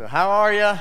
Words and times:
So, 0.00 0.06
how 0.06 0.30
are 0.30 0.50
you? 0.50 0.78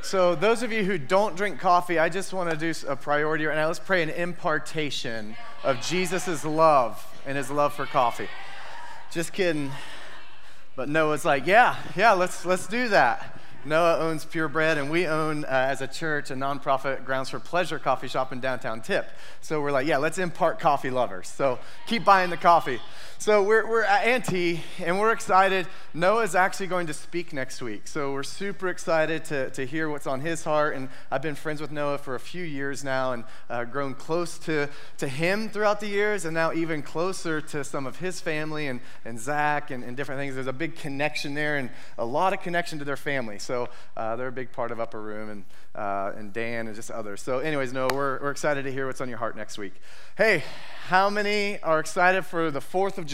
So, 0.00 0.36
those 0.36 0.62
of 0.62 0.70
you 0.70 0.84
who 0.84 0.98
don't 0.98 1.34
drink 1.34 1.58
coffee, 1.58 1.98
I 1.98 2.08
just 2.08 2.32
want 2.32 2.48
to 2.48 2.56
do 2.56 2.72
a 2.86 2.94
priority 2.94 3.44
right 3.44 3.56
now. 3.56 3.66
Let's 3.66 3.80
pray 3.80 4.04
an 4.04 4.10
impartation 4.10 5.36
of 5.64 5.80
Jesus' 5.80 6.44
love 6.44 7.04
and 7.26 7.36
his 7.36 7.50
love 7.50 7.74
for 7.74 7.86
coffee. 7.86 8.28
Just 9.10 9.32
kidding. 9.32 9.72
But 10.76 10.88
Noah's 10.88 11.24
like, 11.24 11.44
yeah, 11.48 11.74
yeah, 11.96 12.12
let's, 12.12 12.46
let's 12.46 12.68
do 12.68 12.86
that. 12.90 13.40
Noah 13.64 13.98
owns 13.98 14.24
Purebred, 14.24 14.78
and 14.78 14.90
we 14.90 15.08
own, 15.08 15.44
uh, 15.44 15.48
as 15.48 15.80
a 15.80 15.88
church, 15.88 16.30
a 16.30 16.34
nonprofit 16.34 17.04
Grounds 17.04 17.30
for 17.30 17.40
Pleasure 17.40 17.80
coffee 17.80 18.08
shop 18.08 18.32
in 18.32 18.38
downtown 18.38 18.80
Tipp. 18.80 19.08
So 19.40 19.60
we're 19.60 19.72
like, 19.72 19.88
yeah, 19.88 19.96
let's 19.96 20.18
impart 20.18 20.60
coffee 20.60 20.90
lovers. 20.90 21.26
So 21.26 21.58
keep 21.88 22.04
buying 22.04 22.30
the 22.30 22.36
coffee. 22.36 22.78
So 23.24 23.42
we're, 23.42 23.66
we're 23.66 23.84
at 23.84 24.04
Auntie, 24.04 24.62
and 24.84 25.00
we're 25.00 25.10
excited. 25.10 25.66
Noah's 25.94 26.34
actually 26.34 26.66
going 26.66 26.88
to 26.88 26.92
speak 26.92 27.32
next 27.32 27.62
week. 27.62 27.88
So 27.88 28.12
we're 28.12 28.22
super 28.22 28.68
excited 28.68 29.24
to, 29.24 29.48
to 29.48 29.64
hear 29.64 29.88
what's 29.88 30.06
on 30.06 30.20
his 30.20 30.44
heart. 30.44 30.76
And 30.76 30.90
I've 31.10 31.22
been 31.22 31.34
friends 31.34 31.62
with 31.62 31.72
Noah 31.72 31.96
for 31.96 32.16
a 32.16 32.20
few 32.20 32.44
years 32.44 32.84
now 32.84 33.12
and 33.12 33.24
uh, 33.48 33.64
grown 33.64 33.94
close 33.94 34.36
to, 34.40 34.68
to 34.98 35.08
him 35.08 35.48
throughout 35.48 35.80
the 35.80 35.86
years, 35.86 36.26
and 36.26 36.34
now 36.34 36.52
even 36.52 36.82
closer 36.82 37.40
to 37.40 37.64
some 37.64 37.86
of 37.86 37.96
his 37.96 38.20
family 38.20 38.66
and, 38.66 38.80
and 39.06 39.18
Zach 39.18 39.70
and, 39.70 39.82
and 39.84 39.96
different 39.96 40.20
things. 40.20 40.34
There's 40.34 40.46
a 40.46 40.52
big 40.52 40.76
connection 40.76 41.32
there 41.32 41.56
and 41.56 41.70
a 41.96 42.04
lot 42.04 42.34
of 42.34 42.42
connection 42.42 42.78
to 42.80 42.84
their 42.84 42.94
family. 42.94 43.38
So 43.38 43.70
uh, 43.96 44.16
they're 44.16 44.28
a 44.28 44.32
big 44.32 44.52
part 44.52 44.70
of 44.70 44.80
Upper 44.80 45.00
Room 45.00 45.30
and, 45.30 45.44
uh, 45.74 46.12
and 46.14 46.30
Dan 46.30 46.66
and 46.66 46.76
just 46.76 46.90
others. 46.90 47.22
So, 47.22 47.38
anyways, 47.38 47.72
Noah, 47.72 47.88
we're, 47.94 48.20
we're 48.20 48.30
excited 48.32 48.64
to 48.64 48.70
hear 48.70 48.86
what's 48.86 49.00
on 49.00 49.08
your 49.08 49.16
heart 49.16 49.34
next 49.34 49.56
week. 49.56 49.80
Hey, 50.18 50.44
how 50.88 51.08
many 51.08 51.58
are 51.62 51.80
excited 51.80 52.26
for 52.26 52.50
the 52.50 52.60
4th 52.60 52.98
of 52.98 53.06
July? 53.06 53.13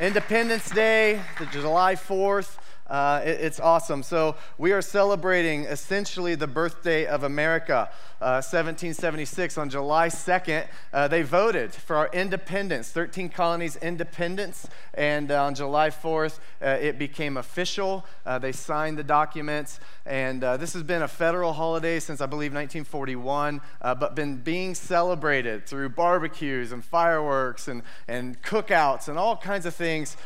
Independence 0.00 0.70
Day, 0.70 1.20
the 1.38 1.44
July 1.46 1.96
4th. 1.96 2.56
Uh, 2.86 3.20
it, 3.24 3.40
it's 3.40 3.60
awesome. 3.60 4.02
So, 4.02 4.36
we 4.56 4.72
are 4.72 4.80
celebrating 4.80 5.64
essentially 5.64 6.34
the 6.34 6.46
birthday 6.46 7.06
of 7.06 7.22
America. 7.22 7.90
Uh, 8.20 8.38
1776, 8.40 9.58
on 9.58 9.68
July 9.68 10.08
2nd, 10.08 10.66
uh, 10.92 11.08
they 11.08 11.22
voted 11.22 11.74
for 11.74 11.96
our 11.96 12.08
independence, 12.12 12.90
13 12.90 13.28
colonies' 13.28 13.76
independence. 13.76 14.68
And 14.94 15.30
uh, 15.30 15.44
on 15.44 15.54
July 15.54 15.90
4th, 15.90 16.38
uh, 16.62 16.78
it 16.80 16.98
became 16.98 17.36
official. 17.36 18.06
Uh, 18.24 18.38
they 18.38 18.52
signed 18.52 18.98
the 18.98 19.02
documents. 19.02 19.80
And 20.06 20.42
this 20.42 20.74
has 20.74 20.82
been 20.82 21.02
a 21.02 21.08
federal 21.08 21.54
holiday 21.54 21.98
since, 21.98 22.20
I 22.20 22.26
believe, 22.26 22.52
1941, 22.52 23.60
but 23.80 24.14
been 24.14 24.36
being 24.36 24.74
celebrated 24.74 25.66
through 25.66 25.88
barbecues 25.90 26.72
and 26.72 26.84
fireworks 26.84 27.68
and, 27.68 27.82
and 28.06 28.40
cookouts 28.42 29.08
and 29.08 29.18
all 29.18 29.36
kinds 29.36 29.66
of 29.66 29.74
things 29.74 30.16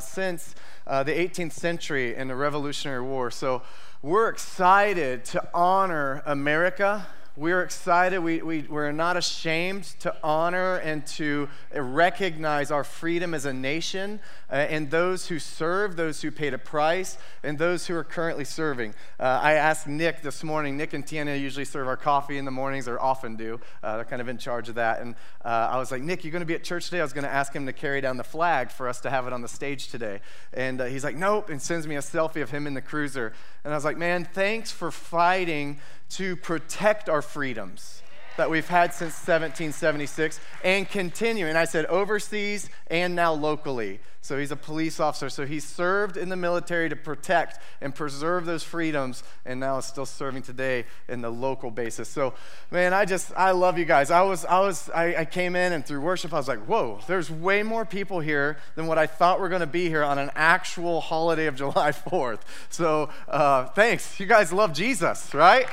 since 0.00 0.54
the 0.86 1.12
18th 1.12 1.52
century 1.52 2.14
in 2.14 2.28
the 2.28 2.36
Revolutionary 2.36 3.02
War. 3.02 3.30
So, 3.30 3.62
we're 4.02 4.30
excited 4.30 5.24
to 5.26 5.48
honor 5.54 6.24
America 6.26 7.06
we're 7.34 7.62
excited. 7.62 8.18
We, 8.18 8.42
we, 8.42 8.62
we're 8.62 8.92
not 8.92 9.16
ashamed 9.16 9.84
to 10.00 10.14
honor 10.22 10.76
and 10.76 11.06
to 11.08 11.48
recognize 11.74 12.70
our 12.70 12.84
freedom 12.84 13.32
as 13.32 13.46
a 13.46 13.52
nation 13.54 14.20
uh, 14.50 14.56
and 14.56 14.90
those 14.90 15.28
who 15.28 15.38
serve, 15.38 15.96
those 15.96 16.20
who 16.20 16.30
paid 16.30 16.52
a 16.52 16.58
price, 16.58 17.16
and 17.42 17.58
those 17.58 17.86
who 17.86 17.94
are 17.96 18.04
currently 18.04 18.44
serving. 18.44 18.94
Uh, 19.18 19.40
I 19.42 19.54
asked 19.54 19.86
Nick 19.86 20.20
this 20.20 20.44
morning, 20.44 20.76
Nick 20.76 20.92
and 20.92 21.06
Tiana 21.06 21.40
usually 21.40 21.64
serve 21.64 21.88
our 21.88 21.96
coffee 21.96 22.36
in 22.36 22.44
the 22.44 22.50
mornings, 22.50 22.86
or 22.86 23.00
often 23.00 23.36
do. 23.36 23.58
Uh, 23.82 23.96
they're 23.96 24.04
kind 24.04 24.20
of 24.20 24.28
in 24.28 24.36
charge 24.36 24.68
of 24.68 24.74
that. 24.74 25.00
And 25.00 25.14
uh, 25.42 25.70
I 25.72 25.78
was 25.78 25.90
like, 25.90 26.02
Nick, 26.02 26.24
you're 26.24 26.32
going 26.32 26.40
to 26.40 26.46
be 26.46 26.54
at 26.54 26.64
church 26.64 26.86
today? 26.86 27.00
I 27.00 27.02
was 27.02 27.14
going 27.14 27.24
to 27.24 27.32
ask 27.32 27.54
him 27.54 27.64
to 27.64 27.72
carry 27.72 28.02
down 28.02 28.18
the 28.18 28.24
flag 28.24 28.70
for 28.70 28.88
us 28.88 29.00
to 29.00 29.10
have 29.10 29.26
it 29.26 29.32
on 29.32 29.40
the 29.40 29.48
stage 29.48 29.88
today. 29.88 30.20
And 30.52 30.82
uh, 30.82 30.84
he's 30.84 31.02
like, 31.02 31.16
nope, 31.16 31.48
and 31.48 31.62
sends 31.62 31.86
me 31.86 31.96
a 31.96 32.00
selfie 32.00 32.42
of 32.42 32.50
him 32.50 32.66
in 32.66 32.74
the 32.74 32.82
cruiser. 32.82 33.32
And 33.64 33.72
I 33.72 33.76
was 33.76 33.86
like, 33.86 33.96
man, 33.96 34.28
thanks 34.34 34.70
for 34.70 34.90
fighting 34.90 35.80
to 36.12 36.36
protect 36.36 37.08
our 37.08 37.22
freedoms 37.22 38.01
that 38.36 38.50
we've 38.50 38.68
had 38.68 38.92
since 38.92 39.14
1776 39.14 40.40
and 40.64 40.88
continue. 40.88 41.46
And 41.46 41.58
I 41.58 41.64
said 41.64 41.86
overseas 41.86 42.68
and 42.88 43.14
now 43.14 43.32
locally. 43.32 44.00
So 44.24 44.38
he's 44.38 44.52
a 44.52 44.56
police 44.56 45.00
officer. 45.00 45.28
So 45.28 45.44
he 45.44 45.58
served 45.58 46.16
in 46.16 46.28
the 46.28 46.36
military 46.36 46.88
to 46.88 46.94
protect 46.94 47.58
and 47.80 47.92
preserve 47.92 48.46
those 48.46 48.62
freedoms 48.62 49.24
and 49.44 49.58
now 49.58 49.78
is 49.78 49.84
still 49.84 50.06
serving 50.06 50.42
today 50.42 50.84
in 51.08 51.22
the 51.22 51.30
local 51.30 51.72
basis. 51.72 52.08
So 52.08 52.34
man, 52.70 52.94
I 52.94 53.04
just 53.04 53.32
I 53.36 53.50
love 53.50 53.78
you 53.78 53.84
guys. 53.84 54.12
I 54.12 54.22
was 54.22 54.44
I 54.44 54.60
was 54.60 54.88
I, 54.90 55.16
I 55.16 55.24
came 55.24 55.56
in 55.56 55.72
and 55.72 55.84
through 55.84 56.02
worship 56.02 56.32
I 56.32 56.36
was 56.36 56.46
like, 56.46 56.60
whoa, 56.66 57.00
there's 57.08 57.32
way 57.32 57.64
more 57.64 57.84
people 57.84 58.20
here 58.20 58.58
than 58.76 58.86
what 58.86 58.96
I 58.96 59.08
thought 59.08 59.40
were 59.40 59.48
gonna 59.48 59.66
be 59.66 59.88
here 59.88 60.04
on 60.04 60.18
an 60.18 60.30
actual 60.36 61.00
holiday 61.00 61.46
of 61.46 61.56
July 61.62 61.90
4th. 61.90 62.40
So 62.70 63.10
uh, 63.26 63.66
thanks. 63.66 64.20
You 64.20 64.26
guys 64.26 64.52
love 64.52 64.72
Jesus, 64.72 65.34
right? 65.34 65.66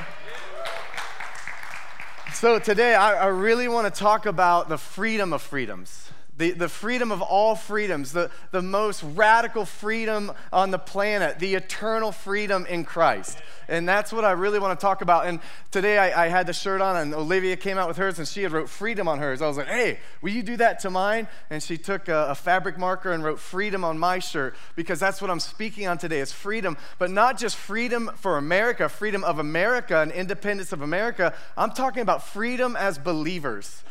So, 2.34 2.58
today 2.60 2.96
I, 2.96 3.26
I 3.26 3.28
really 3.28 3.68
want 3.68 3.94
to 3.94 4.00
talk 4.00 4.26
about 4.26 4.70
the 4.70 4.78
freedom 4.78 5.34
of 5.34 5.42
freedoms 5.42 6.09
the, 6.40 6.52
the 6.52 6.70
freedom 6.70 7.12
of 7.12 7.22
all 7.22 7.54
freedoms, 7.54 8.14
the, 8.14 8.32
the 8.52 8.62
most 8.62 9.04
radical 9.04 9.66
freedom 9.66 10.32
on 10.54 10.72
the 10.72 10.80
planet, 10.80 11.38
the 11.38 11.54
eternal 11.54 12.14
freedom 12.14 12.66
in 12.66 12.86
Christ. 12.86 13.38
And 13.68 13.88
that's 13.88 14.14
what 14.14 14.24
I 14.24 14.32
really 14.32 14.58
want 14.58 14.80
to 14.80 14.82
talk 14.82 15.02
about. 15.02 15.28
And 15.28 15.42
today 15.70 15.98
I, 15.98 16.26
I, 16.26 16.28
had 16.30 16.48
the 16.48 16.54
shirt 16.54 16.80
on, 16.80 16.96
and 16.96 17.14
Olivia 17.14 17.58
came 17.58 17.78
out 17.78 17.90
with 17.90 17.98
hers, 17.98 18.20
and 18.20 18.28
she 18.28 18.42
had 18.42 18.54
wrote 18.54 18.70
freedom 18.70 19.06
on 19.10 19.20
hers. 19.20 19.42
I 19.42 19.48
was 19.48 19.58
like, 19.58 19.68
hey, 19.68 20.00
will 20.22 20.32
you 20.32 20.42
do 20.42 20.56
that 20.58 20.80
to 20.80 20.90
mine? 20.90 21.28
And 21.50 21.62
she 21.62 21.78
took 21.78 22.08
a, 22.08 22.28
a 22.30 22.36
fabric 22.36 22.78
marker 22.78 23.12
and 23.12 23.22
wrote 23.22 23.40
freedom 23.40 23.84
on 23.84 24.00
my 24.00 24.20
shirt 24.20 24.56
because 24.78 24.98
that's 24.98 25.22
what 25.22 25.30
I'm 25.30 25.42
speaking 25.42 25.88
on 25.88 25.98
today 25.98 26.22
is 26.22 26.32
freedom, 26.32 26.78
but 27.00 27.12
not 27.12 27.38
just 27.38 27.58
freedom 27.58 28.12
for 28.16 28.38
America, 28.38 28.88
freedom 28.88 29.26
of 29.26 29.40
America 29.40 30.00
and 30.00 30.10
independence 30.10 30.72
of 30.72 30.82
America. 30.82 31.34
I'm 31.58 31.72
talking 31.72 32.02
about 32.02 32.26
freedom 32.26 32.78
as 32.78 32.98
believers 32.98 33.84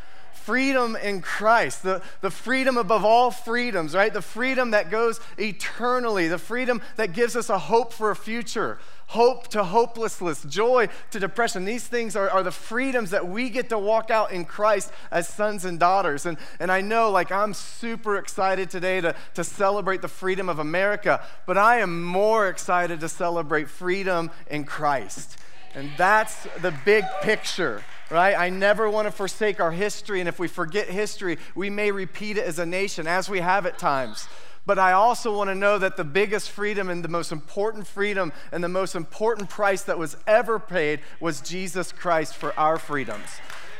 freedom 0.49 0.97
in 0.97 1.21
Christ, 1.21 1.83
the, 1.83 2.01
the 2.23 2.31
freedom 2.31 2.79
above 2.79 3.05
all 3.05 3.31
freedoms, 3.31 3.95
right? 3.95 4.11
The 4.11 4.23
freedom 4.23 4.71
that 4.71 4.91
goes 4.91 5.21
eternally, 5.37 6.27
the 6.27 6.39
freedom 6.39 6.81
that 6.97 7.13
gives 7.13 7.37
us 7.37 7.51
a 7.51 7.59
hope 7.59 7.93
for 7.93 8.11
a 8.11 8.17
future, 8.17 8.79
hope 9.09 9.49
to 9.49 9.63
hopelessness, 9.63 10.43
joy 10.45 10.89
to 11.11 11.21
depression. 11.21 11.67
These 11.67 11.87
things 11.87 12.17
are, 12.17 12.31
are 12.31 12.43
the 12.43 12.51
freedoms 12.51 13.11
that 13.11 13.29
we 13.29 13.51
get 13.51 13.69
to 13.69 13.79
walk 13.79 14.11
out 14.11 14.33
in 14.33 14.47
Christ 14.47 14.91
as 15.11 15.29
sons 15.29 15.67
and 15.67 15.79
daughters. 15.79 16.25
And, 16.25 16.39
and 16.59 16.73
I 16.73 16.81
know, 16.81 17.11
like, 17.11 17.31
I'm 17.31 17.53
super 17.53 18.17
excited 18.17 18.71
today 18.71 19.03
to, 19.03 19.15
to 19.35 19.45
celebrate 19.45 20.01
the 20.01 20.09
freedom 20.09 20.49
of 20.49 20.59
America, 20.59 21.23
but 21.45 21.59
I 21.59 21.81
am 21.81 22.03
more 22.03 22.49
excited 22.49 23.01
to 23.01 23.09
celebrate 23.11 23.69
freedom 23.69 24.31
in 24.51 24.65
Christ. 24.65 25.37
And 25.75 25.91
that's 25.99 26.49
the 26.63 26.73
big 26.87 27.05
picture 27.21 27.83
right? 28.11 28.37
I 28.37 28.49
never 28.49 28.89
want 28.89 29.07
to 29.07 29.13
forsake 29.13 29.61
our 29.61 29.73
history, 29.73 30.21
and 30.21 30.29
if 30.29 30.39
we 30.39 30.49
forget 30.49 30.89
history, 30.89 31.39
we 31.55 31.71
may 31.71 31.91
repeat 31.91 32.39
it 32.39 32.45
as 32.45 32.59
a 32.59 32.67
nation, 32.67 33.07
as 33.07 33.29
we 33.29 33.41
have 33.41 33.67
at 33.67 33.79
times. 33.79 34.29
But 34.67 34.79
I 34.79 34.93
also 34.93 35.35
want 35.35 35.49
to 35.49 35.55
know 35.55 35.79
that 35.79 35.97
the 35.97 36.05
biggest 36.05 36.51
freedom 36.51 36.91
and 36.91 37.03
the 37.03 37.09
most 37.09 37.33
important 37.33 37.87
freedom 37.87 38.33
and 38.53 38.63
the 38.63 38.69
most 38.69 38.95
important 38.95 39.49
price 39.49 39.83
that 39.85 39.99
was 39.99 40.17
ever 40.27 40.59
paid 40.59 41.01
was 41.21 41.41
Jesus 41.41 41.91
Christ 41.91 42.35
for 42.35 42.53
our 42.59 42.79
freedoms. 42.79 43.29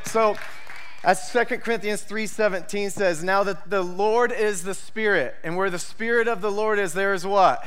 So, 0.05 0.35
as 1.03 1.31
2 1.31 1.61
Corinthians 1.61 2.01
3:17 2.01 2.91
says, 2.91 3.23
now 3.23 3.43
that 3.43 3.69
the 3.69 3.83
Lord 3.83 4.31
is 4.31 4.63
the 4.63 4.73
Spirit, 4.73 5.35
and 5.43 5.55
where 5.55 5.69
the 5.69 5.77
Spirit 5.77 6.27
of 6.27 6.41
the 6.41 6.51
Lord 6.51 6.79
is, 6.79 6.93
there 6.93 7.13
is 7.13 7.25
what? 7.25 7.63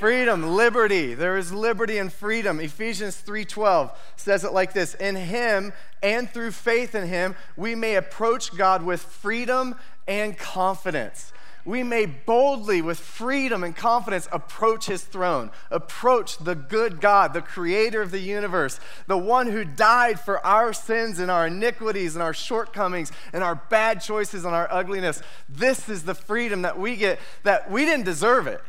Freedom, 0.00 0.56
liberty. 0.56 1.12
There 1.12 1.36
is 1.36 1.52
liberty 1.52 1.98
and 1.98 2.10
freedom. 2.10 2.58
Ephesians 2.58 3.16
3:12 3.16 3.92
says 4.16 4.44
it 4.44 4.52
like 4.54 4.72
this: 4.72 4.94
"In 4.94 5.14
him 5.14 5.74
and 6.02 6.28
through 6.32 6.52
faith 6.52 6.94
in 6.94 7.06
him, 7.06 7.36
we 7.54 7.74
may 7.74 7.96
approach 7.96 8.56
God 8.56 8.82
with 8.82 9.02
freedom 9.02 9.76
and 10.08 10.38
confidence." 10.38 11.34
We 11.66 11.82
may 11.82 12.06
boldly, 12.06 12.80
with 12.80 12.98
freedom 12.98 13.62
and 13.62 13.76
confidence, 13.76 14.26
approach 14.32 14.86
his 14.86 15.02
throne, 15.02 15.50
approach 15.70 16.38
the 16.38 16.54
good 16.54 17.02
God, 17.02 17.34
the 17.34 17.42
creator 17.42 18.00
of 18.00 18.10
the 18.10 18.20
universe, 18.20 18.80
the 19.06 19.18
one 19.18 19.48
who 19.48 19.66
died 19.66 20.18
for 20.18 20.44
our 20.44 20.72
sins 20.72 21.18
and 21.18 21.30
our 21.30 21.48
iniquities 21.48 22.14
and 22.16 22.22
our 22.22 22.32
shortcomings 22.32 23.12
and 23.34 23.44
our 23.44 23.54
bad 23.54 24.00
choices 24.00 24.46
and 24.46 24.54
our 24.54 24.72
ugliness. 24.72 25.20
This 25.50 25.90
is 25.90 26.04
the 26.04 26.14
freedom 26.14 26.62
that 26.62 26.78
we 26.78 26.96
get, 26.96 27.20
that 27.42 27.70
we 27.70 27.84
didn't 27.84 28.06
deserve 28.06 28.46
it. 28.46 28.62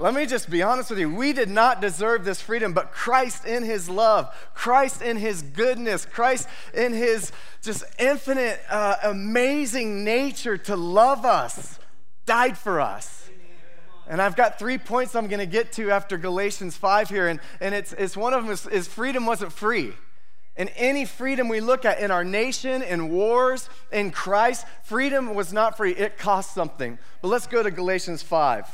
Let 0.00 0.14
me 0.14 0.26
just 0.26 0.48
be 0.48 0.62
honest 0.62 0.90
with 0.90 1.00
you. 1.00 1.12
We 1.12 1.32
did 1.32 1.48
not 1.48 1.80
deserve 1.80 2.24
this 2.24 2.40
freedom, 2.40 2.72
but 2.72 2.92
Christ 2.92 3.44
in 3.44 3.64
his 3.64 3.90
love, 3.90 4.32
Christ 4.54 5.02
in 5.02 5.16
his 5.16 5.42
goodness, 5.42 6.06
Christ 6.06 6.48
in 6.72 6.92
his 6.92 7.32
just 7.62 7.82
infinite, 7.98 8.60
uh, 8.70 8.96
amazing 9.02 10.04
nature 10.04 10.56
to 10.56 10.76
love 10.76 11.24
us, 11.24 11.80
died 12.26 12.56
for 12.56 12.80
us. 12.80 13.28
And 14.08 14.22
I've 14.22 14.36
got 14.36 14.58
three 14.58 14.78
points 14.78 15.16
I'm 15.16 15.26
going 15.26 15.40
to 15.40 15.46
get 15.46 15.72
to 15.72 15.90
after 15.90 16.16
Galatians 16.16 16.76
5 16.76 17.08
here. 17.08 17.28
And, 17.28 17.40
and 17.60 17.74
it's, 17.74 17.92
it's 17.92 18.16
one 18.16 18.32
of 18.32 18.42
them 18.42 18.52
is, 18.52 18.66
is 18.66 18.86
freedom 18.86 19.26
wasn't 19.26 19.52
free. 19.52 19.92
And 20.56 20.72
any 20.76 21.04
freedom 21.04 21.48
we 21.48 21.60
look 21.60 21.84
at 21.84 22.00
in 22.00 22.10
our 22.10 22.24
nation, 22.24 22.82
in 22.82 23.10
wars, 23.10 23.68
in 23.92 24.10
Christ, 24.10 24.64
freedom 24.84 25.34
was 25.34 25.52
not 25.52 25.76
free. 25.76 25.92
It 25.92 26.18
cost 26.18 26.54
something. 26.54 26.98
But 27.20 27.28
let's 27.28 27.46
go 27.46 27.62
to 27.62 27.70
Galatians 27.70 28.22
5. 28.22 28.66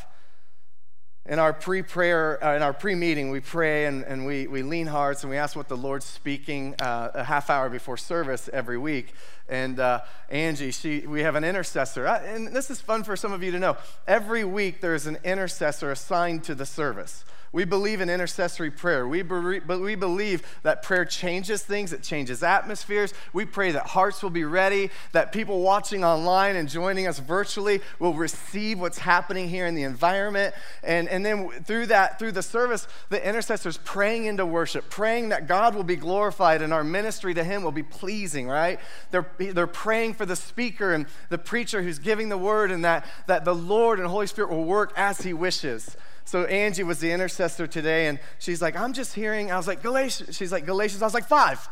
In 1.27 1.39
our 1.39 1.53
pre-prayer 1.53 2.43
uh, 2.45 2.55
in 2.55 2.63
our 2.63 2.75
pre-meeting 2.75 3.31
we 3.31 3.41
pray 3.41 3.87
and, 3.87 4.05
and 4.05 4.27
we, 4.27 4.47
we 4.47 4.63
lean 4.63 4.87
hearts 4.87 5.23
and 5.23 5.31
we 5.31 5.39
ask 5.39 5.57
what 5.57 5.69
the 5.69 5.77
lord's 5.77 6.05
speaking 6.05 6.75
uh, 6.81 7.11
a 7.15 7.25
half 7.25 7.49
hour 7.49 7.71
before 7.71 7.97
service 7.97 8.51
every 8.53 8.79
week. 8.79 9.15
And 9.49 9.79
uh, 9.79 10.01
angie 10.29 10.71
she 10.71 11.07
we 11.07 11.23
have 11.23 11.35
an 11.35 11.45
intercessor. 11.45 12.07
And 12.07 12.49
this 12.49 12.71
is 12.71 12.81
fun 12.81 13.05
for 13.05 13.17
some 13.17 13.33
of 13.33 13.43
you 13.43 13.53
to 13.53 13.59
know. 13.59 13.77
Every 14.07 14.45
week 14.45 14.81
there's 14.81 15.07
an 15.07 15.19
intercessor 15.25 15.91
assigned 15.91 16.45
to 16.45 16.55
the 16.55 16.67
service 16.67 17.25
we 17.55 17.65
believe 17.65 18.01
in 18.01 18.11
intercessory 18.11 18.73
prayer. 18.73 19.07
We, 19.07 19.23
be- 19.23 19.61
we 19.61 19.95
believe 19.95 20.43
that 20.65 20.83
prayer 20.83 21.05
changes 21.05 21.63
things, 21.63 21.93
it 21.93 22.03
changes 22.03 22.43
atmospheres. 22.43 23.15
We 23.33 23.45
pray 23.45 23.71
that 23.71 23.87
hearts 23.87 24.25
will 24.25 24.31
be 24.31 24.43
ready, 24.43 24.91
that 25.13 25.31
people 25.31 25.61
watching 25.61 26.05
online 26.05 26.57
and 26.57 26.69
joining 26.69 27.07
us 27.07 27.21
virtually 27.21 27.81
will 28.01 28.13
receive 28.13 28.81
what's 28.81 28.99
happening 28.99 29.49
here 29.49 29.67
in 29.67 29.77
the 29.77 29.85
environment. 29.85 30.53
And, 30.83 31.09
and 31.09 31.25
then 31.25 31.49
through 31.63 31.87
that, 31.87 32.19
through 32.19 32.33
the 32.33 32.43
service, 32.43 32.89
the 33.09 33.25
intercessors 33.25 33.79
praying 33.85 34.25
into 34.25 34.45
worship, 34.45 34.91
praying 34.91 35.29
that 35.29 35.47
God 35.47 35.77
will 35.77 35.85
be 35.85 35.97
glorified 35.97 36.61
and 36.61 36.73
our 36.75 36.83
ministry 36.83 37.35
to 37.35 37.45
Him 37.45 37.63
will 37.63 37.71
be 37.71 37.85
pleasing, 37.85 38.49
right? 38.49 38.81
They're, 39.13 39.31
they're 39.39 39.69
praying 39.69 40.15
for 40.15 40.27
the 40.27 40.35
speaker 40.35 40.93
and 40.93 41.07
the 41.29 41.39
preacher 41.39 41.83
who's 41.83 42.01
giving 42.01 42.31
the 42.31 42.39
word 42.39 42.73
and 42.73 42.85
that, 42.85 43.07
that 43.29 43.45
the 43.45 43.55
Lord 43.55 44.01
and 44.01 44.09
Holy 44.09 44.27
Spirit 44.27 44.51
will 44.51 44.65
work 44.65 44.93
as 44.97 45.21
He 45.21 45.33
wishes. 45.33 45.97
So 46.25 46.45
Angie 46.45 46.83
was 46.83 47.01
the 47.01 47.13
intercessor 47.13 47.67
today, 47.67 48.07
and 48.09 48.19
she's 48.39 48.63
like, 48.63 48.77
I'm 48.77 48.93
just 48.93 49.15
hearing, 49.15 49.53
I 49.53 49.57
was 49.57 49.67
like, 49.67 49.83
Galatians. 49.83 50.37
She's 50.37 50.53
like, 50.53 50.67
Galatians. 50.67 51.03
I 51.03 51.07
was 51.07 51.15
like, 51.15 51.27
five. 51.27 51.69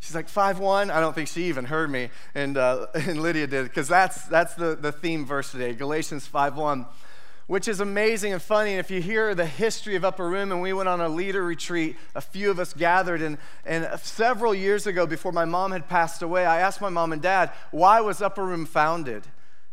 She's 0.00 0.14
like, 0.14 0.28
five 0.28 0.58
one. 0.58 0.90
I 0.90 1.00
don't 1.00 1.14
think 1.14 1.28
she 1.28 1.44
even 1.44 1.64
heard 1.64 1.90
me, 1.90 2.10
and, 2.34 2.56
uh, 2.56 2.86
and 2.94 3.20
Lydia 3.20 3.46
did, 3.46 3.64
because 3.64 3.88
that's, 3.88 4.24
that's 4.26 4.54
the, 4.54 4.76
the 4.76 4.92
theme 4.92 5.26
verse 5.26 5.50
today, 5.50 5.74
Galatians 5.74 6.26
5 6.26 6.56
1 6.56 6.86
which 7.46 7.68
is 7.68 7.80
amazing 7.80 8.32
and 8.32 8.42
funny. 8.42 8.72
And 8.72 8.80
if 8.80 8.90
you 8.90 9.00
hear 9.00 9.34
the 9.34 9.46
history 9.46 9.94
of 9.94 10.04
Upper 10.04 10.28
Room, 10.28 10.50
and 10.50 10.60
we 10.60 10.72
went 10.72 10.88
on 10.88 11.00
a 11.00 11.08
leader 11.08 11.44
retreat, 11.44 11.96
a 12.14 12.20
few 12.20 12.50
of 12.50 12.58
us 12.58 12.72
gathered, 12.72 13.22
and, 13.22 13.38
and 13.64 13.88
several 14.00 14.54
years 14.54 14.86
ago, 14.86 15.06
before 15.06 15.32
my 15.32 15.44
mom 15.44 15.72
had 15.72 15.88
passed 15.88 16.22
away, 16.22 16.44
I 16.44 16.60
asked 16.60 16.80
my 16.80 16.88
mom 16.88 17.12
and 17.12 17.22
dad, 17.22 17.52
why 17.70 18.00
was 18.00 18.20
Upper 18.20 18.44
Room 18.44 18.66
founded? 18.66 19.26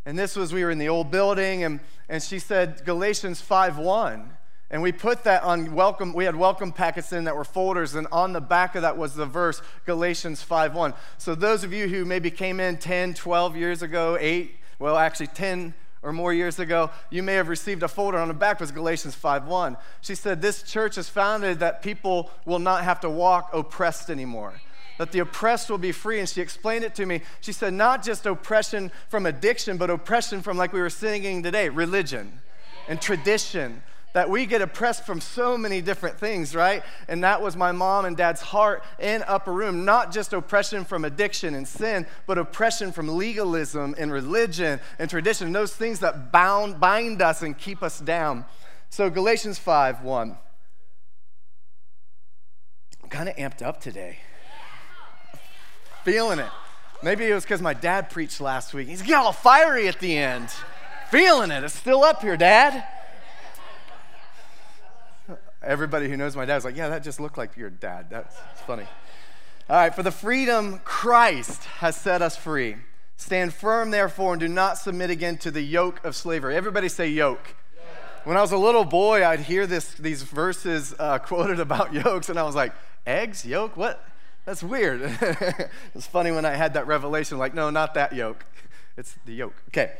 And 0.05 0.19
this 0.19 0.35
was, 0.35 0.53
we 0.53 0.63
were 0.63 0.71
in 0.71 0.79
the 0.79 0.89
old 0.89 1.11
building, 1.11 1.63
and, 1.63 1.79
and 2.09 2.21
she 2.21 2.39
said 2.39 2.83
Galatians 2.85 3.41
5.1 3.41 4.27
And 4.69 4.81
we 4.81 4.91
put 4.91 5.23
that 5.23 5.43
on 5.43 5.73
welcome, 5.73 6.13
we 6.13 6.25
had 6.25 6.35
welcome 6.35 6.73
packets 6.73 7.13
in 7.13 7.23
that 7.23 7.35
were 7.35 7.45
folders, 7.45 7.95
and 7.95 8.07
on 8.11 8.33
the 8.33 8.41
back 8.41 8.75
of 8.75 8.81
that 8.81 8.97
was 8.97 9.15
the 9.15 9.25
verse, 9.25 9.61
Galatians 9.85 10.43
5.1 10.43 10.93
So 11.17 11.35
those 11.35 11.63
of 11.63 11.71
you 11.71 11.87
who 11.87 12.03
maybe 12.03 12.29
came 12.29 12.59
in 12.59 12.77
10, 12.77 13.13
12 13.13 13.55
years 13.55 13.81
ago, 13.81 14.17
8, 14.19 14.53
well, 14.77 14.97
actually 14.97 15.27
10 15.27 15.73
or 16.01 16.11
more 16.11 16.33
years 16.33 16.59
ago, 16.59 16.91
you 17.09 17.23
may 17.23 17.35
have 17.35 17.47
received 17.47 17.81
a 17.81 17.87
folder. 17.87 18.17
On 18.17 18.27
the 18.27 18.33
back 18.33 18.59
was 18.59 18.71
Galatians 18.71 19.15
5:1. 19.15 19.77
She 20.01 20.15
said 20.15 20.41
this 20.41 20.61
church 20.61 20.97
is 20.97 21.07
founded 21.07 21.59
that 21.59 21.81
people 21.81 22.29
will 22.45 22.59
not 22.59 22.83
have 22.83 22.99
to 22.99 23.09
walk 23.09 23.51
oppressed 23.53 24.09
anymore 24.09 24.53
that 24.97 25.11
the 25.11 25.19
oppressed 25.19 25.69
will 25.69 25.77
be 25.77 25.91
free. 25.91 26.19
And 26.19 26.29
she 26.29 26.41
explained 26.41 26.83
it 26.83 26.95
to 26.95 27.05
me. 27.05 27.21
She 27.41 27.51
said, 27.51 27.73
not 27.73 28.03
just 28.03 28.25
oppression 28.25 28.91
from 29.09 29.25
addiction, 29.25 29.77
but 29.77 29.89
oppression 29.89 30.41
from, 30.41 30.57
like 30.57 30.73
we 30.73 30.81
were 30.81 30.89
singing 30.89 31.43
today, 31.43 31.69
religion 31.69 32.39
and 32.87 33.01
tradition. 33.01 33.81
That 34.13 34.29
we 34.29 34.45
get 34.45 34.61
oppressed 34.61 35.07
from 35.07 35.19
so 35.19 35.57
many 35.57 35.81
different 35.81 36.19
things, 36.19 36.53
right? 36.53 36.83
And 37.07 37.23
that 37.23 37.41
was 37.41 37.57
my 37.57 37.71
mom 37.71 38.05
and 38.05 38.15
dad's 38.15 38.41
heart 38.41 38.83
in 38.99 39.23
Upper 39.25 39.51
Room. 39.51 39.85
Not 39.85 40.11
just 40.11 40.33
oppression 40.33 40.85
from 40.85 41.03
addiction 41.03 41.55
and 41.55 41.67
sin, 41.67 42.05
but 42.27 42.37
oppression 42.37 42.91
from 42.91 43.07
legalism 43.07 43.95
and 43.97 44.11
religion 44.11 44.79
and 44.99 45.09
tradition, 45.09 45.51
those 45.51 45.75
things 45.75 45.99
that 46.01 46.31
bound, 46.31 46.79
bind 46.79 47.23
us 47.23 47.41
and 47.41 47.57
keep 47.57 47.81
us 47.81 47.99
down. 47.99 48.45
So, 48.91 49.09
Galatians 49.09 49.57
5 49.57 50.03
1. 50.03 50.37
I'm 53.01 53.09
kind 53.09 53.29
of 53.29 53.35
amped 53.35 53.63
up 53.63 53.81
today 53.81 54.19
feeling 56.03 56.39
it. 56.39 56.49
Maybe 57.01 57.25
it 57.25 57.33
was 57.33 57.43
because 57.43 57.61
my 57.61 57.73
dad 57.73 58.09
preached 58.09 58.39
last 58.39 58.73
week. 58.73 58.87
He's 58.87 59.01
getting 59.01 59.15
all 59.15 59.33
fiery 59.33 59.87
at 59.87 59.99
the 59.99 60.17
end. 60.17 60.49
Feeling 61.11 61.51
it. 61.51 61.63
It's 61.63 61.73
still 61.73 62.03
up 62.03 62.21
here, 62.21 62.37
Dad. 62.37 62.85
Everybody 65.61 66.09
who 66.09 66.17
knows 66.17 66.35
my 66.35 66.45
dad 66.45 66.57
is 66.57 66.65
like, 66.65 66.75
yeah, 66.75 66.89
that 66.89 67.03
just 67.03 67.19
looked 67.19 67.37
like 67.37 67.55
your 67.55 67.69
dad. 67.69 68.07
That's 68.09 68.35
funny. 68.65 68.85
All 69.69 69.77
right, 69.77 69.95
for 69.95 70.03
the 70.03 70.11
freedom 70.11 70.81
Christ 70.83 71.63
has 71.79 71.95
set 71.95 72.21
us 72.21 72.35
free. 72.35 72.75
Stand 73.15 73.53
firm, 73.53 73.91
therefore, 73.91 74.33
and 74.33 74.39
do 74.39 74.47
not 74.49 74.77
submit 74.77 75.09
again 75.09 75.37
to 75.37 75.51
the 75.51 75.61
yoke 75.61 76.03
of 76.03 76.15
slavery. 76.15 76.55
Everybody 76.55 76.89
say 76.89 77.07
yoke. 77.07 77.55
When 78.25 78.35
I 78.35 78.41
was 78.41 78.51
a 78.51 78.57
little 78.57 78.83
boy, 78.83 79.25
I'd 79.25 79.41
hear 79.41 79.67
this, 79.67 79.93
these 79.93 80.23
verses 80.23 80.93
uh, 80.99 81.19
quoted 81.25 81.59
about 81.59 81.93
yokes, 82.05 82.29
and 82.29 82.37
I 82.37 82.43
was 82.43 82.55
like, 82.55 82.73
eggs, 83.05 83.45
yoke, 83.45 83.77
what? 83.77 84.05
That's 84.45 84.63
weird. 84.63 85.01
it's 85.95 86.07
funny 86.07 86.31
when 86.31 86.45
I 86.45 86.51
had 86.51 86.73
that 86.73 86.87
revelation, 86.87 87.37
like, 87.37 87.53
no, 87.53 87.69
not 87.69 87.93
that 87.93 88.13
yoke. 88.13 88.45
It's 88.97 89.15
the 89.25 89.33
yoke. 89.33 89.55
Okay. 89.69 89.91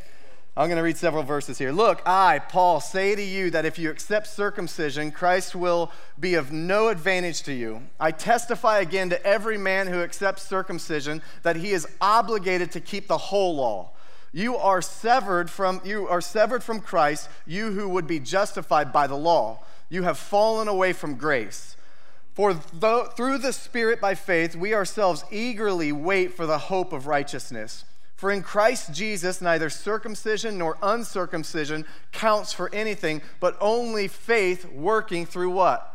I'm 0.56 0.68
going 0.68 0.78
to 0.78 0.84
read 0.84 0.98
several 0.98 1.24
verses 1.24 1.58
here. 1.58 1.72
Look, 1.72 2.04
I, 2.06 2.38
Paul, 2.38 2.80
say 2.80 3.16
to 3.16 3.24
you 3.24 3.50
that 3.50 3.66
if 3.66 3.80
you 3.80 3.90
accept 3.90 4.28
circumcision, 4.28 5.12
Christ 5.12 5.56
will 5.56 5.92
be 6.20 6.36
of 6.36 6.52
no 6.52 6.90
advantage 6.90 7.42
to 7.44 7.54
you. 7.54 7.82
I 8.00 8.12
testify 8.12 8.78
again 8.80 9.10
to 9.10 9.26
every 9.26 9.58
man 9.58 9.88
who 9.88 10.04
accepts 10.04 10.44
circumcision 10.44 11.24
that 11.42 11.56
he 11.56 11.72
is 11.72 11.88
obligated 12.00 12.72
to 12.74 12.80
keep 12.82 13.08
the 13.08 13.18
whole 13.18 13.56
law. 13.56 13.94
You 14.32 14.56
are 14.56 14.82
severed 14.82 15.50
from 15.50 15.82
you 15.84 16.08
are 16.08 16.22
severed 16.22 16.64
from 16.64 16.82
Christ, 16.82 17.30
you 17.48 17.72
who 17.72 17.90
would 17.90 18.06
be 18.06 18.20
justified 18.20 18.94
by 18.94 19.08
the 19.08 19.18
law. 19.18 19.64
You 19.90 20.04
have 20.04 20.20
fallen 20.20 20.68
away 20.68 20.94
from 20.94 21.16
grace. 21.16 21.76
For 22.34 22.54
though, 22.54 23.06
through 23.06 23.38
the 23.40 23.54
Spirit 23.54 24.02
by 24.02 24.16
faith, 24.16 24.56
we 24.56 24.74
ourselves 24.74 25.24
eagerly 25.32 25.92
wait 25.92 26.34
for 26.34 26.46
the 26.46 26.58
hope 26.58 26.92
of 26.92 27.08
righteousness. 27.08 27.86
For 28.16 28.32
in 28.32 28.42
Christ 28.42 28.94
Jesus, 28.94 29.42
neither 29.42 29.70
circumcision 29.70 30.58
nor 30.58 30.78
uncircumcision 30.82 31.86
counts 32.12 32.54
for 32.54 32.74
anything, 32.74 33.22
but 33.40 33.58
only 33.60 34.08
faith 34.08 34.66
working 34.72 35.26
through 35.26 35.52
what? 35.52 35.94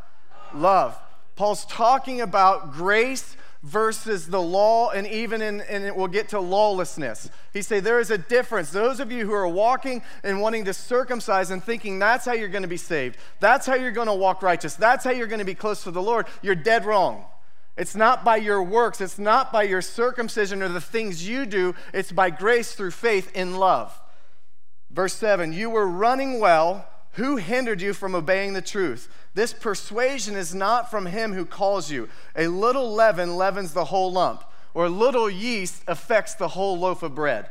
Love. 0.54 0.98
Paul's 1.36 1.64
talking 1.66 2.20
about 2.20 2.72
grace 2.72 3.36
versus 3.62 4.28
the 4.28 4.40
law, 4.40 4.90
and 4.90 5.06
even 5.06 5.42
in, 5.42 5.60
and 5.62 5.84
it 5.84 5.94
will 5.94 6.08
get 6.08 6.28
to 6.28 6.40
lawlessness. 6.40 7.28
He 7.52 7.62
say 7.62 7.80
there 7.80 7.98
is 7.98 8.10
a 8.10 8.18
difference. 8.18 8.70
Those 8.70 9.00
of 9.00 9.10
you 9.10 9.26
who 9.26 9.32
are 9.32 9.48
walking 9.48 10.02
and 10.22 10.40
wanting 10.40 10.64
to 10.66 10.74
circumcise 10.74 11.50
and 11.50 11.62
thinking 11.62 11.98
that's 11.98 12.24
how 12.24 12.32
you're 12.32 12.48
going 12.48 12.62
to 12.62 12.68
be 12.68 12.76
saved, 12.76 13.16
that's 13.40 13.66
how 13.66 13.74
you're 13.74 13.90
going 13.90 14.06
to 14.06 14.14
walk 14.14 14.42
righteous, 14.42 14.74
that's 14.74 15.04
how 15.04 15.10
you're 15.10 15.26
going 15.26 15.40
to 15.40 15.44
be 15.44 15.54
close 15.54 15.82
to 15.84 15.90
the 15.90 16.02
Lord, 16.02 16.26
you're 16.42 16.54
dead 16.54 16.84
wrong. 16.84 17.24
It's 17.76 17.94
not 17.94 18.24
by 18.24 18.36
your 18.36 18.62
works, 18.62 19.00
it's 19.00 19.18
not 19.18 19.52
by 19.52 19.64
your 19.64 19.82
circumcision 19.82 20.62
or 20.62 20.68
the 20.68 20.80
things 20.80 21.28
you 21.28 21.46
do, 21.46 21.74
it's 21.92 22.12
by 22.12 22.30
grace 22.30 22.74
through 22.74 22.90
faith 22.90 23.30
in 23.34 23.56
love. 23.56 23.98
Verse 24.90 25.14
7 25.14 25.52
You 25.52 25.70
were 25.70 25.86
running 25.86 26.40
well. 26.40 26.86
Who 27.12 27.36
hindered 27.36 27.80
you 27.80 27.94
from 27.94 28.14
obeying 28.14 28.52
the 28.52 28.62
truth? 28.62 29.08
This 29.34 29.52
persuasion 29.52 30.34
is 30.34 30.54
not 30.54 30.90
from 30.90 31.06
him 31.06 31.32
who 31.32 31.44
calls 31.44 31.90
you. 31.90 32.08
A 32.34 32.48
little 32.48 32.92
leaven 32.92 33.36
leavens 33.36 33.72
the 33.72 33.86
whole 33.86 34.12
lump, 34.12 34.44
or 34.74 34.86
a 34.86 34.90
little 34.90 35.30
yeast 35.30 35.82
affects 35.86 36.34
the 36.34 36.48
whole 36.48 36.78
loaf 36.78 37.02
of 37.02 37.14
bread. 37.14 37.48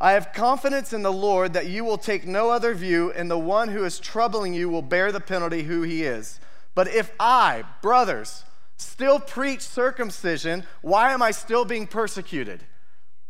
I 0.00 0.12
have 0.12 0.32
confidence 0.32 0.92
in 0.92 1.02
the 1.02 1.12
Lord 1.12 1.52
that 1.52 1.66
you 1.66 1.84
will 1.84 1.98
take 1.98 2.26
no 2.26 2.50
other 2.50 2.74
view, 2.74 3.12
and 3.12 3.30
the 3.30 3.38
one 3.38 3.68
who 3.68 3.84
is 3.84 3.98
troubling 3.98 4.52
you 4.52 4.68
will 4.68 4.82
bear 4.82 5.12
the 5.12 5.20
penalty 5.20 5.62
who 5.62 5.82
he 5.82 6.02
is. 6.02 6.40
But 6.74 6.88
if 6.88 7.12
I, 7.18 7.64
brothers, 7.80 8.44
still 8.76 9.20
preach 9.20 9.60
circumcision, 9.60 10.64
why 10.82 11.12
am 11.12 11.22
I 11.22 11.30
still 11.30 11.64
being 11.64 11.86
persecuted? 11.86 12.64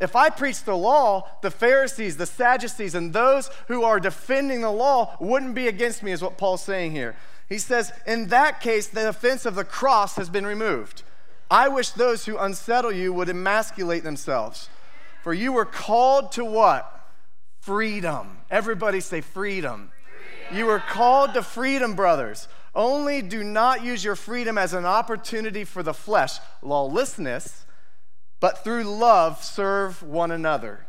If 0.01 0.17
I 0.17 0.31
preach 0.31 0.65
the 0.65 0.77
law, 0.77 1.29
the 1.43 1.51
Pharisees, 1.51 2.17
the 2.17 2.27
Sadducees, 2.27 2.95
and 2.95 3.13
those 3.13 3.49
who 3.69 3.85
are 3.85 4.01
defending 4.01 4.63
the 4.63 4.73
law 4.73 5.17
wouldn't 5.21 5.55
be 5.55 5.69
against 5.69 6.03
me, 6.03 6.13
is 6.13 6.23
what 6.23 6.37
Paul's 6.39 6.63
saying 6.63 6.93
here. 6.93 7.15
He 7.55 7.59
says, 7.59 7.93
In 8.05 8.27
that 8.31 8.61
case, 8.61 8.89
the 8.89 9.09
offense 9.09 9.47
of 9.47 9.55
the 9.55 9.63
cross 9.63 10.17
has 10.17 10.29
been 10.29 10.45
removed. 10.45 11.05
I 11.49 11.69
wish 11.69 11.91
those 11.91 12.27
who 12.27 12.37
unsettle 12.37 12.91
you 12.91 13.13
would 13.13 13.29
emasculate 13.29 14.03
themselves. 14.03 14.69
For 15.23 15.33
you 15.33 15.53
were 15.53 15.65
called 15.65 16.33
to 16.33 16.45
what? 16.45 17.09
Freedom. 17.61 18.39
Everybody 18.51 18.99
say 18.99 19.21
freedom. 19.21 19.93
freedom. 20.49 20.59
You 20.59 20.67
were 20.67 20.81
called 20.81 21.35
to 21.35 21.45
freedom, 21.45 21.95
brothers. 21.95 22.49
Only 22.75 23.23
do 23.23 23.45
not 23.45 23.85
use 23.85 24.03
your 24.03 24.17
freedom 24.17 24.59
as 24.59 24.73
an 24.73 24.85
opportunity 24.85 25.63
for 25.63 25.85
the 25.85 25.95
flesh, 25.95 26.41
lawlessness 26.61 27.65
but 28.41 28.65
through 28.65 28.83
love 28.83 29.45
serve 29.45 30.03
one 30.03 30.33
another. 30.33 30.87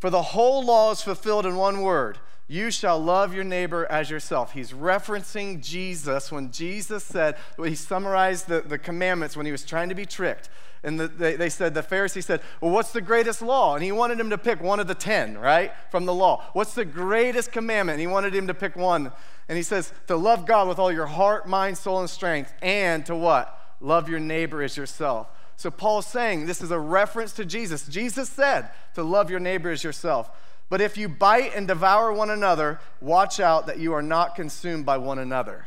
For 0.00 0.10
the 0.10 0.22
whole 0.22 0.64
law 0.64 0.90
is 0.90 1.02
fulfilled 1.02 1.46
in 1.46 1.54
one 1.54 1.82
word 1.82 2.18
You 2.50 2.72
shall 2.72 2.98
love 2.98 3.32
your 3.32 3.44
neighbor 3.44 3.86
as 3.88 4.10
yourself. 4.10 4.54
He's 4.54 4.72
referencing 4.72 5.62
Jesus 5.62 6.32
when 6.32 6.50
Jesus 6.50 7.04
said, 7.04 7.36
well, 7.56 7.68
he 7.68 7.76
summarized 7.76 8.48
the, 8.48 8.60
the 8.60 8.76
commandments 8.76 9.36
when 9.36 9.46
he 9.46 9.52
was 9.52 9.64
trying 9.64 9.88
to 9.88 9.94
be 9.94 10.04
tricked. 10.04 10.50
And 10.82 10.98
the, 10.98 11.06
they, 11.06 11.36
they 11.36 11.48
said, 11.48 11.74
the 11.74 11.82
Pharisee 11.84 12.24
said, 12.24 12.40
Well, 12.60 12.72
what's 12.72 12.90
the 12.90 13.00
greatest 13.02 13.40
law? 13.40 13.76
And 13.76 13.84
he 13.84 13.92
wanted 13.92 14.18
him 14.18 14.30
to 14.30 14.38
pick 14.38 14.60
one 14.60 14.80
of 14.80 14.88
the 14.88 14.96
10, 14.96 15.38
right, 15.38 15.70
from 15.92 16.06
the 16.06 16.14
law. 16.14 16.42
What's 16.52 16.74
the 16.74 16.84
greatest 16.84 17.52
commandment? 17.52 17.94
And 17.94 18.00
he 18.00 18.08
wanted 18.08 18.34
him 18.34 18.48
to 18.48 18.54
pick 18.54 18.74
one. 18.74 19.12
And 19.48 19.56
he 19.56 19.62
says, 19.62 19.92
To 20.08 20.16
love 20.16 20.44
God 20.44 20.66
with 20.66 20.80
all 20.80 20.90
your 20.90 21.06
heart, 21.06 21.46
mind, 21.46 21.78
soul, 21.78 22.00
and 22.00 22.10
strength, 22.10 22.52
and 22.62 23.06
to 23.06 23.14
what? 23.14 23.76
Love 23.80 24.08
your 24.08 24.18
neighbor 24.18 24.60
as 24.60 24.76
yourself. 24.76 25.28
So 25.54 25.70
Paul's 25.70 26.06
saying 26.06 26.46
this 26.46 26.62
is 26.62 26.70
a 26.70 26.78
reference 26.80 27.32
to 27.34 27.44
Jesus. 27.44 27.86
Jesus 27.86 28.28
said 28.28 28.70
to 28.94 29.04
love 29.04 29.30
your 29.30 29.40
neighbor 29.40 29.70
as 29.70 29.84
yourself. 29.84 30.30
But 30.70 30.80
if 30.80 30.96
you 30.96 31.08
bite 31.08 31.54
and 31.54 31.68
devour 31.68 32.12
one 32.12 32.30
another, 32.30 32.80
watch 33.00 33.40
out 33.40 33.66
that 33.66 33.78
you 33.78 33.92
are 33.92 34.02
not 34.02 34.36
consumed 34.36 34.86
by 34.86 34.96
one 34.96 35.18
another. 35.18 35.66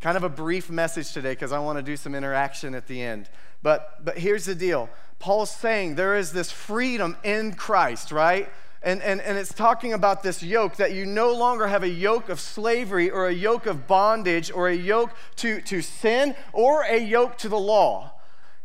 Kind 0.00 0.16
of 0.16 0.24
a 0.24 0.28
brief 0.28 0.70
message 0.70 1.12
today 1.12 1.32
because 1.32 1.52
I 1.52 1.58
want 1.58 1.78
to 1.78 1.82
do 1.82 1.96
some 1.96 2.14
interaction 2.14 2.74
at 2.74 2.86
the 2.86 3.02
end. 3.02 3.28
But, 3.62 4.04
but 4.04 4.18
here's 4.18 4.46
the 4.46 4.54
deal 4.54 4.88
Paul's 5.18 5.50
saying 5.50 5.96
there 5.96 6.16
is 6.16 6.32
this 6.32 6.50
freedom 6.50 7.16
in 7.22 7.54
Christ, 7.54 8.10
right? 8.10 8.48
And, 8.82 9.02
and, 9.02 9.20
and 9.20 9.36
it's 9.36 9.52
talking 9.52 9.92
about 9.92 10.22
this 10.22 10.42
yoke 10.42 10.76
that 10.76 10.92
you 10.92 11.04
no 11.04 11.32
longer 11.32 11.66
have 11.66 11.82
a 11.82 11.88
yoke 11.88 12.28
of 12.28 12.40
slavery 12.40 13.10
or 13.10 13.26
a 13.26 13.34
yoke 13.34 13.66
of 13.66 13.86
bondage 13.86 14.52
or 14.52 14.68
a 14.68 14.74
yoke 14.74 15.10
to, 15.36 15.60
to 15.62 15.82
sin 15.82 16.36
or 16.52 16.84
a 16.84 16.96
yoke 16.96 17.36
to 17.38 17.48
the 17.48 17.58
law. 17.58 18.12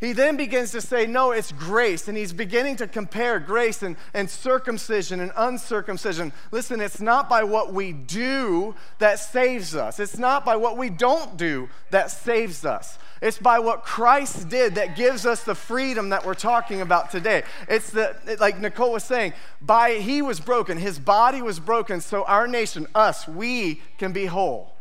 He 0.04 0.12
then 0.12 0.36
begins 0.36 0.72
to 0.72 0.82
say, 0.82 1.08
no, 1.08 1.32
it's 1.32 1.54
grace. 1.54 2.10
And 2.10 2.18
he's 2.18 2.34
beginning 2.34 2.76
to 2.76 2.88
compare 2.88 3.40
grace 3.40 3.82
and, 3.84 3.96
and 4.14 4.30
circumcision 4.30 5.22
and 5.22 5.32
uncircumcision. 5.38 6.34
Listen, 6.52 6.82
it's 6.82 7.00
not 7.00 7.30
by 7.30 7.46
what 7.46 7.72
we 7.72 7.94
do 7.94 8.76
that 9.00 9.18
saves 9.18 9.78
us, 9.78 10.02
it's 10.02 10.18
not 10.18 10.44
by 10.44 10.58
what 10.58 10.76
we 10.76 10.90
don't 10.90 11.38
do 11.38 11.70
that 11.92 12.12
saves 12.12 12.66
us. 12.66 12.98
It's 13.22 13.38
by 13.38 13.60
what 13.60 13.86
Christ 13.86 14.50
did 14.50 14.76
that 14.76 14.98
gives 14.98 15.26
us 15.26 15.46
the 15.46 15.56
freedom 15.56 16.10
that 16.10 16.26
we're 16.26 16.34
talking 16.34 16.82
about 16.82 17.10
today. 17.10 17.44
It's 17.70 17.90
the, 17.90 18.14
like 18.42 18.60
Nicole 18.60 18.92
was 18.92 19.06
saying, 19.06 19.32
by 19.62 19.94
he 19.94 20.22
was 20.22 20.42
broken, 20.42 20.78
his 20.78 21.00
body 21.00 21.42
was 21.42 21.62
broken, 21.62 22.02
so 22.02 22.26
our 22.26 22.46
nation, 22.46 22.88
us, 22.94 23.26
we 23.26 23.82
can 23.98 24.12
be 24.12 24.26
whole. 24.26 24.76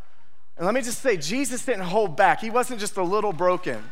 And 0.57 0.67
let 0.67 0.75
me 0.75 0.83
just 0.83 1.00
say, 1.00 1.17
Jesus 1.17 1.64
didn't 1.64 1.85
hold 1.85 2.17
back. 2.17 2.41
He 2.41 2.50
wasn't 2.50 2.81
just 2.81 2.97
a 2.97 3.05
little 3.05 3.33
broken. 3.33 3.85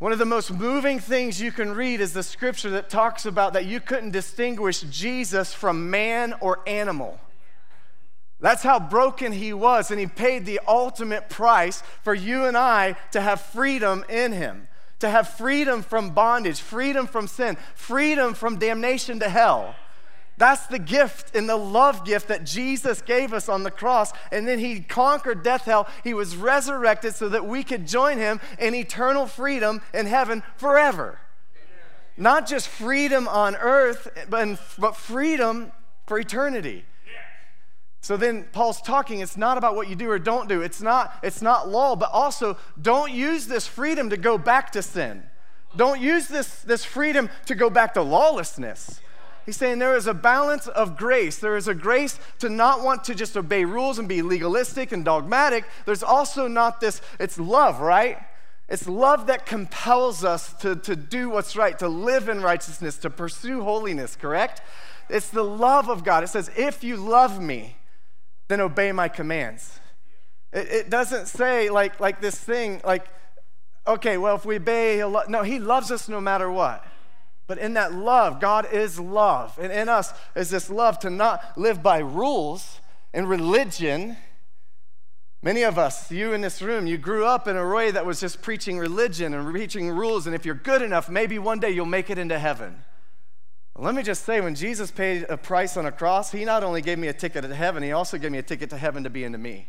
One 0.00 0.12
of 0.12 0.18
the 0.18 0.24
most 0.24 0.50
moving 0.50 0.98
things 0.98 1.42
you 1.42 1.52
can 1.52 1.74
read 1.74 2.00
is 2.00 2.14
the 2.14 2.22
scripture 2.22 2.70
that 2.70 2.88
talks 2.88 3.26
about 3.26 3.52
that 3.52 3.66
you 3.66 3.80
couldn't 3.80 4.12
distinguish 4.12 4.80
Jesus 4.80 5.52
from 5.52 5.90
man 5.90 6.32
or 6.40 6.60
animal. 6.66 7.20
That's 8.40 8.62
how 8.62 8.80
broken 8.80 9.30
he 9.30 9.52
was, 9.52 9.90
and 9.90 10.00
he 10.00 10.06
paid 10.06 10.46
the 10.46 10.58
ultimate 10.66 11.28
price 11.28 11.82
for 12.02 12.14
you 12.14 12.46
and 12.46 12.56
I 12.56 12.96
to 13.10 13.20
have 13.20 13.42
freedom 13.42 14.02
in 14.08 14.32
him, 14.32 14.68
to 15.00 15.10
have 15.10 15.28
freedom 15.28 15.82
from 15.82 16.14
bondage, 16.14 16.60
freedom 16.60 17.06
from 17.06 17.28
sin, 17.28 17.58
freedom 17.74 18.32
from 18.32 18.56
damnation 18.56 19.20
to 19.20 19.28
hell. 19.28 19.74
That's 20.40 20.66
the 20.68 20.78
gift 20.78 21.36
and 21.36 21.46
the 21.46 21.56
love 21.56 22.06
gift 22.06 22.28
that 22.28 22.46
Jesus 22.46 23.02
gave 23.02 23.34
us 23.34 23.46
on 23.46 23.62
the 23.62 23.70
cross. 23.70 24.10
And 24.32 24.48
then 24.48 24.58
he 24.58 24.80
conquered 24.80 25.42
death, 25.42 25.66
hell. 25.66 25.86
He 26.02 26.14
was 26.14 26.34
resurrected 26.34 27.14
so 27.14 27.28
that 27.28 27.44
we 27.44 27.62
could 27.62 27.86
join 27.86 28.16
him 28.16 28.40
in 28.58 28.74
eternal 28.74 29.26
freedom 29.26 29.82
in 29.92 30.06
heaven 30.06 30.42
forever. 30.56 31.18
Not 32.16 32.46
just 32.46 32.68
freedom 32.68 33.28
on 33.28 33.54
earth, 33.54 34.08
but 34.30 34.58
but 34.78 34.96
freedom 34.96 35.72
for 36.06 36.18
eternity. 36.18 36.86
So 38.00 38.16
then 38.16 38.44
Paul's 38.44 38.80
talking, 38.80 39.20
it's 39.20 39.36
not 39.36 39.58
about 39.58 39.76
what 39.76 39.90
you 39.90 39.94
do 39.94 40.10
or 40.10 40.18
don't 40.18 40.48
do. 40.48 40.62
It's 40.62 40.80
not, 40.80 41.18
it's 41.22 41.42
not 41.42 41.68
law, 41.68 41.96
but 41.96 42.08
also 42.12 42.56
don't 42.80 43.12
use 43.12 43.46
this 43.46 43.66
freedom 43.66 44.08
to 44.08 44.16
go 44.16 44.38
back 44.38 44.72
to 44.72 44.80
sin. 44.80 45.22
Don't 45.76 46.00
use 46.00 46.28
this, 46.28 46.62
this 46.62 46.82
freedom 46.82 47.28
to 47.44 47.54
go 47.54 47.68
back 47.68 47.92
to 47.92 48.02
lawlessness. 48.02 49.02
He's 49.46 49.56
saying 49.56 49.78
there 49.78 49.96
is 49.96 50.06
a 50.06 50.14
balance 50.14 50.68
of 50.68 50.96
grace. 50.96 51.38
There 51.38 51.56
is 51.56 51.68
a 51.68 51.74
grace 51.74 52.18
to 52.38 52.48
not 52.48 52.82
want 52.82 53.04
to 53.04 53.14
just 53.14 53.36
obey 53.36 53.64
rules 53.64 53.98
and 53.98 54.08
be 54.08 54.22
legalistic 54.22 54.92
and 54.92 55.04
dogmatic. 55.04 55.64
There's 55.86 56.02
also 56.02 56.46
not 56.46 56.80
this, 56.80 57.00
it's 57.18 57.38
love, 57.38 57.80
right? 57.80 58.18
It's 58.68 58.88
love 58.88 59.26
that 59.26 59.46
compels 59.46 60.24
us 60.24 60.52
to, 60.60 60.76
to 60.76 60.94
do 60.94 61.28
what's 61.28 61.56
right, 61.56 61.76
to 61.80 61.88
live 61.88 62.28
in 62.28 62.40
righteousness, 62.40 62.98
to 62.98 63.10
pursue 63.10 63.62
holiness, 63.62 64.14
correct? 64.14 64.62
It's 65.08 65.28
the 65.28 65.42
love 65.42 65.88
of 65.88 66.04
God. 66.04 66.22
It 66.22 66.28
says, 66.28 66.50
if 66.56 66.84
you 66.84 66.96
love 66.96 67.40
me, 67.40 67.76
then 68.46 68.60
obey 68.60 68.92
my 68.92 69.08
commands. 69.08 69.80
It, 70.52 70.68
it 70.68 70.90
doesn't 70.90 71.26
say 71.26 71.70
like, 71.70 71.98
like 71.98 72.20
this 72.20 72.36
thing, 72.36 72.80
like, 72.84 73.08
okay, 73.86 74.18
well, 74.18 74.36
if 74.36 74.44
we 74.44 74.56
obey, 74.56 74.98
no, 75.28 75.42
he 75.42 75.58
loves 75.58 75.90
us 75.90 76.08
no 76.08 76.20
matter 76.20 76.50
what. 76.50 76.84
But 77.50 77.58
in 77.58 77.74
that 77.74 77.92
love, 77.92 78.38
God 78.38 78.72
is 78.72 79.00
love. 79.00 79.58
And 79.60 79.72
in 79.72 79.88
us 79.88 80.14
is 80.36 80.50
this 80.50 80.70
love 80.70 81.00
to 81.00 81.10
not 81.10 81.58
live 81.58 81.82
by 81.82 81.98
rules 81.98 82.78
and 83.12 83.28
religion. 83.28 84.16
Many 85.42 85.64
of 85.64 85.76
us, 85.76 86.12
you 86.12 86.32
in 86.32 86.42
this 86.42 86.62
room, 86.62 86.86
you 86.86 86.96
grew 86.96 87.26
up 87.26 87.48
in 87.48 87.56
a 87.56 87.68
way 87.68 87.90
that 87.90 88.06
was 88.06 88.20
just 88.20 88.40
preaching 88.40 88.78
religion 88.78 89.34
and 89.34 89.50
preaching 89.50 89.90
rules. 89.90 90.28
And 90.28 90.36
if 90.36 90.46
you're 90.46 90.54
good 90.54 90.80
enough, 90.80 91.08
maybe 91.08 91.40
one 91.40 91.58
day 91.58 91.72
you'll 91.72 91.86
make 91.86 92.08
it 92.08 92.18
into 92.18 92.38
heaven. 92.38 92.84
Let 93.76 93.96
me 93.96 94.04
just 94.04 94.24
say, 94.24 94.40
when 94.40 94.54
Jesus 94.54 94.92
paid 94.92 95.26
a 95.28 95.36
price 95.36 95.76
on 95.76 95.86
a 95.86 95.90
cross, 95.90 96.30
he 96.30 96.44
not 96.44 96.62
only 96.62 96.82
gave 96.82 97.00
me 97.00 97.08
a 97.08 97.12
ticket 97.12 97.42
to 97.42 97.52
heaven, 97.52 97.82
he 97.82 97.90
also 97.90 98.16
gave 98.16 98.30
me 98.30 98.38
a 98.38 98.44
ticket 98.44 98.70
to 98.70 98.76
heaven 98.76 99.02
to 99.02 99.10
be 99.10 99.24
into 99.24 99.38
me. 99.38 99.66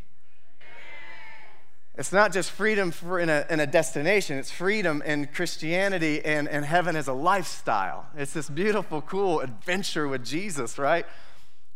It's 1.95 2.13
not 2.13 2.31
just 2.31 2.51
freedom 2.51 2.93
in, 3.19 3.29
a, 3.29 3.45
in 3.49 3.59
a 3.59 3.67
destination, 3.67 4.37
it's 4.37 4.49
freedom 4.49 5.01
in 5.01 5.27
Christianity 5.27 6.23
and, 6.23 6.47
and 6.47 6.63
heaven 6.63 6.95
as 6.95 7.09
a 7.09 7.13
lifestyle. 7.13 8.05
It's 8.15 8.31
this 8.31 8.49
beautiful, 8.49 9.01
cool 9.01 9.41
adventure 9.41 10.07
with 10.07 10.23
Jesus, 10.23 10.77
right? 10.77 11.05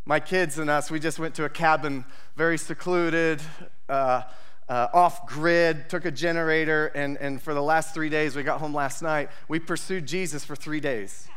My 0.05 0.21
kids 0.21 0.57
and 0.57 0.69
us, 0.69 0.89
we 0.89 0.99
just 0.99 1.19
went 1.19 1.35
to 1.35 1.43
a 1.43 1.49
cabin, 1.49 2.05
very 2.37 2.57
secluded, 2.57 3.41
uh, 3.89 4.21
uh, 4.69 4.87
off 4.93 5.27
grid, 5.27 5.89
took 5.89 6.05
a 6.05 6.11
generator, 6.11 6.87
and, 6.87 7.17
and 7.17 7.41
for 7.41 7.53
the 7.53 7.61
last 7.61 7.93
three 7.93 8.09
days, 8.09 8.35
we 8.35 8.43
got 8.43 8.59
home 8.59 8.73
last 8.73 9.01
night, 9.01 9.29
we 9.49 9.59
pursued 9.59 10.05
Jesus 10.05 10.45
for 10.45 10.55
three 10.55 10.79
days. 10.79 11.27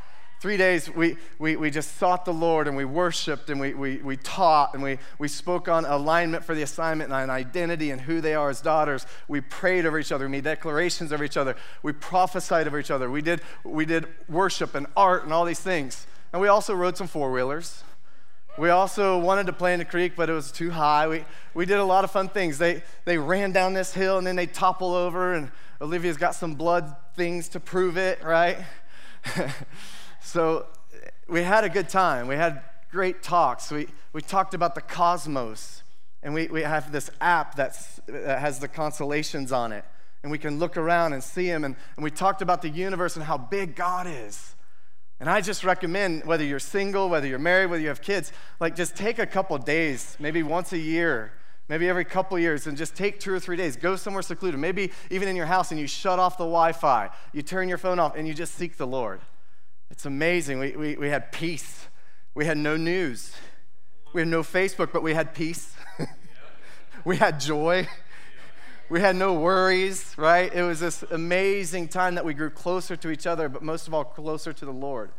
Three 0.40 0.56
days, 0.56 0.88
we, 0.88 1.16
we, 1.40 1.56
we 1.56 1.68
just 1.68 1.96
sought 1.96 2.24
the 2.24 2.32
Lord 2.32 2.68
and 2.68 2.76
we 2.76 2.84
worshiped 2.84 3.50
and 3.50 3.60
we, 3.60 3.74
we, 3.74 3.96
we 3.96 4.16
taught 4.16 4.72
and 4.72 4.82
we, 4.84 4.98
we 5.18 5.26
spoke 5.26 5.66
on 5.66 5.84
alignment 5.84 6.44
for 6.44 6.54
the 6.54 6.62
assignment 6.62 7.12
and 7.12 7.28
identity 7.28 7.90
and 7.90 8.00
who 8.00 8.20
they 8.20 8.36
are 8.36 8.48
as 8.48 8.60
daughters. 8.60 9.04
We 9.26 9.40
prayed 9.40 9.84
over 9.84 9.98
each 9.98 10.12
other, 10.12 10.26
we 10.26 10.30
made 10.30 10.44
declarations 10.44 11.12
over 11.12 11.24
each 11.24 11.36
other, 11.36 11.56
we 11.82 11.92
prophesied 11.92 12.68
over 12.68 12.78
each 12.78 12.92
other, 12.92 13.10
we 13.10 13.20
did, 13.20 13.40
we 13.64 13.84
did 13.84 14.06
worship 14.28 14.76
and 14.76 14.86
art 14.96 15.24
and 15.24 15.32
all 15.32 15.44
these 15.44 15.58
things. 15.58 16.06
And 16.32 16.40
we 16.40 16.46
also 16.46 16.72
rode 16.72 16.96
some 16.96 17.08
four 17.08 17.32
wheelers. 17.32 17.82
We 18.56 18.70
also 18.70 19.18
wanted 19.18 19.46
to 19.46 19.52
play 19.52 19.72
in 19.72 19.80
the 19.80 19.84
creek, 19.84 20.12
but 20.14 20.30
it 20.30 20.34
was 20.34 20.52
too 20.52 20.70
high. 20.70 21.08
We, 21.08 21.24
we 21.52 21.66
did 21.66 21.78
a 21.78 21.84
lot 21.84 22.04
of 22.04 22.12
fun 22.12 22.28
things. 22.28 22.58
They, 22.58 22.84
they 23.04 23.18
ran 23.18 23.50
down 23.50 23.74
this 23.74 23.92
hill 23.92 24.18
and 24.18 24.26
then 24.26 24.36
they 24.36 24.46
topple 24.46 24.94
over, 24.94 25.34
and 25.34 25.50
Olivia's 25.80 26.16
got 26.16 26.36
some 26.36 26.54
blood 26.54 26.94
things 27.16 27.48
to 27.50 27.60
prove 27.60 27.96
it, 27.96 28.22
right? 28.22 28.58
So 30.28 30.66
we 31.26 31.42
had 31.42 31.64
a 31.64 31.70
good 31.70 31.88
time. 31.88 32.28
We 32.28 32.36
had 32.36 32.60
great 32.92 33.22
talks. 33.22 33.70
We, 33.70 33.88
we 34.12 34.20
talked 34.20 34.52
about 34.52 34.74
the 34.74 34.82
cosmos. 34.82 35.82
And 36.22 36.34
we, 36.34 36.48
we 36.48 36.60
have 36.60 36.92
this 36.92 37.10
app 37.18 37.54
that's, 37.54 37.98
that 38.06 38.38
has 38.38 38.58
the 38.58 38.68
constellations 38.68 39.52
on 39.52 39.72
it. 39.72 39.86
And 40.22 40.30
we 40.30 40.36
can 40.36 40.58
look 40.58 40.76
around 40.76 41.14
and 41.14 41.24
see 41.24 41.46
them. 41.46 41.64
And, 41.64 41.76
and 41.96 42.04
we 42.04 42.10
talked 42.10 42.42
about 42.42 42.60
the 42.60 42.68
universe 42.68 43.16
and 43.16 43.24
how 43.24 43.38
big 43.38 43.74
God 43.74 44.06
is. 44.06 44.54
And 45.18 45.30
I 45.30 45.40
just 45.40 45.64
recommend, 45.64 46.26
whether 46.26 46.44
you're 46.44 46.58
single, 46.58 47.08
whether 47.08 47.26
you're 47.26 47.38
married, 47.38 47.70
whether 47.70 47.82
you 47.82 47.88
have 47.88 48.02
kids, 48.02 48.30
like 48.60 48.76
just 48.76 48.96
take 48.96 49.18
a 49.18 49.26
couple 49.26 49.56
days, 49.56 50.14
maybe 50.20 50.42
once 50.42 50.74
a 50.74 50.78
year, 50.78 51.32
maybe 51.70 51.88
every 51.88 52.04
couple 52.04 52.38
years, 52.38 52.66
and 52.66 52.76
just 52.76 52.94
take 52.94 53.18
two 53.18 53.32
or 53.32 53.40
three 53.40 53.56
days. 53.56 53.76
Go 53.76 53.96
somewhere 53.96 54.22
secluded, 54.22 54.60
maybe 54.60 54.92
even 55.10 55.26
in 55.26 55.36
your 55.36 55.46
house, 55.46 55.70
and 55.70 55.80
you 55.80 55.86
shut 55.86 56.18
off 56.18 56.36
the 56.36 56.44
Wi 56.44 56.72
Fi. 56.72 57.08
You 57.32 57.40
turn 57.40 57.66
your 57.70 57.78
phone 57.78 57.98
off, 57.98 58.14
and 58.14 58.28
you 58.28 58.34
just 58.34 58.54
seek 58.56 58.76
the 58.76 58.86
Lord. 58.86 59.20
It's 59.90 60.06
amazing. 60.06 60.58
We, 60.58 60.76
we, 60.76 60.96
we 60.96 61.08
had 61.08 61.32
peace. 61.32 61.88
We 62.34 62.44
had 62.44 62.58
no 62.58 62.76
news. 62.76 63.34
We 64.12 64.20
had 64.22 64.28
no 64.28 64.42
Facebook, 64.42 64.92
but 64.92 65.02
we 65.02 65.14
had 65.14 65.34
peace. 65.34 65.74
we 67.04 67.16
had 67.16 67.40
joy. 67.40 67.88
We 68.90 69.00
had 69.00 69.16
no 69.16 69.34
worries, 69.34 70.14
right? 70.16 70.52
It 70.52 70.62
was 70.62 70.80
this 70.80 71.02
amazing 71.10 71.88
time 71.88 72.14
that 72.14 72.24
we 72.24 72.32
grew 72.32 72.48
closer 72.48 72.96
to 72.96 73.10
each 73.10 73.26
other, 73.26 73.48
but 73.48 73.62
most 73.62 73.86
of 73.86 73.92
all, 73.92 74.04
closer 74.04 74.52
to 74.52 74.64
the 74.64 74.72
Lord. 74.72 75.10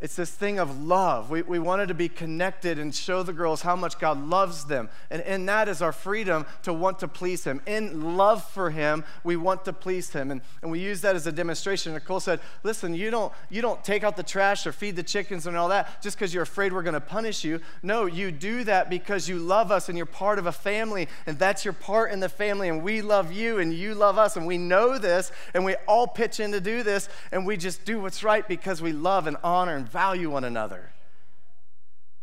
It's 0.00 0.14
this 0.14 0.30
thing 0.30 0.60
of 0.60 0.84
love. 0.84 1.28
We, 1.28 1.42
we 1.42 1.58
wanted 1.58 1.88
to 1.88 1.94
be 1.94 2.08
connected 2.08 2.78
and 2.78 2.94
show 2.94 3.24
the 3.24 3.32
girls 3.32 3.62
how 3.62 3.74
much 3.74 3.98
God 3.98 4.28
loves 4.28 4.66
them. 4.66 4.90
And 5.10 5.20
in 5.22 5.46
that 5.46 5.68
is 5.68 5.82
our 5.82 5.90
freedom 5.90 6.46
to 6.62 6.72
want 6.72 7.00
to 7.00 7.08
please 7.08 7.42
Him. 7.42 7.60
In 7.66 8.16
love 8.16 8.48
for 8.48 8.70
Him, 8.70 9.02
we 9.24 9.34
want 9.34 9.64
to 9.64 9.72
please 9.72 10.10
Him. 10.10 10.30
And, 10.30 10.40
and 10.62 10.70
we 10.70 10.78
use 10.78 11.00
that 11.00 11.16
as 11.16 11.26
a 11.26 11.32
demonstration. 11.32 11.94
Nicole 11.94 12.20
said, 12.20 12.38
Listen, 12.62 12.94
you 12.94 13.10
don't, 13.10 13.32
you 13.50 13.60
don't 13.60 13.82
take 13.82 14.04
out 14.04 14.16
the 14.16 14.22
trash 14.22 14.68
or 14.68 14.72
feed 14.72 14.94
the 14.94 15.02
chickens 15.02 15.48
and 15.48 15.56
all 15.56 15.66
that 15.70 16.00
just 16.00 16.16
because 16.16 16.32
you're 16.32 16.44
afraid 16.44 16.72
we're 16.72 16.84
going 16.84 16.94
to 16.94 17.00
punish 17.00 17.42
you. 17.42 17.60
No, 17.82 18.06
you 18.06 18.30
do 18.30 18.62
that 18.64 18.88
because 18.88 19.28
you 19.28 19.40
love 19.40 19.72
us 19.72 19.88
and 19.88 19.98
you're 19.98 20.06
part 20.06 20.38
of 20.38 20.46
a 20.46 20.52
family. 20.52 21.08
And 21.26 21.40
that's 21.40 21.64
your 21.64 21.74
part 21.74 22.12
in 22.12 22.20
the 22.20 22.28
family. 22.28 22.68
And 22.68 22.84
we 22.84 23.02
love 23.02 23.32
you 23.32 23.58
and 23.58 23.74
you 23.74 23.96
love 23.96 24.16
us. 24.16 24.36
And 24.36 24.46
we 24.46 24.58
know 24.58 24.96
this. 24.96 25.32
And 25.54 25.64
we 25.64 25.74
all 25.88 26.06
pitch 26.06 26.38
in 26.38 26.52
to 26.52 26.60
do 26.60 26.84
this. 26.84 27.08
And 27.32 27.44
we 27.44 27.56
just 27.56 27.84
do 27.84 28.00
what's 28.00 28.22
right 28.22 28.46
because 28.46 28.80
we 28.80 28.92
love 28.92 29.26
and 29.26 29.36
honor 29.42 29.74
and 29.74 29.87
value 29.88 30.30
one 30.30 30.44
another. 30.44 30.90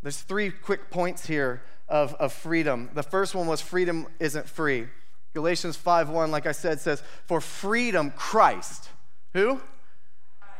There's 0.02 0.22
three 0.22 0.52
quick 0.52 0.92
points 0.92 1.26
here 1.26 1.64
of, 1.90 2.14
of 2.16 2.32
freedom. 2.32 2.90
The 2.94 3.04
first 3.04 3.36
one 3.36 3.48
was 3.48 3.62
freedom 3.62 4.08
isn't 4.20 4.48
free. 4.48 4.88
Galatians 5.34 5.78
5:1, 5.78 6.30
like 6.30 6.46
I 6.46 6.52
said, 6.52 6.80
says, 6.80 7.04
For 7.26 7.42
freedom, 7.42 8.12
Christ, 8.12 8.90
who? 9.34 9.62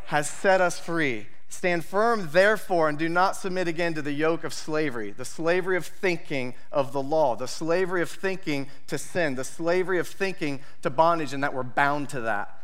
Has 0.08 0.30
set 0.30 0.62
us 0.62 0.80
free. 0.80 1.28
Stand 1.48 1.86
firm, 1.86 2.30
therefore, 2.32 2.90
and 2.90 2.98
do 2.98 3.08
not 3.08 3.36
submit 3.36 3.68
again 3.68 3.94
to 3.94 4.02
the 4.02 4.12
yoke 4.12 4.44
of 4.44 4.54
slavery, 4.54 5.12
the 5.12 5.24
slavery 5.24 5.78
of 5.78 5.86
thinking 5.86 6.54
of 6.72 6.92
the 6.92 7.02
law, 7.02 7.36
the 7.36 7.48
slavery 7.48 8.02
of 8.02 8.10
thinking 8.10 8.68
to 8.88 8.98
sin, 8.98 9.36
the 9.36 9.44
slavery 9.44 10.00
of 10.00 10.08
thinking 10.08 10.60
to 10.82 10.90
bondage, 10.90 11.34
and 11.34 11.44
that 11.44 11.54
we're 11.54 11.64
bound 11.64 12.10
to 12.10 12.22
that. 12.22 12.62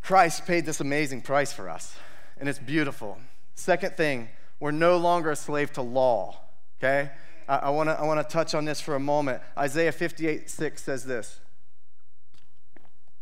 Christ 0.00 0.46
paid 0.46 0.64
this 0.64 0.80
amazing 0.80 1.20
price 1.20 1.52
for 1.52 1.68
us 1.68 1.94
and 2.40 2.48
it's 2.48 2.58
beautiful. 2.58 3.18
Second 3.54 3.96
thing, 3.96 4.28
we're 4.58 4.70
no 4.70 4.96
longer 4.96 5.30
a 5.30 5.36
slave 5.36 5.72
to 5.74 5.82
law, 5.82 6.40
okay? 6.78 7.10
I, 7.46 7.56
I 7.56 7.70
wanna, 7.70 7.92
I 7.92 8.04
wanna 8.04 8.24
touch 8.24 8.54
on 8.54 8.64
this 8.64 8.80
for 8.80 8.94
a 8.94 9.00
moment. 9.00 9.42
Isaiah 9.56 9.92
58 9.92 10.50
6 10.50 10.82
says 10.82 11.04
this. 11.04 11.40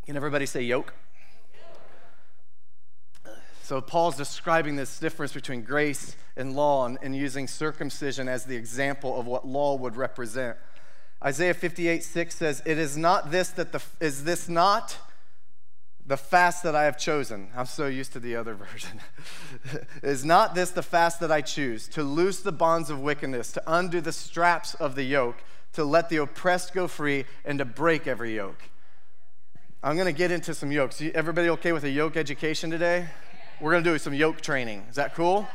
Can 0.07 0.17
everybody 0.17 0.47
say 0.47 0.63
yoke? 0.63 0.95
So, 3.63 3.83
Paul's 3.83 4.17
describing 4.17 4.77
this 4.77 4.99
difference 4.99 5.35
between 5.35 5.61
grace 5.61 6.17
and 6.39 6.57
law 6.57 6.87
and, 6.87 6.97
and, 7.03 7.15
using 7.15 7.47
circumcision 7.47 8.27
as 8.27 8.47
the 8.47 8.57
example 8.57 9.21
of 9.21 9.27
what 9.27 9.47
law 9.47 9.75
would 9.75 9.95
represent. 9.95 10.57
Isaiah 11.23 11.53
58 11.53 12.03
6 12.03 12.35
says, 12.35 12.63
It 12.65 12.79
is 12.79 12.97
not 12.97 13.31
this 13.31 13.51
that 13.51 13.73
the, 13.73 13.83
is 14.01 14.25
this 14.25 14.49
not 14.49 14.97
the 16.09 16.17
fast 16.17 16.63
that 16.63 16.75
I 16.75 16.85
have 16.85 16.97
chosen. 16.97 17.49
I'm 17.55 17.67
so 17.67 17.87
used 17.87 18.15
to 18.15 18.21
the 18.21 18.35
other 18.35 18.55
version. 18.73 19.01
is 20.03 20.25
not 20.25 20.55
this 20.55 20.71
the 20.71 20.83
fast 20.83 21.21
that 21.21 21.31
I 21.31 21.43
choose? 21.43 21.87
To 21.89 22.03
loose 22.03 22.41
the 22.41 22.51
bonds 22.51 22.89
of 22.89 23.01
wickedness, 23.01 23.53
to 23.53 23.63
undo 23.67 24.01
the 24.01 24.13
straps 24.13 24.75
of 24.75 24.95
the 24.95 25.05
yoke, 25.05 25.37
to 25.75 25.85
let 25.85 26.09
the 26.09 26.17
oppressed 26.17 26.73
go 26.73 26.89
free, 26.89 27.27
and 27.45 27.59
to 27.59 27.67
break 27.67 28.07
every 28.07 28.35
yoke. 28.35 28.63
I'm 29.83 29.97
going 29.97 30.07
to 30.07 30.19
get 30.19 30.33
into 30.33 30.55
some 30.55 30.73
yokes. 30.73 31.01
Everybody 31.15 31.51
okay 31.51 31.73
with 31.73 31.85
a 31.85 31.91
yoke 31.91 32.17
education 32.17 32.71
today? 32.71 33.07
We're 33.61 33.73
going 33.73 33.85
to 33.85 33.91
do 33.91 33.99
some 33.99 34.15
yoke 34.15 34.41
training. 34.41 34.87
Is 34.89 34.97
that 34.97 35.15
cool? 35.15 35.47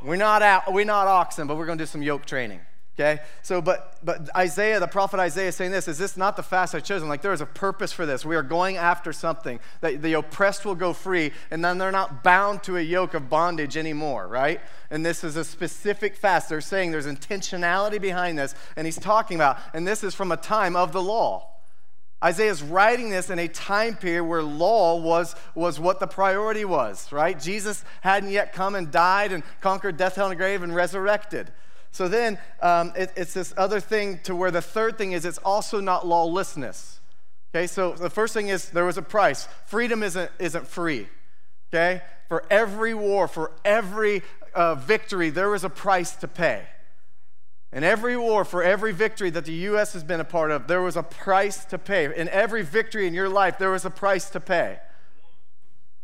We're 0.00 0.16
not 0.16 0.42
out, 0.42 0.72
we're 0.72 0.84
not 0.84 1.08
oxen, 1.08 1.48
but 1.48 1.56
we're 1.56 1.66
going 1.66 1.76
to 1.76 1.82
do 1.82 1.88
some 1.88 2.02
yoke 2.02 2.24
training. 2.24 2.60
Okay? 2.98 3.20
So, 3.42 3.62
but 3.62 3.96
but 4.02 4.28
Isaiah, 4.36 4.80
the 4.80 4.88
prophet 4.88 5.20
Isaiah 5.20 5.48
is 5.48 5.56
saying 5.56 5.70
this, 5.70 5.86
is 5.86 5.98
this 5.98 6.16
not 6.16 6.34
the 6.34 6.42
fast 6.42 6.74
I've 6.74 6.82
chosen? 6.82 7.08
Like 7.08 7.22
there 7.22 7.32
is 7.32 7.40
a 7.40 7.46
purpose 7.46 7.92
for 7.92 8.04
this. 8.04 8.24
We 8.24 8.34
are 8.34 8.42
going 8.42 8.76
after 8.76 9.12
something. 9.12 9.60
That 9.82 10.02
the 10.02 10.14
oppressed 10.14 10.64
will 10.64 10.74
go 10.74 10.92
free, 10.92 11.32
and 11.52 11.64
then 11.64 11.78
they're 11.78 11.92
not 11.92 12.24
bound 12.24 12.64
to 12.64 12.76
a 12.76 12.80
yoke 12.80 13.14
of 13.14 13.30
bondage 13.30 13.76
anymore, 13.76 14.26
right? 14.26 14.60
And 14.90 15.06
this 15.06 15.22
is 15.22 15.36
a 15.36 15.44
specific 15.44 16.16
fast. 16.16 16.48
They're 16.48 16.60
saying 16.60 16.90
there's 16.90 17.06
intentionality 17.06 18.00
behind 18.00 18.36
this, 18.36 18.56
and 18.74 18.84
he's 18.84 18.98
talking 18.98 19.36
about, 19.36 19.58
and 19.72 19.86
this 19.86 20.02
is 20.02 20.14
from 20.14 20.32
a 20.32 20.36
time 20.36 20.74
of 20.74 20.92
the 20.92 21.02
law. 21.02 21.48
Isaiah 22.24 22.50
is 22.50 22.64
writing 22.64 23.10
this 23.10 23.30
in 23.30 23.38
a 23.38 23.46
time 23.46 23.94
period 23.94 24.24
where 24.24 24.42
law 24.42 25.00
was, 25.00 25.36
was 25.54 25.78
what 25.78 26.00
the 26.00 26.08
priority 26.08 26.64
was, 26.64 27.12
right? 27.12 27.38
Jesus 27.38 27.84
hadn't 28.00 28.30
yet 28.30 28.52
come 28.52 28.74
and 28.74 28.90
died 28.90 29.30
and 29.30 29.44
conquered 29.60 29.96
death, 29.96 30.16
hell, 30.16 30.26
and 30.26 30.32
the 30.32 30.36
grave 30.36 30.64
and 30.64 30.74
resurrected. 30.74 31.52
So 31.90 32.08
then 32.08 32.38
um, 32.62 32.92
it, 32.96 33.12
it's 33.16 33.34
this 33.34 33.54
other 33.56 33.80
thing 33.80 34.20
to 34.24 34.34
where 34.34 34.50
the 34.50 34.62
third 34.62 34.98
thing 34.98 35.12
is 35.12 35.24
it's 35.24 35.38
also 35.38 35.80
not 35.80 36.06
lawlessness. 36.06 37.00
Okay, 37.54 37.66
so 37.66 37.92
the 37.92 38.10
first 38.10 38.34
thing 38.34 38.48
is 38.48 38.70
there 38.70 38.84
was 38.84 38.98
a 38.98 39.02
price. 39.02 39.48
Freedom 39.66 40.02
isn't, 40.02 40.30
isn't 40.38 40.68
free. 40.68 41.08
Okay, 41.70 42.02
for 42.28 42.44
every 42.50 42.94
war, 42.94 43.28
for 43.28 43.52
every 43.64 44.22
uh, 44.54 44.74
victory, 44.74 45.30
there 45.30 45.50
was 45.50 45.64
a 45.64 45.70
price 45.70 46.14
to 46.16 46.28
pay. 46.28 46.66
In 47.72 47.84
every 47.84 48.16
war, 48.16 48.44
for 48.44 48.62
every 48.62 48.92
victory 48.92 49.28
that 49.30 49.44
the 49.44 49.52
U.S. 49.52 49.92
has 49.92 50.02
been 50.02 50.20
a 50.20 50.24
part 50.24 50.50
of, 50.50 50.66
there 50.68 50.80
was 50.80 50.96
a 50.96 51.02
price 51.02 51.66
to 51.66 51.78
pay. 51.78 52.04
In 52.16 52.28
every 52.30 52.62
victory 52.62 53.06
in 53.06 53.12
your 53.12 53.28
life, 53.28 53.58
there 53.58 53.70
was 53.70 53.84
a 53.84 53.90
price 53.90 54.30
to 54.30 54.40
pay. 54.40 54.78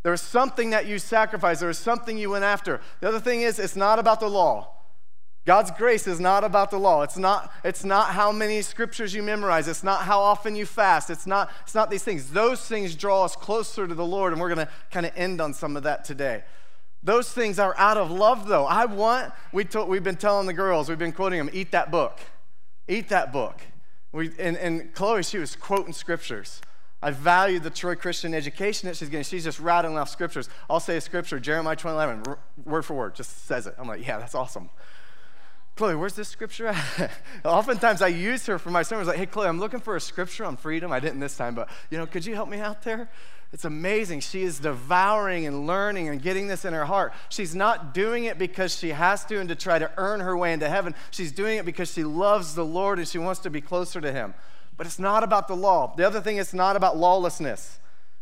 There 0.03 0.13
was 0.13 0.21
something 0.21 0.71
that 0.71 0.85
you 0.85 0.99
sacrificed, 0.99 1.61
there 1.61 1.69
was 1.69 1.79
something 1.79 2.19
you 2.19 2.31
went 2.31 2.45
after. 2.45 2.83
The 3.01 3.09
other 3.09 3.21
thing 3.21 3.41
is, 3.41 3.59
it's 3.59 3.77
not 3.77 3.99
about 3.99 4.21
the 4.21 4.29
law. 4.29 4.71
God's 5.45 5.71
grace 5.71 6.07
is 6.07 6.21
not 6.21 6.43
about 6.43 6.71
the 6.71 6.79
law. 6.79 7.03
It's 7.03 7.19
not, 7.19 7.53
it's 7.65 7.85
not 7.85 8.09
how 8.09 8.33
many 8.33 8.63
scriptures 8.63 9.13
you 9.13 9.23
memorize. 9.23 9.69
It's 9.69 9.85
not 9.85 10.03
how 10.03 10.21
often 10.21 10.57
you 10.57 10.65
fast. 10.65 11.11
It's 11.11 11.27
not, 11.27 11.51
it's 11.63 11.75
not 11.75 11.91
these 11.91 12.03
things. 12.03 12.31
Those 12.31 12.67
things 12.67 12.95
draw 12.95 13.25
us 13.25 13.37
closer 13.37 13.87
to 13.87 13.95
the 13.95 14.07
Lord, 14.07 14.33
and 14.33 14.41
we're 14.41 14.55
going 14.55 14.67
to 14.67 14.73
kind 14.91 15.05
of 15.05 15.13
end 15.17 15.43
on 15.43 15.53
some 15.53 15.77
of 15.77 15.83
that 15.83 16.05
today. 16.05 16.45
Those 17.03 17.31
things 17.31 17.59
are 17.59 17.75
out 17.77 17.99
of 17.99 18.11
love, 18.11 18.49
though. 18.49 18.65
I 18.65 18.87
want, 18.87 19.35
we 19.53 19.65
told, 19.65 19.91
we've 19.91 20.03
been 20.03 20.17
telling 20.17 20.47
the 20.47 20.55
girls, 20.55 20.89
we've 20.89 20.99
been 20.99 21.13
quoting 21.13 21.39
them, 21.39 21.51
eat 21.53 21.73
that 21.73 21.91
book. 21.91 22.21
Eat 22.89 23.11
that 23.11 23.31
book. 23.31 23.61
We, 24.13 24.31
and, 24.39 24.57
and 24.57 24.95
Chloe, 24.95 25.23
she 25.23 25.37
was 25.37 25.57
quoting 25.57 25.93
scriptures. 25.93 26.63
I 27.03 27.11
value 27.11 27.61
the 27.61 27.69
Troy 27.69 27.97
Christian 27.97 28.33
education 28.33 28.89
that 28.89 28.97
she's 28.97 29.11
getting. 29.11 29.25
She's 29.25 29.45
just 29.45 29.61
rattling 29.61 29.99
off 29.99 30.09
scriptures. 30.09 30.49
I'll 30.71 30.81
say 30.81 30.97
a 30.97 31.03
scripture, 31.03 31.39
Jeremiah 31.39 31.77
20, 31.77 32.23
word 32.65 32.83
for 32.83 32.95
word, 32.95 33.15
just 33.15 33.45
says 33.47 33.67
it. 33.67 33.75
I'm 33.77 33.87
like, 33.87 34.07
yeah, 34.07 34.19
that's 34.19 34.35
awesome. 34.35 34.71
Chloe, 35.77 35.97
where's 35.97 36.15
this 36.15 36.29
scripture 36.29 36.69
at? 36.69 37.11
Oftentimes 37.45 38.01
I 38.01 38.09
use 38.09 38.47
her 38.47 38.59
for 38.59 38.71
my 38.71 38.83
sermons, 38.83 39.09
like, 39.09 39.17
hey, 39.17 39.27
Chloe, 39.27 39.49
I'm 39.49 39.59
looking 39.59 39.81
for 39.81 39.97
a 39.97 40.01
scripture 40.01 40.45
on 40.45 40.57
freedom. 40.57 40.93
I 40.93 41.01
didn't 41.01 41.19
this 41.19 41.37
time, 41.37 41.55
but, 41.55 41.69
you 41.91 41.99
know, 41.99 42.07
could 42.07 42.25
you 42.25 42.35
help 42.35 42.49
me 42.49 42.61
out 42.61 42.83
there? 42.83 43.09
It's 43.53 43.65
amazing. 43.65 44.21
She 44.21 44.43
is 44.43 44.59
devouring 44.59 45.47
and 45.47 45.67
learning 45.67 46.09
and 46.09 46.21
getting 46.21 46.49
this 46.49 46.65
in 46.65 46.73
her 46.73 46.85
heart. 46.85 47.13
She's 47.29 47.55
not 47.55 47.95
doing 47.95 48.25
it 48.25 48.39
because 48.39 48.77
she 48.77 48.91
has 48.91 49.25
to 49.27 49.39
and 49.39 49.49
to 49.49 49.55
try 49.55 49.79
to 49.79 49.91
earn 49.97 50.21
her 50.21 50.37
way 50.37 50.53
into 50.53 50.69
heaven. 50.69 50.95
She's 51.11 51.31
doing 51.31 51.59
it 51.59 51.65
because 51.65 51.93
she 51.93 52.03
loves 52.03 52.55
the 52.55 52.65
Lord 52.65 52.99
and 52.99 53.07
she 53.07 53.19
wants 53.19 53.41
to 53.43 53.51
be 53.51 53.61
closer 53.61 54.01
to 54.01 54.11
Him. 54.11 54.35
But 54.77 54.89
it's 54.89 54.99
not 54.99 55.23
about 55.23 55.47
the 55.47 55.55
law. 55.55 55.95
The 55.97 56.05
other 56.05 56.21
thing, 56.21 56.39
it's 56.39 56.53
not 56.53 56.75
about 56.75 56.97
lawlessness. 56.97 57.79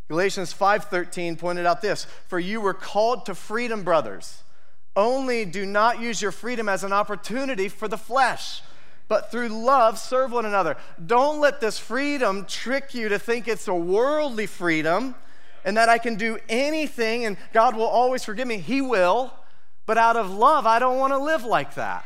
Galatians 0.09 0.53
5:13 0.53 1.37
pointed 1.37 1.65
out 1.65 1.81
this, 1.81 2.07
"For 2.29 2.38
you 2.38 2.61
were 2.61 2.75
called 2.75 3.25
to 3.25 3.35
freedom, 3.35 3.85
brothers." 3.85 4.41
Only 4.94 5.44
do 5.44 5.64
not 5.64 6.00
use 6.00 6.20
your 6.20 6.33
freedom 6.33 6.68
as 6.68 6.85
an 6.85 6.92
opportunity 6.92 7.68
for 7.68 7.88
the 7.88 7.96
flesh, 7.96 8.62
but 9.09 9.31
through 9.31 9.48
love 9.48 9.98
serve 9.98 10.33
one 10.33 10.46
another. 10.46 10.76
Don't 11.05 11.40
let 11.40 11.61
this 11.61 11.78
freedom 11.78 12.44
trick 12.46 12.94
you 12.94 13.09
to 13.09 13.18
think 13.18 13.48
it's 13.48 13.68
a 13.68 13.74
worldly 13.74 14.46
freedom 14.46 15.14
and 15.64 15.76
that 15.76 15.88
I 15.88 15.98
can 15.98 16.16
do 16.16 16.38
anything 16.48 17.24
and 17.24 17.37
God 17.52 17.76
will 17.76 17.87
always 17.87 18.24
forgive 18.24 18.46
me. 18.46 18.59
He 18.59 18.81
will. 18.81 19.33
But 19.85 19.98
out 19.98 20.16
of 20.16 20.31
love, 20.31 20.66
I 20.66 20.78
don't 20.78 20.98
want 20.98 21.12
to 21.12 21.18
live 21.18 21.44
like 21.44 21.74
that. 21.74 22.05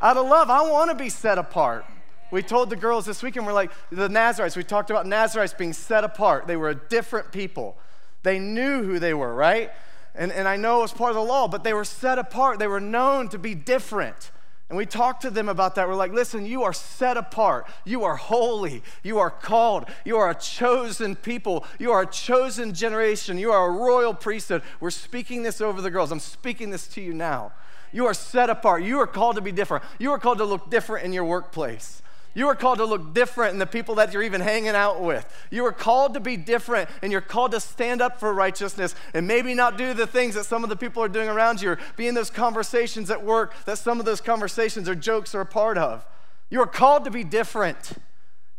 Out 0.00 0.16
of 0.16 0.26
love, 0.26 0.50
I 0.50 0.68
want 0.68 0.90
to 0.90 0.96
be 0.96 1.08
set 1.08 1.38
apart. 1.38 1.84
We 2.32 2.42
told 2.42 2.70
the 2.70 2.76
girls 2.76 3.04
this 3.04 3.22
weekend, 3.22 3.46
we're 3.46 3.52
like, 3.52 3.70
the 3.90 4.08
Nazarites, 4.08 4.56
we 4.56 4.64
talked 4.64 4.90
about 4.90 5.06
Nazarites 5.06 5.54
being 5.54 5.72
set 5.72 6.02
apart. 6.02 6.46
They 6.46 6.56
were 6.56 6.70
a 6.70 6.74
different 6.74 7.30
people. 7.30 7.76
They 8.22 8.38
knew 8.38 8.82
who 8.82 8.98
they 8.98 9.14
were, 9.14 9.32
right? 9.32 9.70
And, 10.14 10.30
and 10.30 10.46
I 10.46 10.56
know 10.56 10.78
it 10.78 10.82
was 10.82 10.92
part 10.92 11.10
of 11.10 11.16
the 11.16 11.22
law, 11.22 11.48
but 11.48 11.64
they 11.64 11.72
were 11.72 11.84
set 11.84 12.18
apart. 12.18 12.58
They 12.58 12.66
were 12.66 12.80
known 12.80 13.28
to 13.30 13.38
be 13.38 13.54
different. 13.54 14.30
And 14.68 14.76
we 14.78 14.86
talked 14.86 15.22
to 15.22 15.30
them 15.30 15.50
about 15.50 15.74
that. 15.74 15.86
We're 15.86 15.94
like, 15.94 16.12
listen, 16.12 16.46
you 16.46 16.62
are 16.62 16.72
set 16.72 17.18
apart. 17.18 17.66
You 17.84 18.04
are 18.04 18.16
holy. 18.16 18.82
You 19.02 19.18
are 19.18 19.30
called. 19.30 19.84
You 20.04 20.16
are 20.16 20.30
a 20.30 20.34
chosen 20.34 21.14
people. 21.14 21.66
You 21.78 21.92
are 21.92 22.02
a 22.02 22.06
chosen 22.06 22.72
generation. 22.72 23.36
You 23.36 23.52
are 23.52 23.68
a 23.68 23.70
royal 23.70 24.14
priesthood. 24.14 24.62
We're 24.80 24.90
speaking 24.90 25.42
this 25.42 25.60
over 25.60 25.82
the 25.82 25.90
girls. 25.90 26.10
I'm 26.10 26.20
speaking 26.20 26.70
this 26.70 26.86
to 26.88 27.02
you 27.02 27.12
now. 27.12 27.52
You 27.92 28.06
are 28.06 28.14
set 28.14 28.48
apart. 28.48 28.82
You 28.82 28.98
are 29.00 29.06
called 29.06 29.36
to 29.36 29.42
be 29.42 29.52
different. 29.52 29.84
You 29.98 30.10
are 30.12 30.18
called 30.18 30.38
to 30.38 30.44
look 30.46 30.70
different 30.70 31.04
in 31.04 31.12
your 31.12 31.24
workplace. 31.24 32.00
You 32.34 32.48
are 32.48 32.54
called 32.54 32.78
to 32.78 32.86
look 32.86 33.12
different 33.12 33.52
in 33.52 33.58
the 33.58 33.66
people 33.66 33.96
that 33.96 34.12
you're 34.12 34.22
even 34.22 34.40
hanging 34.40 34.70
out 34.70 35.02
with. 35.02 35.26
You 35.50 35.66
are 35.66 35.72
called 35.72 36.14
to 36.14 36.20
be 36.20 36.36
different 36.36 36.88
and 37.02 37.12
you're 37.12 37.20
called 37.20 37.52
to 37.52 37.60
stand 37.60 38.00
up 38.00 38.18
for 38.18 38.32
righteousness 38.32 38.94
and 39.12 39.26
maybe 39.26 39.54
not 39.54 39.76
do 39.76 39.92
the 39.92 40.06
things 40.06 40.34
that 40.34 40.44
some 40.44 40.64
of 40.64 40.70
the 40.70 40.76
people 40.76 41.02
are 41.02 41.08
doing 41.08 41.28
around 41.28 41.60
you 41.60 41.72
or 41.72 41.78
be 41.96 42.06
in 42.06 42.14
those 42.14 42.30
conversations 42.30 43.10
at 43.10 43.22
work 43.22 43.54
that 43.66 43.76
some 43.76 44.00
of 44.00 44.06
those 44.06 44.22
conversations 44.22 44.88
or 44.88 44.94
jokes 44.94 45.34
are 45.34 45.42
a 45.42 45.46
part 45.46 45.76
of. 45.76 46.06
You 46.48 46.62
are 46.62 46.66
called 46.66 47.04
to 47.04 47.10
be 47.10 47.24
different. 47.24 47.92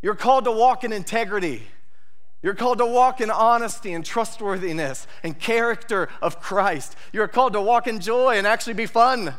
You're 0.04 0.16
called 0.16 0.44
to 0.44 0.52
walk 0.52 0.84
in 0.84 0.94
integrity. 0.94 1.64
You're 2.44 2.56
called 2.56 2.78
to 2.80 2.86
walk 2.86 3.22
in 3.22 3.32
honesty 3.32 3.94
and 3.94 4.06
trustworthiness 4.06 5.08
and 5.24 5.40
character 5.40 6.10
of 6.22 6.40
Christ. 6.40 6.96
You're 7.12 7.28
called 7.28 7.54
to 7.54 7.62
walk 7.62 7.88
in 7.88 8.02
joy 8.02 8.38
and 8.38 8.46
actually 8.46 8.74
be 8.74 8.86
fun. 8.86 9.34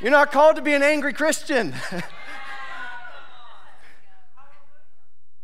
You're 0.00 0.12
not 0.12 0.30
called 0.30 0.56
to 0.56 0.62
be 0.62 0.72
an 0.72 0.82
angry 0.82 1.12
Christian. 1.12 1.74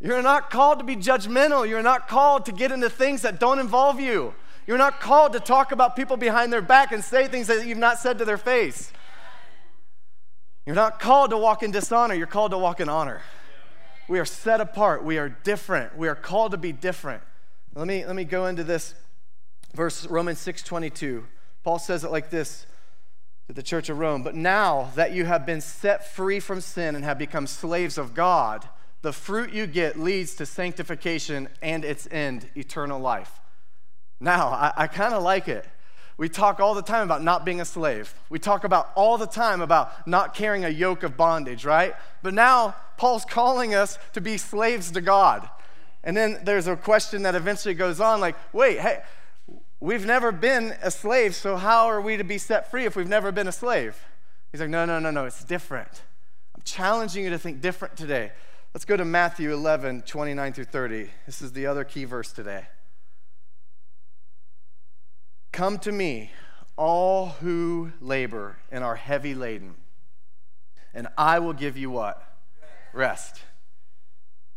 You're 0.02 0.20
not 0.20 0.50
called 0.50 0.80
to 0.80 0.84
be 0.84 0.96
judgmental. 0.96 1.66
You're 1.66 1.82
not 1.82 2.08
called 2.08 2.44
to 2.46 2.52
get 2.52 2.72
into 2.72 2.90
things 2.90 3.22
that 3.22 3.38
don't 3.38 3.60
involve 3.60 4.00
you. 4.00 4.34
You're 4.66 4.78
not 4.78 5.00
called 5.00 5.32
to 5.34 5.40
talk 5.40 5.70
about 5.70 5.94
people 5.94 6.16
behind 6.16 6.52
their 6.52 6.60
back 6.60 6.90
and 6.90 7.04
say 7.04 7.28
things 7.28 7.46
that 7.46 7.66
you've 7.66 7.78
not 7.78 7.98
said 7.98 8.18
to 8.18 8.24
their 8.24 8.36
face. 8.36 8.92
You're 10.66 10.76
not 10.76 10.98
called 10.98 11.30
to 11.30 11.36
walk 11.36 11.62
in 11.62 11.70
dishonor. 11.70 12.14
You're 12.14 12.26
called 12.26 12.50
to 12.50 12.58
walk 12.58 12.80
in 12.80 12.88
honor. 12.88 13.22
We 14.08 14.18
are 14.18 14.24
set 14.24 14.60
apart. 14.60 15.04
We 15.04 15.18
are 15.18 15.28
different. 15.28 15.96
We 15.96 16.08
are 16.08 16.14
called 16.16 16.50
to 16.50 16.58
be 16.58 16.72
different. 16.72 17.22
Let 17.74 17.86
me, 17.86 18.04
let 18.04 18.16
me 18.16 18.24
go 18.24 18.46
into 18.46 18.64
this 18.64 18.94
verse, 19.74 20.06
Romans 20.06 20.38
6 20.40 20.62
22. 20.62 21.24
Paul 21.62 21.78
says 21.78 22.02
it 22.02 22.10
like 22.10 22.30
this 22.30 22.66
to 23.46 23.52
the 23.52 23.62
church 23.62 23.88
of 23.88 23.98
Rome. 23.98 24.24
But 24.24 24.34
now 24.34 24.90
that 24.96 25.12
you 25.12 25.26
have 25.26 25.46
been 25.46 25.60
set 25.60 26.12
free 26.12 26.40
from 26.40 26.60
sin 26.60 26.96
and 26.96 27.04
have 27.04 27.18
become 27.18 27.46
slaves 27.46 27.98
of 27.98 28.14
God, 28.14 28.68
the 29.02 29.12
fruit 29.12 29.52
you 29.52 29.66
get 29.66 29.98
leads 29.98 30.34
to 30.36 30.46
sanctification 30.46 31.48
and 31.60 31.84
its 31.84 32.08
end, 32.10 32.48
eternal 32.56 33.00
life. 33.00 33.40
Now, 34.20 34.48
I, 34.48 34.72
I 34.76 34.86
kind 34.86 35.12
of 35.12 35.22
like 35.22 35.48
it. 35.48 35.66
We 36.16 36.28
talk 36.28 36.60
all 36.60 36.74
the 36.74 36.82
time 36.82 37.02
about 37.02 37.24
not 37.24 37.44
being 37.44 37.60
a 37.60 37.64
slave. 37.64 38.14
We 38.30 38.38
talk 38.38 38.62
about 38.62 38.90
all 38.94 39.18
the 39.18 39.26
time 39.26 39.60
about 39.60 40.06
not 40.06 40.34
carrying 40.34 40.64
a 40.64 40.68
yoke 40.68 41.02
of 41.02 41.16
bondage, 41.16 41.64
right? 41.64 41.94
But 42.22 42.32
now 42.32 42.76
Paul's 42.96 43.24
calling 43.24 43.74
us 43.74 43.98
to 44.12 44.20
be 44.20 44.36
slaves 44.36 44.92
to 44.92 45.00
God. 45.00 45.48
And 46.04 46.16
then 46.16 46.38
there's 46.44 46.68
a 46.68 46.76
question 46.76 47.22
that 47.22 47.34
eventually 47.34 47.74
goes 47.74 48.00
on 48.00 48.20
like, 48.20 48.36
wait, 48.52 48.78
hey, 48.78 49.02
we've 49.80 50.06
never 50.06 50.30
been 50.30 50.74
a 50.82 50.90
slave, 50.90 51.34
so 51.34 51.56
how 51.56 51.86
are 51.86 52.00
we 52.00 52.16
to 52.16 52.24
be 52.24 52.38
set 52.38 52.70
free 52.70 52.84
if 52.84 52.94
we've 52.94 53.08
never 53.08 53.32
been 53.32 53.48
a 53.48 53.52
slave? 53.52 53.96
He's 54.52 54.60
like, 54.60 54.70
no, 54.70 54.84
no, 54.84 55.00
no, 55.00 55.10
no, 55.10 55.24
it's 55.24 55.42
different. 55.42 56.02
I'm 56.54 56.62
challenging 56.64 57.24
you 57.24 57.30
to 57.30 57.38
think 57.38 57.60
different 57.60 57.96
today. 57.96 58.30
Let's 58.74 58.86
go 58.86 58.96
to 58.96 59.04
Matthew 59.04 59.52
11, 59.52 60.02
29 60.02 60.52
through 60.54 60.64
30. 60.64 61.10
This 61.26 61.42
is 61.42 61.52
the 61.52 61.66
other 61.66 61.84
key 61.84 62.04
verse 62.04 62.32
today. 62.32 62.68
Come 65.52 65.78
to 65.80 65.92
me, 65.92 66.30
all 66.78 67.26
who 67.42 67.92
labor 68.00 68.56
and 68.70 68.82
are 68.82 68.96
heavy 68.96 69.34
laden, 69.34 69.74
and 70.94 71.08
I 71.18 71.38
will 71.38 71.52
give 71.52 71.76
you 71.76 71.90
what? 71.90 72.22
Rest. 72.94 73.42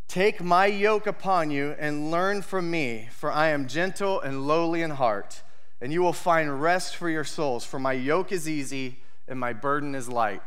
Take 0.07 0.41
my 0.41 0.67
yoke 0.67 1.07
upon 1.07 1.51
you 1.51 1.75
and 1.77 2.09
learn 2.09 2.41
from 2.41 2.71
me, 2.71 3.09
for 3.11 3.29
I 3.29 3.49
am 3.49 3.67
gentle 3.67 4.21
and 4.21 4.47
lowly 4.47 4.81
in 4.81 4.91
heart, 4.91 5.43
and 5.81 5.91
you 5.91 6.01
will 6.01 6.13
find 6.13 6.61
rest 6.61 6.95
for 6.95 7.09
your 7.09 7.25
souls. 7.25 7.65
For 7.65 7.79
my 7.79 7.91
yoke 7.91 8.31
is 8.31 8.47
easy 8.47 8.99
and 9.27 9.37
my 9.37 9.51
burden 9.51 9.93
is 9.93 10.07
light. 10.07 10.41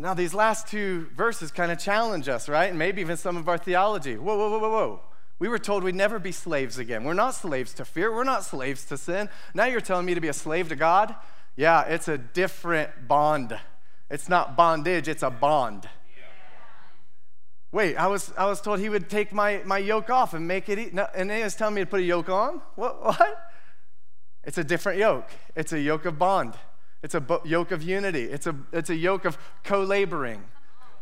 Now, 0.00 0.14
these 0.14 0.32
last 0.32 0.68
two 0.68 1.08
verses 1.16 1.50
kind 1.50 1.72
of 1.72 1.78
challenge 1.78 2.28
us, 2.28 2.48
right? 2.48 2.70
And 2.70 2.78
maybe 2.78 3.00
even 3.00 3.16
some 3.16 3.36
of 3.36 3.48
our 3.48 3.58
theology. 3.58 4.16
Whoa, 4.16 4.36
whoa, 4.36 4.50
whoa, 4.50 4.58
whoa, 4.60 4.70
whoa. 4.70 5.00
We 5.40 5.48
were 5.48 5.58
told 5.58 5.82
we'd 5.82 5.94
never 5.96 6.20
be 6.20 6.30
slaves 6.30 6.78
again. 6.78 7.02
We're 7.02 7.14
not 7.14 7.34
slaves 7.34 7.74
to 7.74 7.84
fear. 7.84 8.14
We're 8.14 8.24
not 8.24 8.44
slaves 8.44 8.84
to 8.86 8.96
sin. 8.96 9.28
Now 9.54 9.66
you're 9.66 9.80
telling 9.80 10.06
me 10.06 10.14
to 10.14 10.20
be 10.20 10.28
a 10.28 10.32
slave 10.32 10.68
to 10.68 10.76
God? 10.76 11.14
Yeah, 11.56 11.82
it's 11.82 12.06
a 12.06 12.16
different 12.16 13.08
bond. 13.08 13.58
It's 14.08 14.28
not 14.28 14.56
bondage, 14.56 15.08
it's 15.08 15.22
a 15.22 15.30
bond. 15.30 15.88
Wait, 17.70 17.96
I 17.96 18.06
was, 18.06 18.32
I 18.38 18.46
was 18.46 18.60
told 18.62 18.78
he 18.78 18.88
would 18.88 19.10
take 19.10 19.32
my, 19.32 19.60
my 19.66 19.76
yoke 19.76 20.08
off 20.08 20.32
and 20.32 20.48
make 20.48 20.68
it, 20.70 20.78
eat. 20.78 20.94
no, 20.94 21.06
and 21.14 21.30
he 21.30 21.42
was 21.42 21.54
telling 21.54 21.74
me 21.74 21.82
to 21.82 21.86
put 21.86 22.00
a 22.00 22.04
yoke 22.04 22.30
on? 22.30 22.62
What? 22.76 23.02
what? 23.04 23.50
It's 24.44 24.56
a 24.56 24.64
different 24.64 24.98
yoke. 24.98 25.28
It's 25.54 25.72
a 25.72 25.80
yoke 25.80 26.06
of 26.06 26.18
bond. 26.18 26.54
It's 27.02 27.14
a 27.14 27.40
yoke 27.44 27.70
of 27.70 27.82
unity. 27.82 28.24
It's 28.24 28.46
a, 28.46 28.56
it's 28.72 28.90
a 28.90 28.96
yoke 28.96 29.24
of 29.24 29.38
co 29.64 29.82
laboring. 29.82 30.42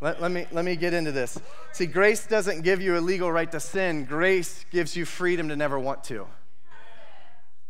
Let, 0.00 0.20
let, 0.20 0.30
me, 0.30 0.46
let 0.52 0.64
me 0.64 0.76
get 0.76 0.92
into 0.92 1.10
this. 1.10 1.38
See, 1.72 1.86
grace 1.86 2.26
doesn't 2.26 2.62
give 2.62 2.82
you 2.82 2.98
a 2.98 3.00
legal 3.00 3.32
right 3.32 3.50
to 3.52 3.60
sin, 3.60 4.04
grace 4.04 4.64
gives 4.70 4.94
you 4.94 5.04
freedom 5.04 5.48
to 5.48 5.56
never 5.56 5.78
want 5.78 6.04
to. 6.04 6.26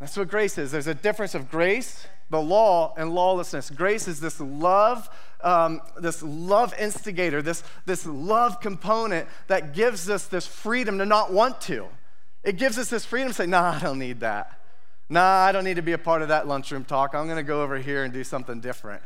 That's 0.00 0.16
what 0.16 0.28
grace 0.28 0.58
is. 0.58 0.72
There's 0.72 0.88
a 0.88 0.94
difference 0.94 1.34
of 1.34 1.50
grace, 1.50 2.06
the 2.28 2.40
law, 2.40 2.92
and 2.98 3.14
lawlessness. 3.14 3.70
Grace 3.70 4.08
is 4.08 4.20
this 4.20 4.40
love, 4.40 5.08
um, 5.40 5.80
this 5.98 6.22
love 6.22 6.74
instigator, 6.78 7.40
this, 7.40 7.62
this 7.86 8.04
love 8.04 8.60
component 8.60 9.28
that 9.46 9.72
gives 9.72 10.10
us 10.10 10.26
this 10.26 10.46
freedom 10.46 10.98
to 10.98 11.06
not 11.06 11.32
want 11.32 11.60
to. 11.62 11.86
It 12.44 12.58
gives 12.58 12.76
us 12.76 12.90
this 12.90 13.06
freedom 13.06 13.28
to 13.28 13.34
say, 13.34 13.46
nah, 13.46 13.76
I 13.76 13.78
don't 13.78 13.98
need 13.98 14.20
that. 14.20 14.60
Nah, 15.08 15.44
I 15.44 15.52
don't 15.52 15.64
need 15.64 15.76
to 15.76 15.82
be 15.82 15.92
a 15.92 15.98
part 15.98 16.22
of 16.22 16.28
that 16.28 16.48
lunchroom 16.48 16.84
talk. 16.84 17.14
I'm 17.14 17.26
going 17.26 17.36
to 17.36 17.42
go 17.42 17.62
over 17.62 17.78
here 17.78 18.02
and 18.04 18.12
do 18.12 18.24
something 18.24 18.60
different. 18.60 19.02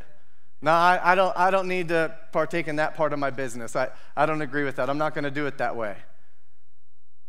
No, 0.61 0.71
I, 0.71 0.99
I, 1.11 1.15
don't, 1.15 1.35
I 1.37 1.51
don't 1.51 1.67
need 1.67 1.89
to 1.89 2.15
partake 2.31 2.67
in 2.67 2.77
that 2.77 2.95
part 2.95 3.13
of 3.13 3.19
my 3.19 3.29
business. 3.29 3.75
I, 3.75 3.89
I 4.15 4.25
don't 4.25 4.41
agree 4.41 4.63
with 4.63 4.75
that. 4.77 4.89
I'm 4.89 4.97
not 4.97 5.13
going 5.13 5.23
to 5.23 5.31
do 5.31 5.45
it 5.45 5.57
that 5.57 5.75
way. 5.75 5.95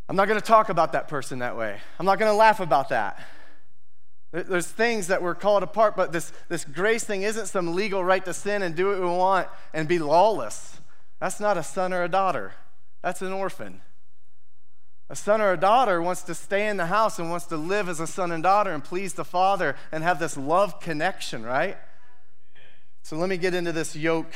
I'm 0.09 0.17
not 0.17 0.29
going 0.29 0.41
to 0.41 0.47
talk 0.47 0.69
about 0.69 0.93
that 0.93 1.09
person 1.09 1.39
that 1.39 1.57
way. 1.57 1.79
I'm 1.99 2.07
not 2.07 2.19
going 2.19 2.31
to 2.31 2.37
laugh 2.37 2.61
about 2.61 2.91
that. 2.91 3.23
There's 4.33 4.67
things 4.67 5.09
that 5.09 5.23
we're 5.23 5.35
called 5.35 5.63
apart, 5.63 5.95
but 5.95 6.13
this, 6.13 6.33
this 6.49 6.65
grace 6.65 7.05
thing 7.05 7.23
isn't 7.23 7.47
some 7.47 7.75
legal 7.75 8.03
right 8.03 8.25
to 8.25 8.33
sin 8.33 8.63
and 8.63 8.75
do 8.75 8.89
what 8.89 8.99
we 8.99 9.07
want 9.07 9.49
and 9.75 9.87
be 9.87 9.99
lawless. 9.99 10.81
That's 11.21 11.39
not 11.39 11.59
a 11.59 11.63
son 11.63 11.93
or 11.93 12.03
a 12.03 12.09
daughter, 12.09 12.55
that's 13.03 13.21
an 13.23 13.33
orphan. 13.33 13.83
A 15.13 15.15
son 15.15 15.43
or 15.43 15.53
a 15.53 15.59
daughter 15.59 16.01
wants 16.01 16.23
to 16.23 16.35
stay 16.35 16.69
in 16.69 16.79
the 16.79 16.87
house 16.87 17.19
and 17.19 17.29
wants 17.29 17.45
to 17.49 17.59
live 17.59 17.87
as 17.91 18.01
a 18.01 18.07
son 18.07 18.33
and 18.33 18.43
daughter 18.43 18.73
and 18.73 18.83
please 18.83 19.13
the 19.13 19.27
father 19.27 19.77
and 19.93 20.03
have 20.03 20.19
this 20.19 20.39
love 20.39 20.81
connection, 20.81 21.45
right? 21.45 21.77
So 23.03 23.17
let 23.19 23.29
me 23.29 23.37
get 23.37 23.53
into 23.53 23.73
this 23.73 23.95
yoke 23.95 24.33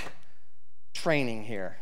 training 0.93 1.45
here. 1.45 1.79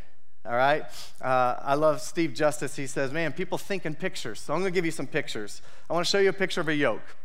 All 0.46 0.54
right? 0.54 0.84
Uh, 1.20 1.56
I 1.60 1.74
love 1.74 2.02
Steve 2.02 2.34
Justice. 2.34 2.76
He 2.76 2.86
says, 2.86 3.10
Man, 3.10 3.32
people 3.32 3.58
think 3.58 3.84
in 3.84 3.96
pictures. 3.96 4.38
So 4.38 4.54
I'm 4.54 4.60
going 4.60 4.72
to 4.72 4.76
give 4.76 4.84
you 4.84 4.92
some 4.92 5.08
pictures. 5.08 5.60
I 5.90 5.92
want 5.92 6.06
to 6.06 6.10
show 6.10 6.20
you 6.20 6.28
a 6.28 6.32
picture 6.32 6.60
of 6.60 6.68
a 6.68 6.74
yoke. 6.74 7.16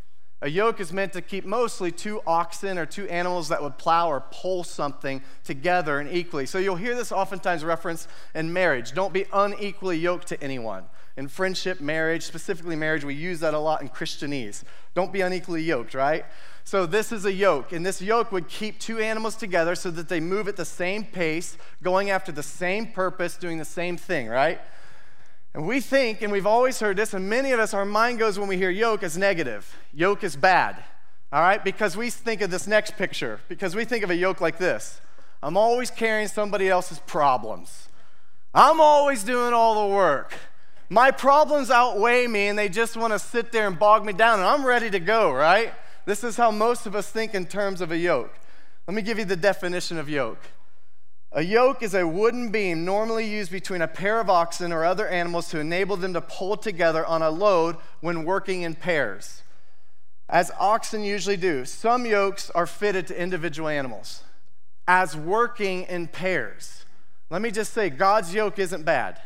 A 0.41 0.49
yoke 0.49 0.79
is 0.79 0.91
meant 0.91 1.13
to 1.13 1.21
keep 1.21 1.45
mostly 1.45 1.91
two 1.91 2.19
oxen 2.25 2.79
or 2.79 2.87
two 2.87 3.07
animals 3.09 3.49
that 3.49 3.61
would 3.61 3.77
plow 3.77 4.09
or 4.09 4.23
pull 4.31 4.63
something 4.63 5.21
together 5.43 5.99
and 5.99 6.11
equally. 6.11 6.47
So 6.47 6.57
you'll 6.57 6.77
hear 6.77 6.95
this 6.95 7.11
oftentimes 7.11 7.63
referenced 7.63 8.09
in 8.33 8.51
marriage. 8.51 8.93
Don't 8.93 9.13
be 9.13 9.25
unequally 9.31 9.99
yoked 9.99 10.29
to 10.29 10.43
anyone. 10.43 10.85
In 11.19 11.27
friendship, 11.27 11.81
marriage, 11.81 12.23
specifically 12.23 12.77
marriage, 12.77 13.03
we 13.03 13.13
use 13.13 13.41
that 13.41 13.53
a 13.53 13.59
lot 13.59 13.81
in 13.81 13.89
Christianese. 13.89 14.63
Don't 14.95 15.11
be 15.11 15.19
unequally 15.19 15.61
yoked, 15.61 15.93
right? 15.93 16.23
So 16.63 16.85
this 16.85 17.11
is 17.11 17.25
a 17.25 17.33
yoke, 17.33 17.73
and 17.73 17.85
this 17.85 18.01
yoke 18.01 18.31
would 18.31 18.47
keep 18.47 18.79
two 18.79 18.99
animals 18.99 19.35
together 19.35 19.75
so 19.75 19.91
that 19.91 20.07
they 20.07 20.21
move 20.21 20.47
at 20.47 20.55
the 20.55 20.63
same 20.63 21.03
pace, 21.03 21.57
going 21.83 22.09
after 22.09 22.31
the 22.31 22.41
same 22.41 22.93
purpose, 22.93 23.35
doing 23.35 23.57
the 23.57 23.65
same 23.65 23.97
thing, 23.97 24.29
right? 24.29 24.61
And 25.53 25.67
we 25.67 25.81
think, 25.81 26.21
and 26.21 26.31
we've 26.31 26.47
always 26.47 26.79
heard 26.79 26.95
this, 26.95 27.13
and 27.13 27.29
many 27.29 27.51
of 27.51 27.59
us, 27.59 27.73
our 27.73 27.83
mind 27.83 28.17
goes 28.17 28.39
when 28.39 28.47
we 28.47 28.55
hear 28.55 28.69
yoke 28.69 29.03
as 29.03 29.17
negative. 29.17 29.75
Yoke 29.93 30.23
is 30.23 30.37
bad, 30.37 30.81
all 31.33 31.41
right? 31.41 31.61
Because 31.61 31.97
we 31.97 32.09
think 32.09 32.39
of 32.39 32.49
this 32.49 32.65
next 32.65 32.95
picture, 32.95 33.41
because 33.49 33.75
we 33.75 33.83
think 33.83 34.05
of 34.05 34.09
a 34.09 34.15
yoke 34.15 34.39
like 34.39 34.57
this 34.57 35.01
I'm 35.43 35.57
always 35.57 35.91
carrying 35.91 36.29
somebody 36.29 36.69
else's 36.69 36.99
problems, 36.99 37.89
I'm 38.53 38.79
always 38.79 39.25
doing 39.25 39.51
all 39.51 39.85
the 39.85 39.93
work. 39.93 40.33
My 40.89 41.11
problems 41.11 41.69
outweigh 41.69 42.25
me, 42.25 42.47
and 42.47 42.57
they 42.57 42.67
just 42.67 42.97
want 42.97 43.13
to 43.13 43.19
sit 43.19 43.51
there 43.51 43.67
and 43.67 43.77
bog 43.77 44.05
me 44.05 44.13
down, 44.13 44.39
and 44.39 44.47
I'm 44.47 44.65
ready 44.65 44.89
to 44.89 44.99
go, 44.99 45.31
right? 45.31 45.71
This 46.05 46.23
is 46.23 46.35
how 46.35 46.49
most 46.49 46.87
of 46.87 46.95
us 46.95 47.09
think 47.09 47.35
in 47.35 47.45
terms 47.45 47.81
of 47.81 47.91
a 47.91 47.97
yoke. 47.97 48.33
Let 48.87 48.95
me 48.95 49.03
give 49.03 49.19
you 49.19 49.25
the 49.25 49.35
definition 49.35 49.99
of 49.99 50.09
yoke. 50.09 50.41
A 51.31 51.43
yoke 51.43 51.83
is 51.83 51.93
a 51.93 52.07
wooden 52.07 52.49
beam 52.49 52.85
normally 52.85 53.29
used 53.29 53.51
between 53.51 53.83
a 53.83 53.87
pair 53.87 54.19
of 54.19 54.31
oxen 54.31 54.71
or 54.71 54.83
other 54.83 55.07
animals 55.07 55.49
to 55.49 55.59
enable 55.59 55.95
them 55.95 56.13
to 56.13 56.21
pull 56.21 56.57
together 56.57 57.05
on 57.05 57.21
a 57.21 57.29
load 57.29 57.77
when 58.01 58.25
working 58.25 58.63
in 58.63 58.73
pairs. 58.73 59.43
As 60.27 60.51
oxen 60.59 61.03
usually 61.03 61.37
do, 61.37 61.65
some 61.65 62.07
yokes 62.07 62.49
are 62.51 62.65
fitted 62.65 63.05
to 63.07 63.21
individual 63.21 63.69
animals 63.69 64.23
as 64.87 65.15
working 65.15 65.83
in 65.83 66.07
pairs. 66.07 66.83
Let 67.29 67.43
me 67.43 67.51
just 67.51 67.73
say, 67.73 67.91
God's 67.91 68.33
yoke 68.33 68.57
isn't 68.57 68.83
bad. 68.83 69.19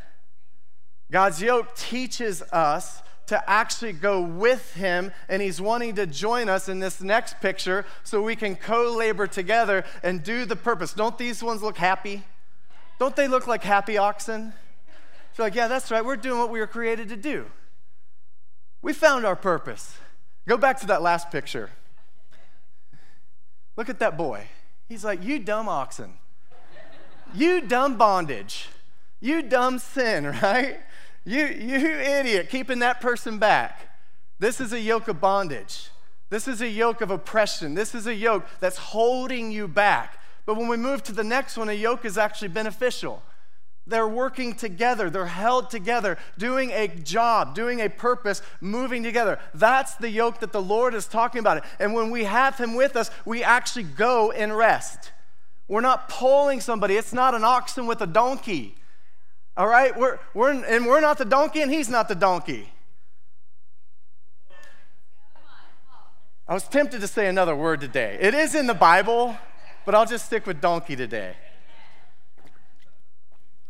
God's 1.14 1.44
yoke 1.44 1.76
teaches 1.76 2.42
us 2.52 3.04
to 3.28 3.48
actually 3.48 3.94
go 3.94 4.20
with 4.20 4.74
him, 4.74 5.12
and 5.30 5.44
he's 5.44 5.62
wanting 5.62 5.94
to 5.96 6.08
join 6.08 6.50
us 6.50 6.68
in 6.68 6.80
this 6.80 7.02
next 7.02 7.40
picture 7.40 7.86
so 8.04 8.24
we 8.24 8.36
can 8.36 8.56
co 8.56 8.92
labor 8.98 9.28
together 9.28 9.86
and 10.02 10.24
do 10.24 10.44
the 10.44 10.56
purpose. 10.56 10.92
Don't 10.92 11.16
these 11.20 11.44
ones 11.44 11.62
look 11.62 11.78
happy? 11.78 12.24
Don't 12.98 13.16
they 13.16 13.28
look 13.28 13.46
like 13.46 13.62
happy 13.64 13.96
oxen? 13.96 14.54
You're 15.38 15.46
like, 15.46 15.54
yeah, 15.54 15.68
that's 15.68 15.92
right. 15.92 16.04
We're 16.04 16.16
doing 16.16 16.40
what 16.40 16.50
we 16.50 16.60
were 16.60 16.66
created 16.66 17.10
to 17.10 17.16
do. 17.16 17.46
We 18.82 18.92
found 18.92 19.24
our 19.24 19.36
purpose. 19.36 19.96
Go 20.48 20.58
back 20.58 20.80
to 20.80 20.88
that 20.88 21.04
last 21.04 21.30
picture. 21.30 21.70
Look 23.78 23.88
at 23.88 24.00
that 24.00 24.18
boy. 24.18 24.48
He's 24.90 25.06
like, 25.06 25.24
You 25.24 25.38
dumb 25.38 25.70
oxen. 25.70 26.14
You 27.36 27.62
dumb 27.62 28.00
bondage. 28.00 28.70
You 29.20 29.44
dumb 29.44 29.78
sin, 29.78 30.26
right? 30.42 30.80
You, 31.26 31.46
you 31.46 31.78
idiot, 31.78 32.50
keeping 32.50 32.80
that 32.80 33.00
person 33.00 33.38
back. 33.38 33.90
This 34.40 34.60
is 34.60 34.74
a 34.74 34.80
yoke 34.80 35.08
of 35.08 35.22
bondage. 35.22 35.90
This 36.30 36.48
is 36.48 36.62
a 36.62 36.68
yoke 36.68 37.02
of 37.02 37.12
oppression. 37.12 37.76
This 37.76 37.96
is 37.96 38.08
a 38.08 38.16
yoke 38.16 38.46
that's 38.60 38.78
holding 38.78 39.52
you 39.52 39.68
back. 39.68 40.20
But 40.46 40.58
when 40.58 40.68
we 40.68 40.78
move 40.78 41.04
to 41.04 41.14
the 41.14 41.24
next 41.24 41.58
one, 41.58 41.70
a 41.70 41.74
yoke 41.74 42.06
is 42.06 42.18
actually 42.18 42.50
beneficial. 42.50 43.22
They're 43.86 44.08
working 44.08 44.54
together, 44.54 45.10
they're 45.10 45.26
held 45.26 45.70
together, 45.70 46.18
doing 46.38 46.72
a 46.72 46.88
job, 46.88 47.54
doing 47.54 47.82
a 47.82 47.90
purpose, 47.90 48.42
moving 48.62 49.04
together. 49.04 49.40
That's 49.54 49.96
the 49.96 50.10
yoke 50.10 50.40
that 50.40 50.54
the 50.54 50.62
Lord 50.62 50.94
is 50.94 51.06
talking 51.06 51.40
about. 51.40 51.66
And 51.80 51.94
when 51.94 52.10
we 52.10 52.24
have 52.24 52.58
Him 52.58 52.76
with 52.76 52.96
us, 52.96 53.12
we 53.26 53.44
actually 53.44 53.84
go 53.84 54.32
and 54.32 54.56
rest. 54.56 55.12
We're 55.68 55.82
not 55.82 56.08
pulling 56.08 56.62
somebody, 56.62 56.96
it's 56.96 57.14
not 57.14 57.36
an 57.36 57.44
oxen 57.44 57.86
with 57.86 58.02
a 58.02 58.08
donkey. 58.08 58.76
All 59.56 59.68
right? 59.68 59.98
We're, 59.98 60.20
we're, 60.34 60.52
and 60.52 60.86
we're 60.86 61.02
not 61.02 61.18
the 61.18 61.26
donkey, 61.26 61.62
and 61.62 61.72
He's 61.72 61.90
not 61.90 62.08
the 62.08 62.16
donkey. 62.16 62.70
I 66.48 66.54
was 66.54 66.68
tempted 66.68 67.00
to 67.02 67.08
say 67.08 67.28
another 67.28 67.56
word 67.56 67.80
today. 67.80 68.18
It 68.20 68.34
is 68.34 68.54
in 68.54 68.68
the 68.68 68.74
Bible, 68.74 69.38
but 69.86 69.96
I'll 69.96 70.06
just 70.06 70.26
stick 70.26 70.46
with 70.46 70.60
donkey 70.60 70.96
today. 70.96 71.36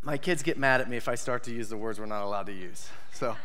My 0.02 0.18
kids 0.18 0.44
get 0.44 0.58
mad 0.58 0.82
at 0.82 0.90
me 0.90 0.98
if 0.98 1.08
I 1.08 1.16
start 1.16 1.44
to 1.44 1.52
use 1.52 1.70
the 1.70 1.78
words 1.78 2.00
we're 2.00 2.08
not 2.08 2.24
allowed 2.24 2.48
to 2.48 2.54
use. 2.54 2.90
So 3.14 3.38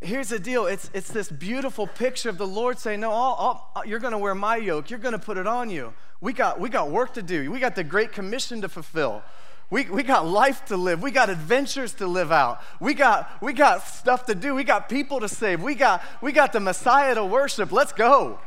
here's 0.00 0.28
the 0.28 0.38
deal 0.38 0.66
it's, 0.66 0.90
it's 0.94 1.08
this 1.08 1.28
beautiful 1.28 1.86
picture 1.86 2.28
of 2.28 2.38
the 2.38 2.46
Lord 2.46 2.78
saying, 2.78 3.00
No, 3.00 3.10
I'll, 3.10 3.70
I'll, 3.74 3.86
you're 3.86 3.98
going 3.98 4.12
to 4.12 4.18
wear 4.18 4.34
my 4.34 4.56
yoke, 4.56 4.90
you're 4.90 4.98
going 4.98 5.12
to 5.12 5.18
put 5.18 5.38
it 5.38 5.46
on 5.46 5.70
you. 5.70 5.92
We 6.20 6.32
got, 6.32 6.60
we 6.60 6.68
got 6.68 6.90
work 6.90 7.14
to 7.14 7.22
do, 7.22 7.50
we 7.50 7.58
got 7.58 7.74
the 7.74 7.84
Great 7.84 8.12
Commission 8.12 8.60
to 8.60 8.68
fulfill. 8.68 9.22
We, 9.70 9.84
we 9.84 10.02
got 10.02 10.26
life 10.26 10.64
to 10.66 10.76
live. 10.76 11.00
We 11.00 11.12
got 11.12 11.30
adventures 11.30 11.94
to 11.94 12.06
live 12.08 12.32
out. 12.32 12.60
We 12.80 12.92
got, 12.92 13.30
we 13.40 13.52
got 13.52 13.86
stuff 13.86 14.26
to 14.26 14.34
do. 14.34 14.54
We 14.54 14.64
got 14.64 14.88
people 14.88 15.20
to 15.20 15.28
save. 15.28 15.62
We 15.62 15.76
got, 15.76 16.02
we 16.20 16.32
got 16.32 16.52
the 16.52 16.58
Messiah 16.58 17.14
to 17.14 17.24
worship. 17.24 17.70
Let's 17.70 17.92
go. 17.92 18.40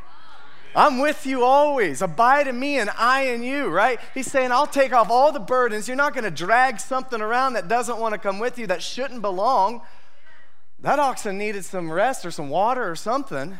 I'm 0.75 0.99
with 0.99 1.25
you 1.25 1.43
always. 1.43 2.01
Abide 2.01 2.47
in 2.47 2.59
me 2.59 2.77
and 2.77 2.89
I 2.97 3.27
in 3.27 3.41
you, 3.41 3.67
right? 3.67 3.99
He's 4.13 4.29
saying, 4.29 4.51
I'll 4.51 4.67
take 4.67 4.91
off 4.91 5.09
all 5.09 5.31
the 5.31 5.39
burdens. 5.39 5.88
You're 5.88 5.95
not 5.95 6.13
going 6.13 6.25
to 6.25 6.31
drag 6.31 6.79
something 6.79 7.21
around 7.21 7.53
that 7.53 7.69
doesn't 7.69 7.99
want 7.99 8.13
to 8.13 8.17
come 8.17 8.39
with 8.39 8.59
you, 8.59 8.67
that 8.67 8.81
shouldn't 8.81 9.21
belong. 9.21 9.81
That 10.79 10.99
oxen 10.99 11.38
needed 11.38 11.63
some 11.63 11.89
rest 11.89 12.25
or 12.25 12.31
some 12.31 12.49
water 12.49 12.89
or 12.89 12.95
something. 12.95 13.59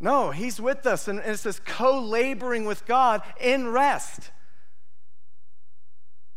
No, 0.00 0.32
he's 0.32 0.60
with 0.60 0.86
us. 0.86 1.08
And 1.08 1.20
it's 1.20 1.44
this 1.44 1.60
co 1.60 1.98
laboring 1.98 2.66
with 2.66 2.84
God 2.84 3.22
in 3.40 3.68
rest. 3.68 4.30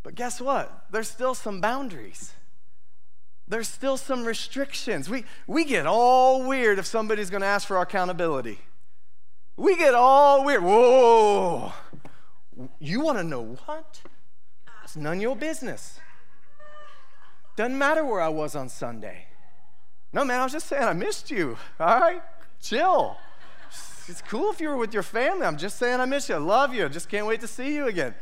But 0.03 0.15
guess 0.15 0.41
what? 0.41 0.85
There's 0.91 1.07
still 1.07 1.35
some 1.35 1.61
boundaries. 1.61 2.33
There's 3.47 3.67
still 3.67 3.97
some 3.97 4.23
restrictions. 4.23 5.09
We, 5.09 5.25
we 5.45 5.65
get 5.65 5.85
all 5.85 6.47
weird 6.47 6.79
if 6.79 6.85
somebody's 6.85 7.29
going 7.29 7.41
to 7.41 7.47
ask 7.47 7.67
for 7.67 7.77
our 7.77 7.83
accountability. 7.83 8.59
We 9.57 9.75
get 9.75 9.93
all 9.93 10.45
weird. 10.45 10.63
Whoa. 10.63 11.73
You 12.79 13.01
want 13.01 13.17
to 13.17 13.23
know 13.23 13.57
what? 13.65 14.01
It's 14.83 14.95
none 14.95 15.17
of 15.17 15.21
your 15.21 15.35
business. 15.35 15.99
Doesn't 17.55 17.77
matter 17.77 18.05
where 18.05 18.21
I 18.21 18.29
was 18.29 18.55
on 18.55 18.69
Sunday. 18.69 19.25
No, 20.13 20.25
man, 20.25 20.39
I 20.39 20.43
was 20.43 20.53
just 20.53 20.67
saying 20.67 20.83
I 20.83 20.93
missed 20.93 21.29
you. 21.29 21.57
All 21.79 21.99
right? 21.99 22.21
Chill. 22.61 23.17
It's 24.07 24.21
cool 24.21 24.51
if 24.51 24.59
you 24.59 24.69
were 24.69 24.77
with 24.77 24.93
your 24.93 25.03
family. 25.03 25.45
I'm 25.45 25.57
just 25.57 25.77
saying 25.77 25.99
I 25.99 26.05
miss 26.05 26.27
you. 26.29 26.35
I 26.35 26.39
love 26.39 26.73
you. 26.73 26.89
Just 26.89 27.09
can't 27.09 27.27
wait 27.27 27.41
to 27.41 27.47
see 27.47 27.75
you 27.75 27.87
again. 27.87 28.15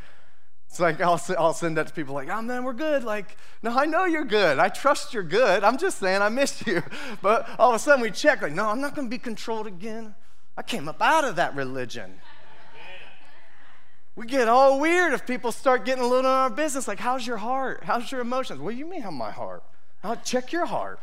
It's 0.70 0.78
like 0.78 1.00
I'll, 1.00 1.20
I'll 1.36 1.52
send 1.52 1.76
that 1.78 1.88
to 1.88 1.92
people 1.92 2.14
like, 2.14 2.28
oh 2.28 2.40
man, 2.42 2.62
we're 2.62 2.72
good. 2.72 3.02
Like, 3.02 3.36
no, 3.60 3.76
I 3.76 3.86
know 3.86 4.04
you're 4.04 4.24
good. 4.24 4.60
I 4.60 4.68
trust 4.68 5.12
you're 5.12 5.24
good. 5.24 5.64
I'm 5.64 5.76
just 5.76 5.98
saying 5.98 6.22
I 6.22 6.28
miss 6.28 6.64
you. 6.64 6.80
But 7.22 7.48
all 7.58 7.70
of 7.70 7.74
a 7.74 7.78
sudden 7.80 8.00
we 8.00 8.12
check, 8.12 8.40
like, 8.40 8.52
no, 8.52 8.68
I'm 8.68 8.80
not 8.80 8.94
going 8.94 9.08
to 9.08 9.10
be 9.10 9.18
controlled 9.18 9.66
again. 9.66 10.14
I 10.56 10.62
came 10.62 10.88
up 10.88 11.02
out 11.02 11.24
of 11.24 11.36
that 11.36 11.56
religion. 11.56 12.20
We 14.14 14.26
get 14.26 14.46
all 14.46 14.78
weird 14.78 15.12
if 15.12 15.26
people 15.26 15.50
start 15.50 15.84
getting 15.84 16.04
a 16.04 16.06
little 16.06 16.20
in 16.20 16.26
our 16.26 16.50
business. 16.50 16.86
Like, 16.86 17.00
how's 17.00 17.26
your 17.26 17.38
heart? 17.38 17.80
How's 17.82 18.12
your 18.12 18.20
emotions? 18.20 18.60
What 18.60 18.70
do 18.70 18.76
you 18.76 18.86
mean, 18.86 19.02
how 19.02 19.10
my 19.10 19.32
heart? 19.32 19.64
I'll 20.04 20.16
check 20.16 20.52
your 20.52 20.66
heart. 20.66 21.00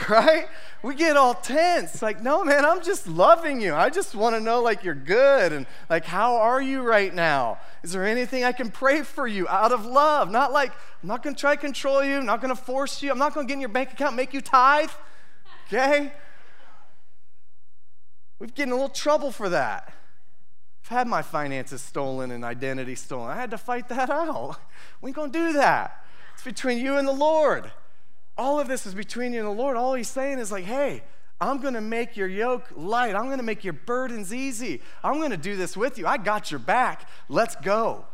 right? 0.08 0.48
We 0.82 0.94
get 0.94 1.16
all 1.16 1.34
tense. 1.34 2.02
Like, 2.02 2.22
no, 2.22 2.44
man, 2.44 2.64
I'm 2.64 2.82
just 2.82 3.06
loving 3.06 3.60
you. 3.60 3.74
I 3.74 3.90
just 3.90 4.14
want 4.14 4.34
to 4.34 4.40
know, 4.40 4.60
like, 4.62 4.84
you're 4.84 4.94
good. 4.94 5.52
And, 5.52 5.66
like, 5.88 6.04
how 6.04 6.36
are 6.36 6.60
you 6.60 6.82
right 6.82 7.14
now? 7.14 7.58
Is 7.82 7.92
there 7.92 8.04
anything 8.04 8.44
I 8.44 8.52
can 8.52 8.70
pray 8.70 9.02
for 9.02 9.26
you 9.26 9.46
out 9.48 9.72
of 9.72 9.86
love? 9.86 10.30
Not 10.30 10.52
like, 10.52 10.72
I'm 11.02 11.08
not 11.08 11.22
going 11.22 11.34
to 11.34 11.40
try 11.40 11.54
to 11.54 11.60
control 11.60 12.02
you. 12.02 12.16
I'm 12.16 12.26
not 12.26 12.40
going 12.40 12.54
to 12.54 12.60
force 12.60 13.02
you. 13.02 13.10
I'm 13.10 13.18
not 13.18 13.34
going 13.34 13.46
to 13.46 13.48
get 13.48 13.54
in 13.54 13.60
your 13.60 13.68
bank 13.68 13.92
account 13.92 14.16
make 14.16 14.34
you 14.34 14.40
tithe. 14.40 14.90
Okay? 15.66 16.12
We've 18.38 18.54
getting 18.54 18.72
a 18.72 18.74
little 18.74 18.88
trouble 18.88 19.30
for 19.30 19.48
that. 19.50 19.92
I've 20.84 20.88
had 20.88 21.06
my 21.06 21.22
finances 21.22 21.80
stolen 21.80 22.32
and 22.32 22.44
identity 22.44 22.96
stolen. 22.96 23.30
I 23.30 23.36
had 23.36 23.52
to 23.52 23.58
fight 23.58 23.88
that 23.88 24.10
out. 24.10 24.56
We 25.00 25.10
ain't 25.10 25.16
gonna 25.16 25.30
do 25.30 25.52
that. 25.52 26.04
It's 26.34 26.42
between 26.42 26.78
you 26.78 26.96
and 26.96 27.06
the 27.06 27.12
Lord. 27.12 27.70
All 28.36 28.58
of 28.58 28.68
this 28.68 28.86
is 28.86 28.94
between 28.94 29.32
you 29.32 29.40
and 29.40 29.48
the 29.48 29.62
Lord. 29.62 29.76
All 29.76 29.94
he's 29.94 30.08
saying 30.08 30.38
is 30.38 30.50
like, 30.50 30.64
hey, 30.64 31.02
I'm 31.40 31.60
gonna 31.60 31.80
make 31.80 32.16
your 32.16 32.28
yoke 32.28 32.68
light. 32.76 33.14
I'm 33.14 33.28
gonna 33.28 33.42
make 33.42 33.64
your 33.64 33.72
burdens 33.72 34.32
easy. 34.32 34.80
I'm 35.02 35.20
gonna 35.20 35.36
do 35.36 35.56
this 35.56 35.76
with 35.76 35.98
you. 35.98 36.06
I 36.06 36.16
got 36.16 36.50
your 36.50 36.60
back. 36.60 37.08
Let's 37.28 37.56
go. 37.56 38.04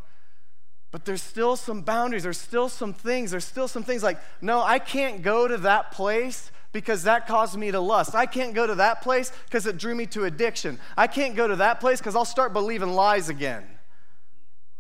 But 0.91 1.05
there's 1.05 1.23
still 1.23 1.55
some 1.57 1.83
boundaries. 1.83 2.23
There's 2.23 2.41
still 2.41 2.69
some 2.69 2.95
things. 2.95 3.31
There's 3.31 3.45
still 3.45 3.69
some 3.69 3.83
things 3.83 4.03
like, 4.03 4.19
no, 4.41 4.63
I 4.63 4.79
can't 4.79 5.23
go 5.23 5.47
to 5.47 5.59
that 5.59 5.93
place 5.93 6.51
because 6.73 7.03
that 7.03 7.27
caused 7.27 7.57
me 7.59 7.71
to 7.71 7.81
lust. 7.81 8.15
I 8.15 8.25
can't 8.25 8.55
go 8.55 8.67
to 8.67 8.77
that 8.77 9.03
place 9.03 9.31
because 9.45 9.67
it 9.67 9.77
drew 9.77 9.95
me 9.95 10.07
to 10.07 10.25
addiction. 10.25 10.79
I 10.97 11.07
can't 11.07 11.37
go 11.37 11.47
to 11.47 11.57
that 11.57 11.81
place 11.81 11.99
because 11.99 12.17
I'll 12.17 12.25
start 12.25 12.55
believing 12.55 12.95
lies 12.95 13.29
again. 13.29 13.65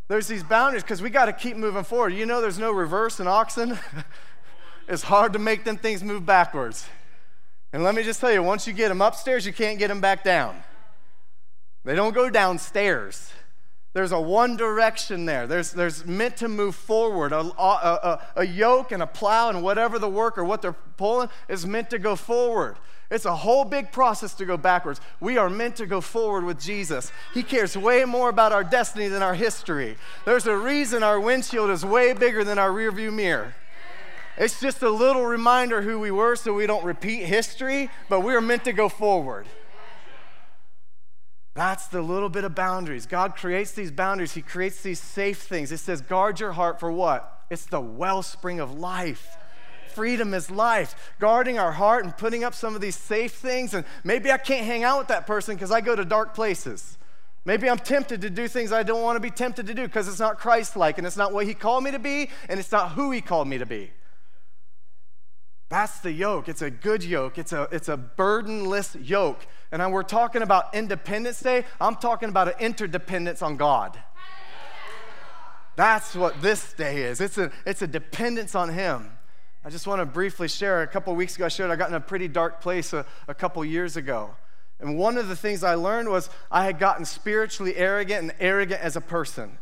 There's 0.09 0.27
these 0.27 0.43
boundaries 0.43 0.83
because 0.83 1.03
we 1.03 1.11
got 1.11 1.27
to 1.27 1.35
keep 1.35 1.57
moving 1.59 1.85
forward. 1.85 2.15
You 2.15 2.25
know, 2.25 2.41
there's 2.41 2.59
no 2.59 2.73
reverse 2.73 3.21
in 3.21 3.29
oxen. 3.29 3.79
it's 4.89 5.03
hard 5.03 5.35
to 5.35 5.39
make 5.39 5.65
them 5.65 5.77
things 5.77 6.03
move 6.03 6.25
backwards. 6.25 6.89
And 7.73 7.83
let 7.83 7.95
me 7.95 8.03
just 8.03 8.21
tell 8.21 8.33
you, 8.33 8.43
once 8.43 8.67
you 8.67 8.73
get 8.73 8.89
them 8.89 9.03
upstairs, 9.03 9.45
you 9.45 9.53
can't 9.53 9.79
get 9.79 9.89
them 9.89 10.01
back 10.01 10.25
down. 10.25 10.63
They 11.85 11.95
don't 11.95 12.15
go 12.15 12.31
downstairs. 12.31 13.31
There's 13.95 14.13
a 14.13 14.21
one 14.21 14.57
direction 14.57 15.25
there. 15.25 15.47
There's, 15.47 15.73
there's 15.73 16.07
meant 16.07 16.37
to 16.39 16.49
move 16.49 16.75
forward. 16.75 17.33
A, 17.33 17.41
a, 17.41 17.43
a, 17.63 18.23
a, 18.37 18.47
yoke 18.47 18.93
and 18.93 19.03
a 19.03 19.07
plow 19.07 19.49
and 19.49 19.63
whatever 19.63 19.99
the 19.99 20.09
work 20.09 20.39
or 20.39 20.45
what 20.45 20.63
they're 20.63 20.77
pulling 20.97 21.29
is 21.49 21.67
meant 21.67 21.91
to 21.91 21.99
go 21.99 22.15
forward. 22.15 22.77
It's 23.11 23.25
a 23.25 23.35
whole 23.35 23.65
big 23.65 23.91
process 23.91 24.35
to 24.35 24.45
go 24.45 24.59
backwards. 24.59 25.01
We 25.19 25.39
are 25.39 25.49
meant 25.49 25.77
to 25.77 25.87
go 25.87 26.03
forward 26.03 26.45
with 26.45 26.61
Jesus. 26.61 27.11
He 27.33 27.43
cares 27.43 27.77
way 27.77 28.05
more 28.05 28.29
about 28.29 28.53
our 28.53 28.63
destiny 28.63 29.09
than 29.09 29.23
our 29.23 29.35
history. 29.35 29.97
There's 30.27 30.47
a 30.47 30.57
reason 30.57 31.03
our 31.03 31.19
windshield 31.19 31.71
is 31.71 31.85
way 31.85 32.13
bigger 32.13 32.45
than 32.45 32.59
our 32.59 32.71
rearview 32.71 33.13
mirror. 33.13 33.55
It's 34.39 34.61
just 34.61 34.83
a 34.83 34.91
little 34.91 35.27
reminder 35.27 35.83
who 35.83 35.99
we 35.99 36.13
were 36.13 36.37
so 36.37 36.53
we 36.53 36.69
don't 36.69 36.85
repeat 36.85 37.25
history, 37.25 37.91
but 38.09 38.21
we 38.21 38.35
are 38.35 38.41
meant 38.41 38.65
to 38.65 38.73
go 38.73 38.89
forward. 38.89 39.47
That's 41.55 41.89
the 41.89 42.01
little 42.01 42.29
bit 42.29 42.45
of 42.45 42.55
boundaries. 42.55 43.05
God 43.05 43.35
creates 43.35 43.73
these 43.73 43.91
boundaries, 43.91 44.35
He 44.35 44.43
creates 44.43 44.81
these 44.81 45.01
safe 45.01 45.43
things. 45.43 45.73
It 45.73 45.79
says, 45.79 46.01
guard 46.01 46.39
your 46.39 46.53
heart 46.53 46.79
for 46.79 46.93
what? 46.93 47.47
It's 47.51 47.67
the 47.67 47.81
wellspring 47.81 48.61
of 48.61 48.79
life. 48.79 49.37
Freedom 49.93 50.33
is 50.35 50.53
life. 50.53 51.15
Guarding 51.19 51.59
our 51.59 51.73
heart 51.73 52.05
and 52.05 52.17
putting 52.17 52.45
up 52.45 52.55
some 52.55 52.77
of 52.77 52.81
these 52.81 52.95
safe 52.95 53.33
things. 53.33 53.75
And 53.75 53.85
maybe 54.05 54.31
I 54.31 54.39
can't 54.39 54.65
hang 54.65 54.85
out 54.85 55.01
with 55.01 55.09
that 55.09 55.27
person 55.27 55.57
because 55.57 55.73
I 55.73 55.81
go 55.81 55.97
to 55.97 56.05
dark 56.05 56.33
places. 56.33 56.97
Maybe 57.45 57.69
I'm 57.69 57.79
tempted 57.79 58.21
to 58.21 58.31
do 58.31 58.47
things 58.47 58.71
I 58.71 58.85
don't 58.85 59.03
want 59.03 59.17
to 59.17 59.21
be 59.21 59.31
tempted 59.31 59.67
to 59.67 59.75
do 59.75 59.83
because 59.83 60.07
it's 60.07 60.21
not 60.21 60.39
Christ 60.39 60.77
like 60.77 60.99
and 60.99 61.07
it's 61.07 61.17
not 61.17 61.33
what 61.33 61.47
He 61.47 61.55
called 61.55 61.83
me 61.83 61.91
to 61.91 61.99
be 61.99 62.31
and 62.49 62.61
it's 62.61 62.71
not 62.71 62.93
who 62.93 63.11
He 63.11 63.21
called 63.21 63.49
me 63.49 63.59
to 63.59 63.67
be. 63.67 63.91
That's 65.69 66.01
the 66.01 66.13
yoke. 66.13 66.49
It's 66.49 66.63
a 66.63 66.71
good 66.71 67.05
yoke. 67.05 67.37
It's 67.37 67.53
a, 67.53 67.69
it's 67.71 67.89
a 67.89 67.97
burdenless 67.97 68.97
yoke. 69.03 69.47
And 69.71 69.93
we're 69.93 70.03
talking 70.03 70.41
about 70.43 70.75
Independence 70.75 71.41
Day. 71.41 71.65
I'm 71.81 71.97
talking 71.97 72.31
about 72.31 72.49
an 72.49 72.55
interdependence 72.59 73.43
on 73.43 73.57
God. 73.57 73.99
That's 75.77 76.17
what 76.17 76.41
this 76.41 76.73
day 76.73 77.03
is. 77.03 77.21
It's 77.21 77.39
a, 77.39 77.53
it's 77.67 77.83
a 77.83 77.87
dependence 77.87 78.55
on 78.55 78.71
Him. 78.71 79.11
I 79.65 79.71
just 79.71 79.87
want 79.87 80.01
to 80.01 80.07
briefly 80.07 80.49
share. 80.49 80.83
A 80.83 80.87
couple 80.87 81.15
weeks 81.15 81.37
ago, 81.37 81.45
I 81.45 81.49
shared 81.49 81.71
I 81.71 81.77
got 81.77 81.91
in 81.91 81.95
a 81.95 82.01
pretty 82.01 82.29
dark 82.29 82.61
place 82.61 82.93
a, 82.93 83.05
a 83.29 83.35
couple 83.35 83.63
years 83.65 83.97
ago. 83.97 84.31
And 84.81 84.97
one 84.97 85.19
of 85.19 85.29
the 85.29 85.37
things 85.37 85.63
I 85.63 85.75
learned 85.75 86.09
was 86.09 86.31
I 86.51 86.65
had 86.65 86.79
gotten 86.79 87.05
spiritually 87.05 87.77
arrogant 87.77 88.23
and 88.23 88.35
arrogant 88.41 88.81
as 88.81 88.97
a 88.97 89.01
person. 89.01 89.59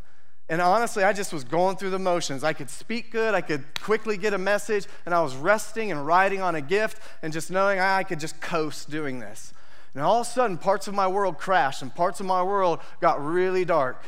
And 0.48 0.60
honestly, 0.60 1.02
I 1.02 1.12
just 1.12 1.32
was 1.32 1.42
going 1.42 1.76
through 1.76 1.90
the 1.90 1.98
motions. 1.98 2.44
I 2.44 2.52
could 2.52 2.70
speak 2.70 3.10
good, 3.10 3.34
I 3.34 3.40
could 3.40 3.64
quickly 3.80 4.16
get 4.16 4.32
a 4.32 4.38
message, 4.38 4.86
and 5.04 5.14
I 5.14 5.20
was 5.20 5.34
resting 5.34 5.90
and 5.90 6.06
riding 6.06 6.40
on 6.40 6.54
a 6.54 6.60
gift 6.60 7.02
and 7.22 7.32
just 7.32 7.50
knowing 7.50 7.80
I 7.80 8.04
could 8.04 8.20
just 8.20 8.40
coast 8.40 8.88
doing 8.88 9.18
this. 9.18 9.52
And 9.94 10.04
all 10.04 10.20
of 10.20 10.26
a 10.26 10.30
sudden, 10.30 10.58
parts 10.58 10.86
of 10.86 10.94
my 10.94 11.08
world 11.08 11.38
crashed 11.38 11.82
and 11.82 11.92
parts 11.92 12.20
of 12.20 12.26
my 12.26 12.42
world 12.42 12.80
got 13.00 13.24
really 13.24 13.64
dark. 13.64 14.04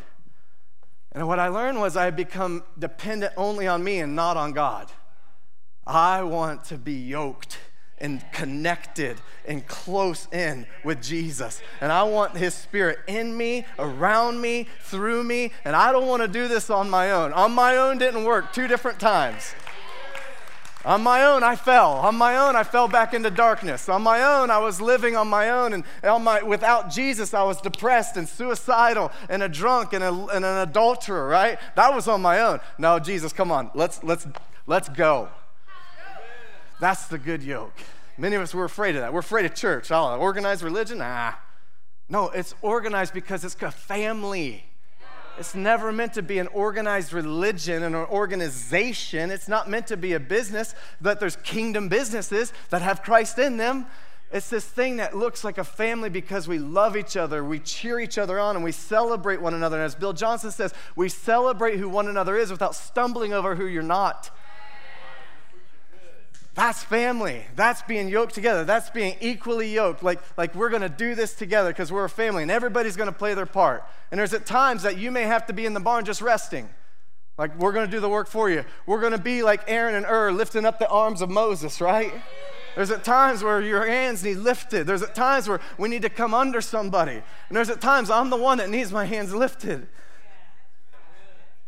And 1.12 1.27
what 1.27 1.38
I 1.38 1.48
learned 1.48 1.81
was 1.81 1.96
I 1.96 2.05
had 2.05 2.14
become 2.14 2.62
dependent 2.79 3.33
only 3.37 3.66
on 3.66 3.83
me 3.83 3.98
and 3.98 4.14
not 4.14 4.37
on 4.37 4.53
God. 4.53 4.92
I 5.87 6.22
want 6.22 6.64
to 6.64 6.79
be 6.79 6.92
yoked 6.92 7.59
and 8.00 8.24
connected 8.32 9.20
and 9.46 9.66
close 9.66 10.28
in 10.32 10.66
with 10.84 11.02
Jesus. 11.02 11.62
And 11.80 11.90
I 11.90 12.02
want 12.04 12.37
His 12.37 12.54
Spirit 12.54 12.98
in 13.06 13.37
me, 13.37 13.66
around 13.78 14.40
me, 14.40 14.66
through 14.82 15.24
me. 15.24 15.52
And 15.64 15.74
I 15.74 15.92
don't 15.92 16.06
want 16.06 16.22
to 16.22 16.28
do 16.28 16.48
this 16.48 16.70
on 16.70 16.90
my 16.90 17.12
own. 17.12 17.32
On 17.32 17.52
my 17.52 17.76
own 17.76 17.98
didn't 17.98 18.24
work 18.24 18.52
two 18.52 18.68
different 18.68 19.00
times. 19.00 19.54
On 20.84 21.02
my 21.02 21.24
own, 21.24 21.42
I 21.42 21.56
fell. 21.56 21.92
On 21.92 22.14
my 22.14 22.37
own, 22.37 22.54
I 22.54 22.62
fell 22.62 22.87
back 22.88 23.12
into 23.12 23.30
darkness. 23.30 23.88
On 23.88 24.00
my 24.00 24.22
own, 24.22 24.50
I 24.50 24.58
was 24.58 24.80
living 24.80 25.16
on 25.16 25.26
my 25.28 25.50
own. 25.50 25.72
And 25.72 25.84
on 26.04 26.22
my, 26.22 26.42
without 26.42 26.90
Jesus, 26.90 27.34
I 27.34 27.42
was 27.42 27.61
depressed 27.61 28.16
and 28.16 28.28
suicidal 28.28 29.11
and 29.28 29.42
a 29.42 29.48
drunk 29.48 29.92
and, 29.92 30.04
a, 30.04 30.12
and 30.12 30.44
an 30.44 30.68
adulterer, 30.68 31.26
right? 31.26 31.58
That 31.74 31.94
was 31.94 32.06
on 32.06 32.22
my 32.22 32.40
own. 32.40 32.61
No, 32.78 32.98
Jesus, 32.98 33.32
come 33.32 33.50
on. 33.50 33.70
Let's, 33.74 34.02
let's, 34.04 34.26
let's 34.66 34.88
go. 34.88 35.28
That's 36.80 37.06
the 37.06 37.18
good 37.18 37.42
yoke. 37.42 37.74
Many 38.16 38.36
of 38.36 38.42
us 38.42 38.54
were 38.54 38.64
afraid 38.64 38.96
of 38.96 39.02
that. 39.02 39.12
We're 39.12 39.20
afraid 39.20 39.46
of 39.46 39.54
church. 39.54 39.90
Oh, 39.90 40.16
organized 40.16 40.62
religion? 40.62 41.00
Ah. 41.02 41.40
No, 42.08 42.30
it's 42.30 42.54
organized 42.62 43.12
because 43.12 43.44
it's 43.44 43.56
a 43.62 43.70
family. 43.70 44.64
It's 45.38 45.54
never 45.54 45.92
meant 45.92 46.14
to 46.14 46.22
be 46.22 46.38
an 46.38 46.48
organized 46.48 47.12
religion 47.12 47.84
and 47.84 47.94
an 47.94 48.06
organization. 48.06 49.30
It's 49.30 49.46
not 49.46 49.70
meant 49.70 49.86
to 49.88 49.96
be 49.96 50.14
a 50.14 50.20
business, 50.20 50.74
that 51.00 51.20
there's 51.20 51.36
kingdom 51.36 51.88
businesses 51.88 52.52
that 52.70 52.82
have 52.82 53.02
Christ 53.02 53.38
in 53.38 53.56
them. 53.56 53.86
It's 54.32 54.50
this 54.50 54.64
thing 54.64 54.96
that 54.96 55.16
looks 55.16 55.44
like 55.44 55.56
a 55.56 55.64
family 55.64 56.10
because 56.10 56.48
we 56.48 56.58
love 56.58 56.96
each 56.96 57.16
other, 57.16 57.44
we 57.44 57.60
cheer 57.60 58.00
each 58.00 58.18
other 58.18 58.38
on, 58.38 58.56
and 58.56 58.64
we 58.64 58.72
celebrate 58.72 59.40
one 59.40 59.54
another. 59.54 59.76
And 59.76 59.84
as 59.84 59.94
Bill 59.94 60.12
Johnson 60.12 60.50
says, 60.50 60.74
we 60.96 61.08
celebrate 61.08 61.78
who 61.78 61.88
one 61.88 62.08
another 62.08 62.36
is 62.36 62.50
without 62.50 62.74
stumbling 62.74 63.32
over 63.32 63.54
who 63.54 63.66
you're 63.66 63.82
not. 63.82 64.30
That's 66.59 66.83
family. 66.83 67.47
That's 67.55 67.83
being 67.83 68.09
yoked 68.09 68.35
together. 68.35 68.64
That's 68.64 68.90
being 68.90 69.14
equally 69.21 69.73
yoked. 69.73 70.03
Like, 70.03 70.18
like 70.37 70.57
we're 70.57 70.71
going 70.71 70.83
to 70.83 70.88
do 70.88 71.14
this 71.14 71.33
together 71.35 71.71
because 71.71 71.92
we're 71.92 72.07
a 72.07 72.11
family 72.11 72.42
and 72.42 72.51
everybody's 72.51 72.97
going 72.97 73.09
to 73.09 73.16
play 73.16 73.35
their 73.35 73.47
part. 73.47 73.85
And 74.11 74.18
there's 74.18 74.35
at 74.35 74.44
times 74.44 74.83
that 74.83 74.99
you 74.99 75.12
may 75.12 75.23
have 75.23 75.47
to 75.47 75.53
be 75.53 75.66
in 75.66 75.73
the 75.73 75.79
barn 75.79 76.05
just 76.05 76.21
resting. 76.21 76.68
Like, 77.38 77.57
we're 77.61 77.71
going 77.71 77.87
to 77.87 77.90
do 77.90 78.01
the 78.01 78.09
work 78.09 78.27
for 78.27 78.51
you. 78.51 78.64
We're 78.87 78.99
going 78.99 79.12
to 79.12 79.18
be 79.18 79.44
like 79.44 79.62
Aaron 79.68 79.94
and 79.94 80.05
Hur 80.05 80.33
lifting 80.33 80.64
up 80.64 80.81
the 80.81 80.88
arms 80.88 81.23
of 81.23 81.31
Moses, 81.31 81.81
right? 81.81 82.12
There's 82.75 82.90
at 82.90 83.05
times 83.05 83.44
where 83.44 83.61
your 83.61 83.87
hands 83.87 84.25
need 84.25 84.38
lifted. 84.38 84.88
There's 84.88 85.03
at 85.03 85.14
times 85.14 85.49
where 85.49 85.61
we 85.79 85.88
need 85.88 86.03
to 86.03 86.11
come 86.11 86.35
under 86.35 86.61
somebody. 86.61 87.23
And 87.49 87.57
there's 87.57 87.71
at 87.71 87.81
times 87.81 88.11
I'm 88.11 88.31
the 88.31 88.37
one 88.37 88.59
that 88.59 88.68
needs 88.68 88.90
my 88.90 89.05
hands 89.05 89.33
lifted. 89.33 89.87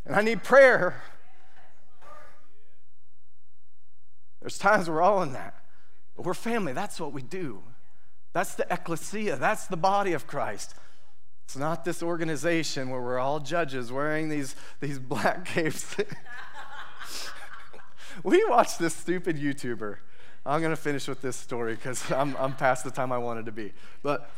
And 0.04 0.16
I 0.16 0.22
need 0.22 0.42
prayer. 0.42 1.00
There's 4.40 4.58
times 4.58 4.88
we're 4.88 5.02
all 5.02 5.22
in 5.22 5.32
that. 5.32 5.54
But 6.16 6.26
we're 6.26 6.34
family. 6.34 6.72
That's 6.72 7.00
what 7.00 7.12
we 7.12 7.22
do. 7.22 7.62
That's 8.32 8.54
the 8.54 8.66
ecclesia. 8.70 9.36
That's 9.36 9.66
the 9.66 9.76
body 9.76 10.12
of 10.12 10.26
Christ. 10.26 10.74
It's 11.44 11.56
not 11.56 11.84
this 11.84 12.02
organization 12.02 12.90
where 12.90 13.00
we're 13.00 13.18
all 13.18 13.40
judges 13.40 13.90
wearing 13.90 14.28
these, 14.28 14.54
these 14.78 14.98
black 14.98 15.44
capes. 15.44 15.96
we 18.22 18.44
watched 18.44 18.78
this 18.78 18.94
stupid 18.94 19.36
YouTuber. 19.36 19.96
I'm 20.46 20.60
going 20.60 20.70
to 20.70 20.80
finish 20.80 21.08
with 21.08 21.20
this 21.20 21.36
story 21.36 21.74
because 21.74 22.10
I'm, 22.10 22.36
I'm 22.36 22.54
past 22.54 22.84
the 22.84 22.90
time 22.90 23.12
I 23.12 23.18
wanted 23.18 23.46
to 23.46 23.52
be. 23.52 23.72
But 24.02 24.30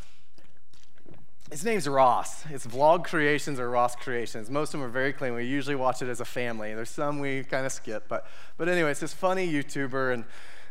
his 1.53 1.65
name's 1.67 1.87
Ross. 1.87 2.45
It's 2.49 2.67
Vlog 2.67 3.05
Creations 3.05 3.61
or 3.61 3.69
Ross 3.69 3.95
Creations. 3.95 4.49
Most 4.49 4.73
of 4.73 4.81
them 4.81 4.89
are 4.89 4.91
very 4.91 5.13
clean. 5.13 5.35
We 5.35 5.45
usually 5.45 5.77
watch 5.77 6.01
it 6.01 6.09
as 6.09 6.19
a 6.21 6.25
family. 6.25 6.73
There's 6.75 6.89
some 6.89 7.21
we 7.21 7.45
kind 7.45 7.67
of 7.67 7.73
skip, 7.73 8.05
but 8.09 8.27
but 8.57 8.71
anyway, 8.71 8.91
it's 8.91 9.01
this 9.01 9.13
funny 9.13 9.47
YouTuber, 9.47 10.15
and 10.15 10.25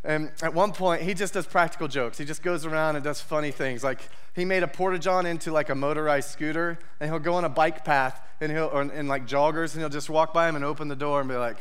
and 0.04 0.32
at 0.42 0.56
one 0.56 0.72
point 0.72 1.04
he 1.04 1.14
just 1.14 1.36
does 1.36 1.46
practical 1.46 1.88
jokes. 1.88 2.18
He 2.18 2.26
just 2.26 2.42
goes 2.42 2.66
around 2.66 2.96
and 2.96 3.04
does 3.04 3.22
funny 3.22 3.52
things. 3.52 3.84
Like 3.84 4.10
he 4.36 4.44
made 4.44 4.64
a 4.64 4.68
porta 4.68 4.98
john 4.98 5.28
into 5.28 5.52
like 5.52 5.70
a 5.70 5.76
motorized 5.76 6.32
scooter, 6.32 6.80
and 7.00 7.12
he'll 7.12 7.20
go 7.20 7.36
on 7.36 7.46
a 7.46 7.50
bike 7.50 7.86
path, 7.86 8.20
and 8.42 8.52
he'll 8.52 8.72
or 8.74 8.82
in 8.82 9.08
like 9.08 9.28
joggers, 9.28 9.74
and 9.74 9.82
he'll 9.82 9.90
just 9.90 10.10
walk 10.10 10.34
by 10.34 10.50
him 10.50 10.56
and 10.56 10.66
open 10.66 10.88
the 10.88 10.96
door 10.96 11.20
and 11.20 11.30
be 11.30 11.36
like, 11.36 11.58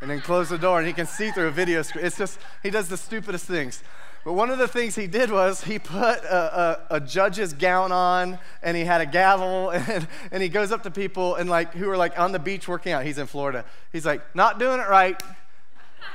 and 0.00 0.10
then 0.10 0.20
close 0.20 0.48
the 0.48 0.58
door, 0.58 0.78
and 0.78 0.86
he 0.86 0.92
can 0.92 1.06
see 1.06 1.30
through 1.30 1.46
a 1.46 1.50
video 1.50 1.82
screen. 1.82 2.04
It's 2.04 2.18
just 2.18 2.38
he 2.62 2.70
does 2.70 2.88
the 2.88 2.96
stupidest 2.96 3.46
things. 3.46 3.82
But 4.24 4.32
one 4.32 4.48
of 4.48 4.56
the 4.56 4.66
things 4.66 4.94
he 4.94 5.06
did 5.06 5.30
was 5.30 5.64
he 5.64 5.78
put 5.78 6.00
a, 6.00 6.78
a, 6.90 6.96
a, 6.96 7.00
judge's 7.00 7.52
gown 7.52 7.92
on 7.92 8.38
and 8.62 8.74
he 8.74 8.82
had 8.82 9.02
a 9.02 9.06
gavel 9.06 9.68
and, 9.74 10.08
and 10.32 10.42
he 10.42 10.48
goes 10.48 10.72
up 10.72 10.82
to 10.84 10.90
people 10.90 11.34
and 11.34 11.50
like 11.50 11.74
who 11.74 11.90
are 11.90 11.96
like 11.96 12.18
on 12.18 12.32
the 12.32 12.38
beach 12.38 12.66
working 12.66 12.92
out. 12.92 13.04
He's 13.04 13.18
in 13.18 13.26
Florida. 13.26 13.66
He's 13.92 14.06
like, 14.06 14.22
not 14.34 14.58
doing 14.58 14.80
it 14.80 14.88
right. 14.88 15.22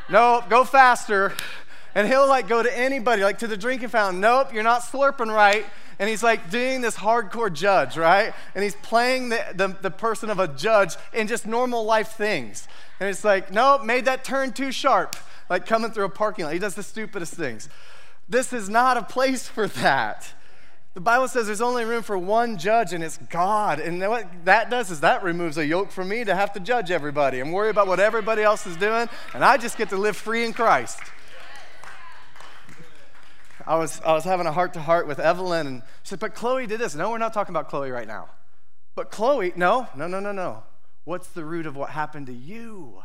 Nope, 0.10 0.50
go 0.50 0.64
faster. 0.64 1.34
And 1.94 2.08
he'll 2.08 2.28
like 2.28 2.48
go 2.48 2.64
to 2.64 2.78
anybody, 2.78 3.24
like 3.24 3.40
to 3.40 3.48
the 3.48 3.58
drinking 3.58 3.90
fountain. 3.90 4.20
Nope, 4.20 4.54
you're 4.54 4.64
not 4.64 4.82
slurping 4.82 5.34
right. 5.34 5.66
And 6.00 6.10
he's 6.10 6.24
like 6.24 6.50
doing 6.50 6.80
this 6.80 6.96
hardcore 6.96 7.52
judge, 7.52 7.98
right? 7.98 8.34
And 8.56 8.64
he's 8.64 8.76
playing 8.76 9.30
the, 9.30 9.46
the, 9.54 9.68
the 9.82 9.92
person 9.92 10.30
of 10.30 10.40
a 10.40 10.48
judge 10.48 10.96
in 11.14 11.28
just 11.28 11.46
normal 11.46 11.84
life 11.84 12.14
things. 12.14 12.68
And 13.00 13.10
it's 13.10 13.26
like, 13.26 13.52
nope, 13.52 13.84
made 13.84 14.06
that 14.06 14.24
turn 14.24 14.54
too 14.54 14.72
sharp, 14.72 15.18
like 15.50 15.66
coming 15.66 15.92
through 15.92 16.06
a 16.06 16.10
parking 16.10 16.46
lot. 16.46 16.54
He 16.54 16.60
does 16.60 16.76
the 16.76 16.84
stupidest 16.84 17.34
things. 17.34 17.68
This 18.30 18.54
is 18.54 18.70
not 18.70 18.96
a 18.96 19.04
place 19.04 19.48
for 19.48 19.68
that. 19.68 20.34
The 20.94 21.02
Bible 21.02 21.28
says 21.28 21.48
there's 21.48 21.62
only 21.62 21.86
room 21.86 22.02
for 22.02 22.18
one 22.18 22.58
judge, 22.58 22.94
and 22.94 23.04
it's 23.04 23.18
God. 23.30 23.80
And 23.80 24.02
what 24.02 24.28
that 24.46 24.70
does 24.70 24.90
is 24.90 25.02
that 25.02 25.24
removes 25.24 25.58
a 25.58 25.66
yoke 25.66 25.92
from 25.92 26.10
me 26.10 26.24
to 26.24 26.34
have 26.34 26.52
to 26.54 26.60
judge 26.60 26.92
everybody 26.92 27.40
and 27.40 27.54
worry 27.54 27.70
about 27.70 27.88
what 27.88 28.00
everybody 28.00 28.42
else 28.42 28.66
is 28.66 28.76
doing, 28.76 29.08
and 29.34 29.46
I 29.46 29.58
just 29.58 29.78
get 29.78 29.90
to 29.90 29.98
live 29.98 30.18
free 30.18 30.46
in 30.46 30.54
Christ. 30.54 31.00
I 33.70 33.76
was, 33.76 34.02
I 34.04 34.14
was 34.14 34.24
having 34.24 34.48
a 34.48 34.52
heart 34.52 34.74
to 34.74 34.82
heart 34.82 35.06
with 35.06 35.20
Evelyn, 35.20 35.68
and 35.68 35.84
she 36.02 36.10
said, 36.10 36.20
But 36.20 36.34
Chloe 36.34 36.66
did 36.66 36.80
this. 36.80 36.96
No, 36.96 37.12
we're 37.12 37.20
not 37.20 37.34
talking 37.34 37.54
about 37.54 37.70
Chloe 37.70 37.92
right 37.92 38.08
now. 38.08 38.30
But 38.96 39.12
Chloe, 39.12 39.54
no, 39.56 39.88
no, 39.96 40.08
no, 40.08 40.20
no, 40.20 40.32
no. 40.32 40.64
What's 41.04 41.28
the 41.28 41.46
root 41.46 41.68
of 41.68 41.76
what 41.76 41.92
happened 41.92 42.26
to 42.26 42.34
you? 42.34 43.04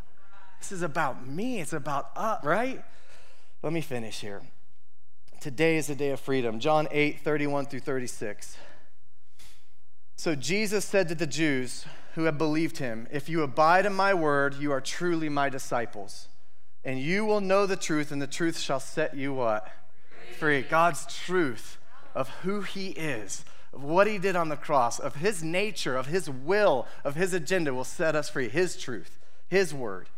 This 0.58 0.72
is 0.72 0.80
about 0.80 1.28
me. 1.28 1.60
It's 1.60 1.74
about 1.74 2.08
us, 2.16 2.42
right? 2.42 2.82
Let 3.62 3.74
me 3.74 3.82
finish 3.82 4.20
here. 4.20 4.40
Today 5.38 5.76
is 5.76 5.90
a 5.90 5.94
day 5.94 6.12
of 6.12 6.20
freedom. 6.20 6.58
John 6.60 6.88
8, 6.90 7.20
31 7.20 7.66
through 7.66 7.80
36. 7.80 8.56
So 10.16 10.34
Jesus 10.34 10.86
said 10.86 11.08
to 11.10 11.14
the 11.14 11.26
Jews 11.26 11.84
who 12.14 12.24
had 12.24 12.38
believed 12.38 12.78
him, 12.78 13.06
If 13.12 13.28
you 13.28 13.42
abide 13.42 13.84
in 13.84 13.92
my 13.92 14.14
word, 14.14 14.54
you 14.54 14.72
are 14.72 14.80
truly 14.80 15.28
my 15.28 15.50
disciples. 15.50 16.28
And 16.82 16.98
you 16.98 17.26
will 17.26 17.42
know 17.42 17.66
the 17.66 17.76
truth, 17.76 18.10
and 18.10 18.22
the 18.22 18.26
truth 18.26 18.58
shall 18.58 18.80
set 18.80 19.14
you 19.14 19.34
what? 19.34 19.70
Free. 20.34 20.62
God's 20.62 21.06
truth 21.06 21.78
of 22.14 22.28
who 22.42 22.62
he 22.62 22.88
is, 22.90 23.44
of 23.72 23.82
what 23.82 24.06
he 24.06 24.18
did 24.18 24.36
on 24.36 24.48
the 24.48 24.56
cross, 24.56 24.98
of 24.98 25.16
his 25.16 25.42
nature, 25.42 25.96
of 25.96 26.06
his 26.06 26.28
will, 26.30 26.86
of 27.04 27.14
his 27.14 27.34
agenda 27.34 27.74
will 27.74 27.84
set 27.84 28.14
us 28.14 28.28
free. 28.28 28.48
His 28.48 28.76
truth, 28.76 29.18
his 29.48 29.74
word. 29.74 30.08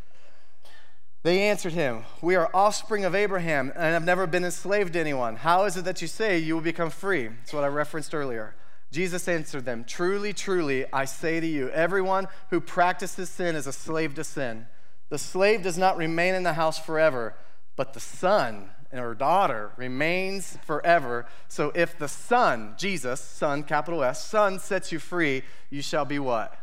They 1.23 1.49
answered 1.49 1.73
him, 1.73 2.05
We 2.23 2.37
are 2.37 2.51
offspring 2.55 3.05
of 3.05 3.15
Abraham 3.15 3.73
and 3.75 3.95
have 3.95 4.05
never 4.05 4.27
been 4.29 4.45
enslaved 4.45 4.93
to 4.93 5.01
anyone. 5.01 5.37
How 5.37 5.65
is 5.65 5.77
it 5.77 5.85
that 5.85 6.01
you 6.01 6.07
say 6.07 6.39
you 6.39 6.55
will 6.55 6.63
become 6.63 6.91
free? 6.91 7.29
That's 7.29 7.53
what 7.53 7.65
I 7.65 7.69
referenced 7.69 8.15
earlier. 8.15 8.55
Jesus 8.93 9.27
answered 9.27 9.65
them, 9.65 9.85
Truly, 9.85 10.33
truly, 10.33 10.87
I 10.93 11.05
say 11.05 11.41
to 11.41 11.47
you, 11.47 11.69
everyone 11.71 12.29
who 12.51 12.61
practices 12.61 13.29
sin 13.29 13.57
is 13.57 13.67
a 13.67 13.73
slave 13.73 14.15
to 14.15 14.25
sin. 14.25 14.67
The 15.09 15.19
slave 15.19 15.63
does 15.63 15.77
not 15.77 15.97
remain 15.97 16.35
in 16.35 16.45
the 16.45 16.53
house 16.53 16.79
forever, 16.79 17.35
but 17.75 17.93
the 17.93 18.01
son 18.01 18.71
or 18.99 19.15
daughter 19.15 19.73
remains 19.77 20.59
forever. 20.65 21.27
So 21.49 21.73
if 21.75 21.99
the 21.99 22.09
son, 22.09 22.75
Jesus, 22.77 23.21
son, 23.21 23.63
capital 23.63 24.03
S, 24.03 24.25
son 24.25 24.59
sets 24.59 24.93
you 24.93 24.99
free, 24.99 25.43
you 25.71 25.83
shall 25.83 26.05
be 26.05 26.19
what? 26.19 26.57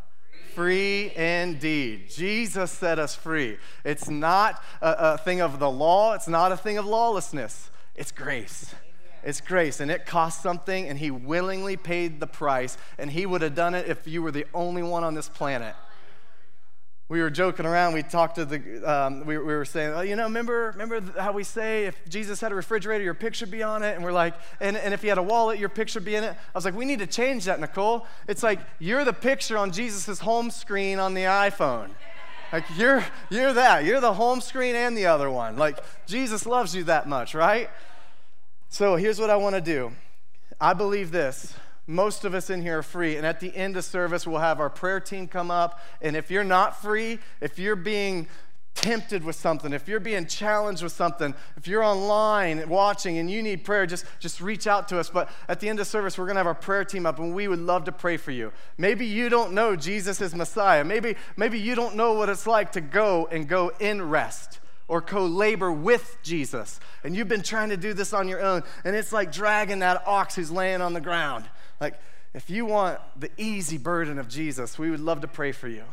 free 0.54 1.12
indeed. 1.16 2.10
Jesus 2.10 2.72
set 2.72 3.00
us 3.00 3.16
free. 3.16 3.58
It's 3.84 4.08
not 4.08 4.62
a, 4.82 4.96
a, 5.14 5.18
thing 5.18 5.42
of 5.42 5.58
the 5.58 5.70
law, 5.70 6.14
it's 6.14 6.28
not 6.28 6.52
a 6.52 6.58
thing 6.58 6.78
of 6.78 6.86
lawlessness. 6.86 7.72
It's 7.96 8.12
grace. 8.12 8.74
It's 9.24 9.40
grace, 9.42 9.80
and 9.80 9.90
it 9.90 10.06
cost 10.06 10.42
something, 10.42 10.88
and 10.88 11.00
He 11.00 11.10
willingly 11.10 11.78
paid 11.78 12.20
the 12.20 12.28
price, 12.28 12.78
and 12.98 13.10
He 13.10 13.26
would 13.26 13.42
have 13.42 13.56
done 13.56 13.74
it 13.74 13.88
if 13.88 14.08
you 14.08 14.22
were 14.22 14.32
the 14.32 14.46
only 14.54 14.84
one 14.84 15.04
on 15.04 15.14
this 15.14 15.30
planet 15.30 15.76
we 17.14 17.22
were 17.22 17.30
joking 17.30 17.68
around. 17.68 17.94
We 17.94 18.02
talked 18.02 18.38
to 18.38 18.46
the, 18.46 18.92
um, 18.92 19.24
we, 19.24 19.38
we, 19.38 19.44
were 19.44 19.66
saying, 19.66 19.94
oh, 19.94 20.02
you 20.02 20.16
know, 20.16 20.24
remember, 20.24 20.74
remember 20.76 21.00
how 21.22 21.32
we 21.32 21.44
say 21.44 21.86
if 21.86 21.96
Jesus 22.10 22.42
had 22.42 22.52
a 22.52 22.56
refrigerator, 22.56 23.04
your 23.04 23.14
picture 23.14 23.46
be 23.46 23.62
on 23.62 23.84
it? 23.84 23.94
And 23.94 24.04
we're 24.04 24.12
like, 24.12 24.34
and, 24.60 24.76
and 24.76 24.96
if 24.96 25.04
he 25.04 25.10
had 25.10 25.20
a 25.20 25.24
wallet, 25.24 25.60
your 25.60 25.70
picture 25.70 26.00
be 26.00 26.16
in 26.16 26.24
it? 26.24 26.32
I 26.32 26.58
was 26.58 26.66
like, 26.66 26.74
we 26.74 26.86
need 26.86 26.98
to 27.00 27.06
change 27.06 27.46
that, 27.46 27.60
Nicole. 27.60 28.08
It's 28.28 28.42
like 28.42 28.62
you're 28.80 29.06
the 29.06 29.14
picture 29.14 29.60
on 29.60 29.72
Jesus' 29.72 30.18
home 30.18 30.50
screen 30.50 30.98
on 30.98 31.14
the 31.14 31.22
iPhone. 31.22 31.92
Like 32.52 32.66
you're, 32.76 33.06
you're 33.30 33.54
that. 33.54 33.86
You're 33.86 34.02
the 34.02 34.16
home 34.16 34.42
screen 34.42 34.74
and 34.74 34.98
the 34.98 35.06
other 35.06 35.30
one. 35.30 35.56
Like 35.56 35.78
Jesus 36.08 36.48
loves 36.48 36.74
you 36.74 36.86
that 36.86 37.08
much, 37.08 37.36
right? 37.36 37.70
So 38.70 38.96
here's 38.96 39.20
what 39.20 39.30
I 39.30 39.36
want 39.36 39.54
to 39.54 39.62
do. 39.62 39.92
I 40.60 40.74
believe 40.74 41.12
this 41.12 41.54
most 41.88 42.24
of 42.26 42.34
us 42.34 42.50
in 42.50 42.62
here 42.62 42.80
are 42.80 42.84
free. 42.84 43.18
And 43.18 43.26
at 43.26 43.40
the 43.40 43.56
end 43.56 43.76
of 43.78 43.84
service, 43.84 44.26
we'll 44.26 44.40
have 44.40 44.60
our 44.60 44.70
prayer 44.70 45.00
team 45.00 45.28
come 45.28 45.52
up. 45.52 45.82
And 46.02 46.16
if 46.16 46.32
you're 46.32 46.44
not 46.44 46.82
free, 46.82 47.20
if 47.42 47.60
you're 47.60 47.76
being 47.76 48.28
tempted 48.76 49.24
with 49.24 49.36
something, 49.36 49.72
if 49.72 49.88
you're 49.88 50.00
being 50.00 50.26
challenged 50.26 50.82
with 50.82 50.92
something, 50.92 51.36
if 51.58 51.68
you're 51.68 51.84
online 51.84 52.68
watching 52.68 53.18
and 53.18 53.30
you 53.30 53.44
need 53.44 53.64
prayer, 53.64 53.86
just, 53.86 54.06
just 54.20 54.42
reach 54.42 54.66
out 54.66 54.88
to 54.88 55.00
us. 55.00 55.10
But 55.10 55.30
at 55.48 55.60
the 55.60 55.70
end 55.70 55.80
of 55.80 55.88
service, 55.88 56.18
we're 56.18 56.26
going 56.26 56.36
to 56.36 56.40
have 56.40 56.48
our 56.48 56.56
prayer 56.56 56.84
team 56.84 57.06
up 57.06 57.20
and 57.20 57.36
we 57.36 57.48
would 57.48 57.60
love 57.60 57.84
to 57.86 57.92
pray 57.92 58.18
for 58.18 58.32
you. 58.32 58.52
Maybe 58.78 59.06
you 59.06 59.30
don't 59.30 59.54
know 59.54 59.76
Jesus 59.76 60.22
is 60.22 60.34
Messiah. 60.34 60.84
Maybe, 60.84 61.16
maybe 61.38 61.60
you 61.60 61.76
don't 61.76 61.96
know 61.96 62.14
what 62.14 62.30
it's 62.30 62.48
like 62.48 62.72
to 62.74 62.82
go 62.82 63.28
and 63.32 63.48
go 63.48 63.72
in 63.80 64.02
rest 64.10 64.60
or 64.88 65.02
co 65.02 65.26
labor 65.26 65.72
with 65.72 66.18
Jesus. 66.24 66.80
And 67.04 67.16
you've 67.16 67.28
been 67.28 67.42
trying 67.42 67.70
to 67.70 67.78
do 67.78 67.94
this 67.94 68.14
on 68.14 68.28
your 68.28 68.42
own, 68.42 68.64
and 68.84 68.96
it's 68.96 69.14
like 69.14 69.32
dragging 69.32 69.80
that 69.80 70.04
ox 70.06 70.36
who's 70.36 70.52
laying 70.52 70.82
on 70.82 70.94
the 70.94 71.02
ground. 71.02 71.46
Like, 71.80 72.00
if 72.34 72.50
you 72.50 72.66
want 72.66 73.00
the 73.20 73.30
easy 73.38 73.78
burden 73.78 74.18
of 74.18 74.28
Jesus, 74.28 74.80
we 74.80 74.90
would 74.90 75.00
love 75.00 75.22
to 75.22 75.28
pray 75.28 75.52
for 75.52 75.68
you. 75.68 75.84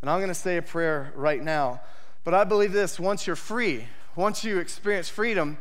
And 0.00 0.10
I'm 0.10 0.18
going 0.18 0.28
to 0.28 0.34
say 0.34 0.56
a 0.56 0.62
prayer 0.62 1.12
right 1.16 1.42
now. 1.42 1.80
But 2.24 2.34
I 2.34 2.44
believe 2.44 2.72
this 2.72 3.00
once 3.00 3.26
you're 3.26 3.36
free, 3.36 3.86
once 4.14 4.44
you 4.44 4.58
experience 4.58 5.08
freedom, 5.08 5.58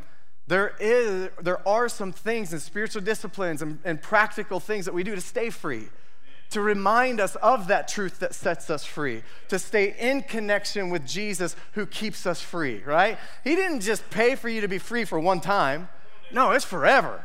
there, 0.47 0.75
is, 0.79 1.29
there 1.41 1.67
are 1.67 1.89
some 1.89 2.11
things 2.11 2.53
and 2.53 2.61
spiritual 2.61 3.01
disciplines 3.01 3.61
and, 3.61 3.79
and 3.83 4.01
practical 4.01 4.59
things 4.59 4.85
that 4.85 4.93
we 4.93 5.03
do 5.03 5.15
to 5.15 5.21
stay 5.21 5.49
free 5.49 5.89
to 6.49 6.61
remind 6.61 7.19
us 7.19 7.35
of 7.37 7.67
that 7.67 7.87
truth 7.87 8.19
that 8.19 8.33
sets 8.33 8.69
us 8.69 8.85
free, 8.85 9.21
to 9.49 9.59
stay 9.59 9.95
in 9.99 10.21
connection 10.21 10.89
with 10.89 11.05
Jesus 11.05 11.55
who 11.73 11.85
keeps 11.85 12.25
us 12.25 12.41
free, 12.41 12.81
right? 12.85 13.17
He 13.43 13.55
didn't 13.55 13.81
just 13.81 14.09
pay 14.09 14.35
for 14.35 14.47
you 14.47 14.61
to 14.61 14.67
be 14.67 14.77
free 14.77 15.03
for 15.03 15.19
one 15.19 15.41
time. 15.41 15.89
No, 16.31 16.51
it's 16.51 16.65
forever. 16.65 17.21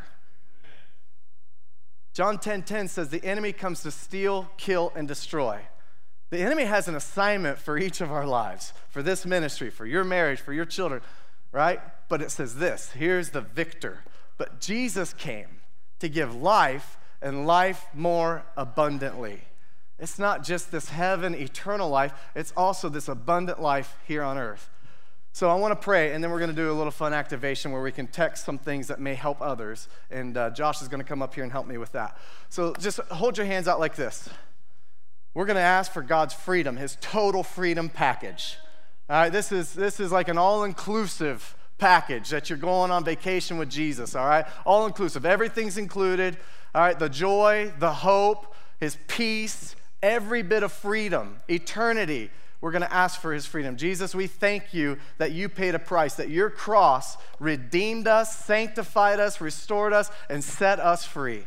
John 2.13 2.37
10:10 2.37 2.43
10, 2.43 2.63
10 2.63 2.89
says 2.89 3.09
the 3.09 3.25
enemy 3.25 3.53
comes 3.53 3.83
to 3.83 3.91
steal, 3.91 4.51
kill 4.57 4.93
and 4.95 5.09
destroy. 5.09 5.61
The 6.31 6.41
enemy 6.41 6.65
has 6.65 6.89
an 6.89 6.95
assignment 6.95 7.59
for 7.59 7.77
each 7.77 8.01
of 8.01 8.11
our 8.11 8.27
lives, 8.27 8.73
for 8.89 9.03
this 9.03 9.27
ministry, 9.27 9.71
for 9.71 9.85
your 9.85 10.05
marriage, 10.05 10.41
for 10.41 10.53
your 10.53 10.65
children, 10.65 11.03
right? 11.53 11.81
But 12.09 12.23
it 12.23 12.31
says 12.31 12.57
this, 12.57 12.93
here's 12.93 13.31
the 13.31 13.43
victor. 13.43 14.05
But 14.39 14.61
Jesus 14.61 15.13
came 15.13 15.61
to 15.99 16.09
give 16.09 16.35
life 16.35 16.99
and 17.21 17.47
life 17.47 17.87
more 17.95 18.45
abundantly. 18.57 19.43
It's 19.99 20.19
not 20.19 20.43
just 20.43 20.73
this 20.73 20.89
heaven, 20.89 21.35
eternal 21.35 21.89
life, 21.89 22.13
it's 22.35 22.53
also 22.57 22.89
this 22.89 23.09
abundant 23.09 23.61
life 23.61 23.99
here 24.07 24.23
on 24.23 24.39
earth. 24.39 24.69
So 25.35 25.49
I 25.49 25.55
want 25.55 25.73
to 25.73 25.83
pray, 25.83 26.13
and 26.13 26.23
then 26.23 26.31
we're 26.31 26.39
going 26.39 26.51
to 26.51 26.57
do 26.57 26.71
a 26.71 26.75
little 26.75 26.91
fun 26.91 27.15
activation 27.15 27.73
where 27.73 27.81
we 27.81 27.91
can 27.91 28.07
text 28.07 28.45
some 28.45 28.59
things 28.59 28.89
that 28.89 29.01
may 29.01 29.15
help 29.15 29.41
others. 29.41 29.89
And 30.11 30.37
uh, 30.37 30.51
Josh 30.51 30.83
is 30.83 30.89
going 30.89 31.01
to 31.03 31.09
come 31.09 31.23
up 31.23 31.35
here 31.35 31.43
and 31.43 31.51
help 31.51 31.67
me 31.67 31.79
with 31.79 31.93
that. 31.93 32.19
So 32.51 32.75
just 32.79 32.99
hold 33.11 33.39
your 33.39 33.47
hands 33.47 33.67
out 33.67 33.81
like 33.81 33.97
this. 33.97 34.29
We're 35.33 35.47
going 35.47 35.57
to 35.57 35.63
ask 35.63 35.91
for 35.91 36.03
God's 36.03 36.35
freedom, 36.35 36.77
His 36.77 36.99
total 37.01 37.43
freedom 37.43 37.89
package. 37.89 38.59
All 39.09 39.17
right, 39.17 39.33
this 39.33 39.53
is, 39.53 39.73
this 39.73 40.01
is 40.01 40.13
like 40.13 40.29
an 40.29 40.37
all 40.37 40.65
inclusive 40.65 41.57
package 41.79 42.29
that 42.29 42.51
you're 42.51 42.59
going 42.59 42.91
on 42.91 43.03
vacation 43.03 43.57
with 43.57 43.71
Jesus, 43.71 44.15
all 44.15 44.27
right? 44.27 44.45
All 44.67 44.85
inclusive. 44.85 45.25
Everything's 45.25 45.79
included. 45.79 46.37
All 46.75 46.83
right, 46.83 46.99
the 46.99 47.09
joy, 47.09 47.73
the 47.79 47.93
hope, 47.93 48.55
his 48.81 48.99
peace, 49.09 49.77
every 50.03 50.43
bit 50.43 50.63
of 50.63 50.73
freedom, 50.73 51.41
eternity. 51.49 52.31
We're 52.63 52.71
going 52.71 52.83
to 52.83 52.95
ask 52.95 53.21
for 53.21 53.33
his 53.33 53.45
freedom. 53.45 53.77
Jesus, 53.77 54.15
we 54.15 54.29
thank 54.29 54.73
you 54.73 54.97
that 55.19 55.33
you 55.33 55.49
paid 55.49 55.75
a 55.75 55.81
price, 55.81 56.15
that 56.15 56.31
your 56.31 56.49
cross 56.49 57.17
redeemed 57.41 58.07
us, 58.07 58.37
sanctified 58.37 59.19
us, 59.19 59.41
restored 59.41 59.93
us, 59.93 60.11
and 60.31 60.43
set 60.43 60.79
us 60.79 61.05
free. 61.05 61.45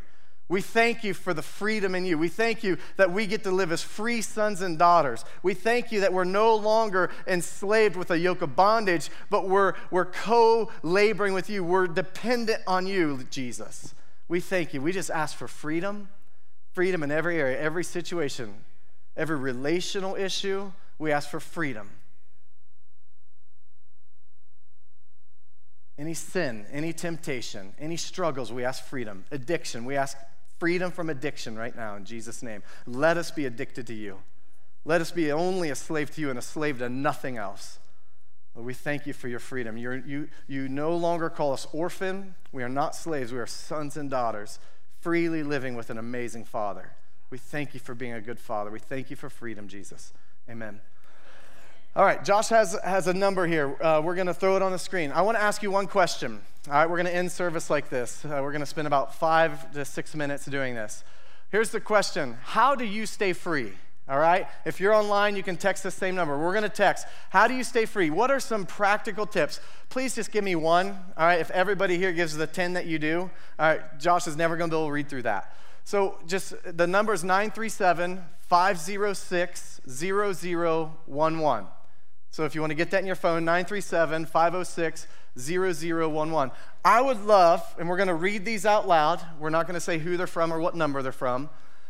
We 0.49 0.59
thank 0.59 1.05
you 1.05 1.13
for 1.13 1.34
the 1.34 1.41
freedom 1.41 1.95
in 1.95 2.05
you. 2.05 2.18
We 2.18 2.28
thank 2.28 2.63
you 2.63 2.78
that 2.97 3.11
we 3.11 3.28
get 3.28 3.43
to 3.43 3.51
live 3.51 3.72
as 3.72 3.82
free 3.82 4.22
sons 4.22 4.61
and 4.61 4.78
daughters. 4.78 5.24
We 5.41 5.53
thank 5.53 5.91
you 5.91 6.01
that 6.01 6.11
we're 6.11 6.26
no 6.26 6.53
longer 6.53 7.09
enslaved 7.26 7.95
with 7.95 8.11
a 8.11 8.20
yoke 8.20 8.41
of 8.41 8.53
bondage, 8.55 9.09
but 9.30 9.47
we're, 9.47 9.74
we're 9.89 10.05
co 10.05 10.70
laboring 10.84 11.34
with 11.34 11.49
you. 11.49 11.63
We're 11.63 11.88
dependent 11.88 12.61
on 12.68 12.86
you, 12.88 13.26
Jesus. 13.32 13.95
We 14.28 14.41
thank 14.41 14.74
you. 14.74 14.82
We 14.82 14.91
just 14.91 15.09
ask 15.09 15.36
for 15.38 15.47
freedom, 15.47 16.09
freedom 16.74 17.03
in 17.03 17.09
every 17.09 17.39
area, 17.39 17.57
every 17.57 17.86
situation, 17.86 18.53
every 19.16 19.38
relational 19.38 20.16
issue. 20.16 20.74
We 20.98 21.12
ask 21.12 21.30
for 21.30 21.39
freedom. 21.39 21.89
Any 25.98 26.14
sin, 26.14 26.66
any 26.72 26.91
temptation, 26.91 27.74
any 27.80 27.98
struggles, 27.98 28.52
we 28.52 28.66
ask 28.66 28.84
freedom. 28.84 29.26
Addiction, 29.32 29.86
we 29.86 29.96
ask 29.96 30.18
freedom 30.60 30.91
from 30.91 31.10
addiction 31.10 31.58
right 31.58 31.76
now 31.76 31.96
in 31.96 32.06
Jesus' 32.06 32.43
name. 32.43 32.64
Let 32.86 33.18
us 33.18 33.32
be 33.32 33.46
addicted 33.46 33.88
to 33.88 33.93
you. 33.93 34.20
Let 34.84 35.02
us 35.02 35.12
be 35.12 35.32
only 35.32 35.70
a 35.70 35.76
slave 35.76 36.12
to 36.12 36.22
you 36.22 36.30
and 36.30 36.38
a 36.38 36.41
slave 36.41 36.80
to 36.80 36.89
nothing 36.89 37.38
else. 37.38 37.80
Lord, 38.56 38.68
we 38.68 38.74
thank 38.74 39.06
you 39.06 39.14
for 39.14 39.28
your 39.28 39.39
freedom. 39.39 39.78
You're, 39.78 39.98
you, 39.98 40.30
you 40.48 40.70
no 40.70 40.96
longer 40.96 41.30
call 41.30 41.54
us 41.54 41.68
orphan. 41.74 42.36
We 42.52 42.64
are 42.64 42.70
not 42.70 42.96
slaves. 42.96 43.34
We 43.34 43.39
are 43.39 43.48
sons 43.48 43.98
and 43.98 44.10
daughters, 44.10 44.60
freely 45.02 45.43
living 45.43 45.76
with 45.76 45.89
an 45.89 45.98
amazing 45.98 46.46
Father. 46.46 46.91
We 47.30 47.38
thank 47.38 47.74
you 47.74 47.80
for 47.80 47.96
being 47.96 48.14
a 48.14 48.22
good 48.22 48.39
Father. 48.39 48.70
We 48.70 48.80
thank 48.80 49.10
you 49.10 49.16
for 49.16 49.30
freedom, 49.30 49.68
Jesus. 49.68 50.14
Amen. 50.50 50.80
All 51.96 52.06
right, 52.06 52.24
Josh 52.24 52.50
has, 52.50 52.78
has 52.84 53.08
a 53.08 53.14
number 53.14 53.48
here. 53.48 53.76
Uh, 53.82 54.02
we're 54.04 54.16
going 54.16 54.28
to 54.28 54.34
throw 54.34 54.56
it 54.56 54.62
on 54.62 54.72
the 54.72 54.78
screen. 54.78 55.12
I 55.12 55.22
want 55.22 55.38
to 55.38 55.41
ask 55.41 55.64
you 55.64 55.72
one 55.72 55.88
question. 55.88 56.41
All 56.68 56.74
right, 56.74 56.89
we're 56.89 56.98
going 56.98 57.08
to 57.08 57.16
end 57.16 57.32
service 57.32 57.70
like 57.70 57.89
this. 57.89 58.24
Uh, 58.24 58.41
we're 58.43 58.52
going 58.52 58.60
to 58.60 58.68
spend 58.68 58.86
about 58.86 59.16
five 59.16 59.72
to 59.74 59.84
six 59.86 60.14
minutes 60.14 60.46
doing 60.46 60.76
this. 60.76 61.04
Here's 61.50 61.72
the 61.72 61.80
question 61.80 62.38
How 62.43 62.76
do 62.76 62.86
you 62.86 63.08
stay 63.08 63.34
free? 63.34 63.74
All 64.08 64.20
right? 64.20 64.48
If 64.66 64.80
you're 64.80 64.93
online, 64.93 65.36
you 65.36 65.41
can 65.41 65.58
text 65.58 65.82
the 65.82 65.89
same 65.89 66.14
number. 66.14 66.38
We're 66.38 66.52
going 66.52 66.62
to 66.64 66.70
text. 66.70 67.08
How 67.32 67.48
do 67.48 67.56
you 67.56 67.64
stay 67.64 67.86
free? 67.86 68.12
What 68.12 68.30
are 68.30 68.39
some 68.39 68.68
practical 68.68 69.26
tips? 69.26 69.60
Please 69.89 70.14
just 70.14 70.32
give 70.32 70.43
me 70.43 70.56
one. 70.56 70.89
All 71.18 71.26
right? 71.26 71.39
If 71.39 71.50
everybody 71.50 71.98
here 71.98 72.12
gives 72.12 72.36
the 72.36 72.46
10 72.46 72.74
that 72.74 72.86
you 72.86 73.00
do, 73.00 73.32
all 73.58 73.68
right, 73.68 74.00
Josh 74.00 74.28
is 74.28 74.38
never 74.38 74.58
going 74.58 74.70
to 74.70 74.76
be 74.76 74.78
able 74.78 74.89
to 74.89 74.91
read 74.91 75.10
through 75.10 75.24
that. 75.24 75.56
So 75.86 76.20
just 76.28 76.54
the 76.66 76.86
number 76.86 77.14
is 77.14 77.24
937 77.24 78.24
506 78.48 79.82
0011. 79.88 81.68
So 82.32 82.43
if 82.43 82.54
you 82.54 82.62
want 82.62 82.72
to 82.72 82.76
get 82.76 82.91
that 82.91 83.00
in 83.00 83.06
your 83.06 83.16
phone, 83.16 83.46
937 83.46 84.26
506 84.26 85.08
0011. 85.38 86.52
I 86.84 87.02
would 87.02 87.26
love, 87.26 87.76
and 87.80 87.89
we're 87.89 87.98
going 87.98 88.08
to 88.08 88.14
read 88.14 88.46
these 88.46 88.66
out 88.66 88.88
loud. 88.88 89.22
We're 89.39 89.50
not 89.50 89.68
going 89.68 89.76
to 89.76 89.82
say 89.82 89.98
who 89.98 90.18
they're 90.18 90.28
from 90.28 90.54
or 90.54 90.60
what 90.60 90.76
number 90.76 91.02
they're 91.02 91.12
from. 91.12 91.50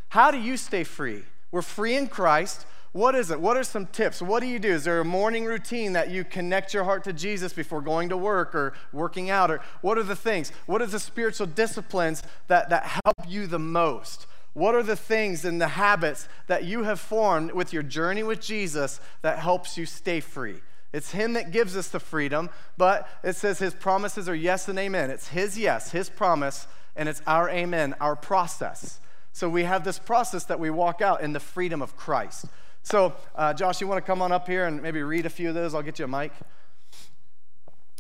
How 0.10 0.32
do 0.32 0.40
you 0.40 0.56
stay 0.58 0.84
free? 0.84 1.24
We're 1.52 1.62
free 1.62 1.96
in 1.96 2.08
Christ. 2.08 2.66
What 2.92 3.14
is 3.14 3.30
it? 3.30 3.42
What 3.42 3.58
are 3.58 3.64
some 3.64 3.88
tips? 3.88 4.22
What 4.22 4.40
do 4.40 4.48
you 4.48 4.58
do? 4.58 4.70
Is 4.70 4.86
there 4.86 5.02
a 5.02 5.06
morning 5.06 5.46
routine 5.46 5.94
that 5.94 6.10
you 6.10 6.24
connect 6.24 6.74
your 6.74 6.86
heart 6.86 7.04
to 7.04 7.14
Jesus 7.14 7.52
before 7.52 7.82
going 7.82 8.10
to 8.10 8.18
work 8.18 8.56
or 8.56 8.74
working 8.94 9.30
out? 9.30 9.52
Or 9.52 9.60
what 9.82 9.98
are 9.98 10.04
the 10.04 10.16
things? 10.16 10.52
What 10.66 10.82
are 10.82 10.86
the 10.86 11.00
spiritual 11.00 11.48
disciplines 11.48 12.24
that, 12.48 12.70
that 12.70 12.86
help 13.04 13.28
you 13.28 13.48
the 13.48 13.60
most? 13.60 14.28
What 14.56 14.74
are 14.74 14.84
the 14.84 14.96
things 14.96 15.44
and 15.44 15.60
the 15.60 15.68
habits 15.68 16.30
that 16.48 16.64
you 16.64 16.84
have 16.84 17.02
formed 17.02 17.52
with 17.52 17.74
your 17.74 17.84
journey 17.84 18.24
with 18.24 18.40
Jesus 18.40 19.02
that 19.22 19.38
helps 19.38 19.78
you 19.78 19.86
stay 19.86 20.22
free? 20.22 20.62
It's 20.94 21.12
Him 21.12 21.34
that 21.34 21.52
gives 21.52 21.76
us 21.76 21.90
the 21.90 22.00
freedom, 22.00 22.50
but 22.78 23.06
it 23.22 23.36
says 23.36 23.60
His 23.60 23.74
promises 23.74 24.30
are 24.30 24.36
yes 24.36 24.70
and 24.70 24.80
amen. 24.80 25.10
It's 25.10 25.28
His 25.28 25.60
yes, 25.60 25.92
His 25.92 26.10
promise, 26.10 26.68
and 26.96 27.10
it's 27.10 27.22
our 27.28 27.50
amen, 27.50 27.96
our 28.00 28.16
process. 28.16 29.02
So 29.34 29.50
we 29.50 29.66
have 29.66 29.84
this 29.84 30.00
process 30.00 30.46
that 30.46 30.58
we 30.58 30.70
walk 30.70 31.02
out 31.02 31.20
in 31.20 31.34
the 31.34 31.42
freedom 31.42 31.82
of 31.82 31.98
Christ. 31.98 32.46
So, 32.82 33.14
uh, 33.36 33.54
Josh, 33.54 33.82
you 33.82 33.88
want 33.90 33.98
to 33.98 34.08
come 34.08 34.22
on 34.22 34.32
up 34.32 34.48
here 34.48 34.68
and 34.68 34.82
maybe 34.82 35.04
read 35.04 35.26
a 35.26 35.30
few 35.30 35.50
of 35.50 35.56
those? 35.56 35.76
I'll 35.76 35.82
get 35.82 36.00
you 36.00 36.06
a 36.06 36.08
mic. 36.08 36.32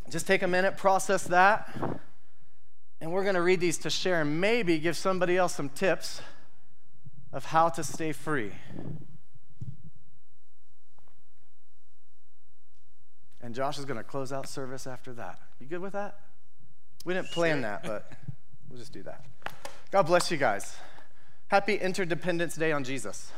Just 0.09 0.25
take 0.25 0.41
a 0.41 0.47
minute, 0.47 0.77
process 0.77 1.25
that. 1.25 1.69
And 3.01 3.11
we're 3.11 3.23
going 3.23 3.35
to 3.35 3.41
read 3.41 3.59
these 3.59 3.77
to 3.79 3.89
share 3.89 4.21
and 4.21 4.39
maybe 4.39 4.79
give 4.79 4.95
somebody 4.95 5.35
else 5.35 5.53
some 5.53 5.67
tips 5.67 6.21
of 7.35 7.43
how 7.43 7.67
to 7.67 7.83
stay 7.83 8.13
free. 8.13 8.53
And 13.41 13.53
Josh 13.53 13.77
is 13.77 13.83
going 13.83 13.97
to 13.97 14.05
close 14.05 14.31
out 14.31 14.47
service 14.47 14.87
after 14.87 15.11
that. 15.13 15.39
You 15.59 15.67
good 15.67 15.81
with 15.81 15.93
that? 15.93 16.17
We 17.03 17.13
didn't 17.13 17.31
plan 17.31 17.61
that, 17.61 17.83
but 17.83 18.09
we'll 18.69 18.79
just 18.79 18.93
do 18.93 19.03
that. 19.03 19.25
God 19.91 20.03
bless 20.03 20.31
you 20.31 20.37
guys. 20.37 20.77
Happy 21.49 21.75
Interdependence 21.75 22.55
Day 22.55 22.71
on 22.71 22.85
Jesus 22.85 23.31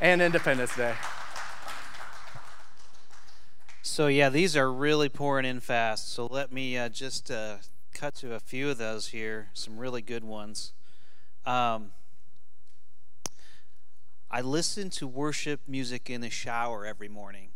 and 0.00 0.20
Independence 0.20 0.74
Day. 0.76 0.94
So, 3.82 4.08
yeah, 4.08 4.30
these 4.30 4.56
are 4.56 4.70
really 4.70 5.08
pouring 5.08 5.46
in 5.46 5.60
fast. 5.60 6.12
So, 6.12 6.26
let 6.26 6.50
me 6.50 6.76
uh, 6.76 6.88
just 6.88 7.30
uh, 7.30 7.58
cut 7.92 8.16
to 8.16 8.34
a 8.34 8.40
few 8.40 8.68
of 8.68 8.78
those 8.78 9.08
here, 9.08 9.50
some 9.54 9.78
really 9.78 10.02
good 10.02 10.24
ones. 10.24 10.72
Um, 11.46 11.92
I 14.34 14.40
listen 14.40 14.90
to 14.90 15.06
worship 15.06 15.60
music 15.68 16.10
in 16.10 16.20
the 16.20 16.28
shower 16.28 16.84
every 16.84 17.06
morning. 17.06 17.50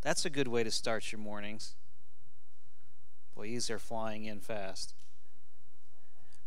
That's 0.00 0.24
a 0.24 0.30
good 0.30 0.48
way 0.48 0.64
to 0.64 0.70
start 0.70 1.12
your 1.12 1.18
mornings. 1.18 1.74
Boy, 3.34 3.48
these 3.48 3.68
are 3.68 3.78
flying 3.78 4.24
in 4.24 4.40
fast. 4.40 4.94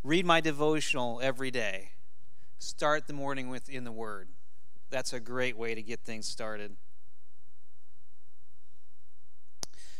Read 0.04 0.26
my 0.26 0.42
devotional 0.42 1.20
every 1.22 1.52
day. 1.52 1.92
Start 2.58 3.06
the 3.06 3.14
morning 3.14 3.48
with 3.48 3.70
in 3.70 3.84
the 3.84 3.92
Word. 3.92 4.30
That's 4.90 5.14
a 5.14 5.20
great 5.20 5.56
way 5.56 5.76
to 5.76 5.84
get 5.84 6.00
things 6.00 6.28
started. 6.28 6.76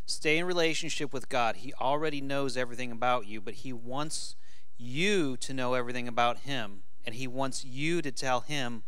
Stay 0.08 0.40
in 0.40 0.46
relationship 0.46 1.14
with 1.14 1.30
God. 1.30 1.58
He 1.58 1.76
already 1.76 2.22
knows 2.22 2.58
everything 2.58 2.92
about 2.92 3.28
you, 3.28 3.40
but 3.40 3.54
He 3.54 3.72
wants 3.72 4.36
you 4.80 5.38
to 5.38 5.54
know 5.54 5.76
everything 5.76 6.08
about 6.08 6.40
Him, 6.40 6.82
and 7.06 7.14
He 7.14 7.28
wants 7.28 7.64
you 7.64 8.02
to 8.02 8.12
tell 8.12 8.40
Him 8.40 8.82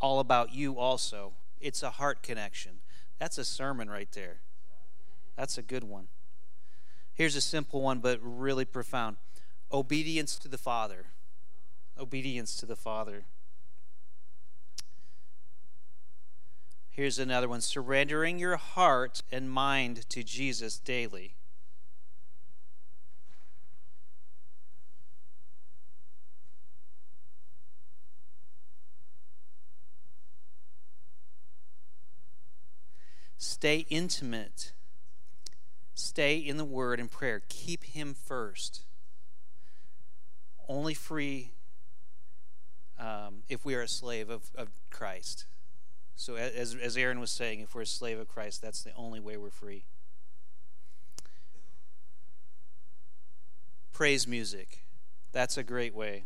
all 0.00 0.20
about 0.20 0.52
you 0.52 0.78
also. 0.78 1.32
It's 1.60 1.82
a 1.82 1.90
heart 1.90 2.22
connection. 2.22 2.80
That's 3.18 3.38
a 3.38 3.44
sermon 3.44 3.90
right 3.90 4.10
there. 4.12 4.40
That's 5.36 5.58
a 5.58 5.62
good 5.62 5.84
one. 5.84 6.08
Here's 7.14 7.36
a 7.36 7.40
simple 7.40 7.82
one, 7.82 7.98
but 7.98 8.20
really 8.22 8.64
profound 8.64 9.16
obedience 9.72 10.36
to 10.38 10.48
the 10.48 10.58
Father. 10.58 11.06
Obedience 11.98 12.56
to 12.56 12.66
the 12.66 12.76
Father. 12.76 13.24
Here's 16.90 17.18
another 17.18 17.48
one 17.48 17.60
surrendering 17.60 18.38
your 18.38 18.56
heart 18.56 19.22
and 19.30 19.50
mind 19.50 20.08
to 20.10 20.24
Jesus 20.24 20.78
daily. 20.78 21.34
Stay 33.38 33.86
intimate. 33.88 34.72
Stay 35.94 36.36
in 36.36 36.56
the 36.56 36.64
Word 36.64 36.98
and 37.00 37.10
prayer. 37.10 37.42
Keep 37.48 37.84
Him 37.84 38.14
first. 38.14 38.82
Only 40.68 40.92
free 40.92 41.52
um, 42.98 43.44
if 43.48 43.64
we 43.64 43.74
are 43.76 43.82
a 43.82 43.88
slave 43.88 44.28
of, 44.28 44.50
of 44.56 44.68
Christ. 44.90 45.46
So, 46.16 46.34
as, 46.34 46.74
as 46.74 46.96
Aaron 46.96 47.20
was 47.20 47.30
saying, 47.30 47.60
if 47.60 47.76
we're 47.76 47.82
a 47.82 47.86
slave 47.86 48.18
of 48.18 48.26
Christ, 48.26 48.60
that's 48.60 48.82
the 48.82 48.92
only 48.94 49.20
way 49.20 49.36
we're 49.36 49.50
free. 49.50 49.84
Praise 53.92 54.26
music. 54.26 54.80
That's 55.30 55.56
a 55.56 55.62
great 55.62 55.94
way. 55.94 56.24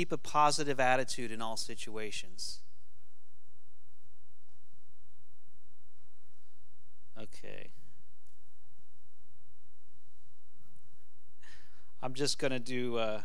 Keep 0.00 0.12
a 0.12 0.16
positive 0.16 0.80
attitude 0.80 1.30
in 1.30 1.42
all 1.42 1.58
situations. 1.58 2.60
Okay. 7.20 7.72
I'm 12.02 12.14
just 12.14 12.38
going 12.38 12.50
to 12.52 12.58
do. 12.58 12.96
Uh, 12.96 13.20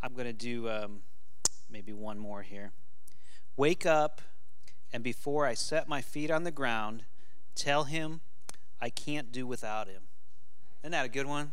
I'm 0.00 0.14
going 0.14 0.26
to 0.26 0.32
do 0.32 0.70
um, 0.70 1.00
maybe 1.68 1.92
one 1.92 2.16
more 2.16 2.42
here. 2.42 2.70
Wake 3.56 3.84
up, 3.84 4.22
and 4.92 5.02
before 5.02 5.46
I 5.46 5.54
set 5.54 5.88
my 5.88 6.00
feet 6.00 6.30
on 6.30 6.44
the 6.44 6.52
ground, 6.52 7.06
tell 7.56 7.82
him 7.82 8.20
I 8.80 8.88
can't 8.88 9.32
do 9.32 9.44
without 9.44 9.88
him. 9.88 10.02
Isn't 10.82 10.92
that 10.92 11.04
a 11.04 11.08
good 11.08 11.26
one? 11.26 11.52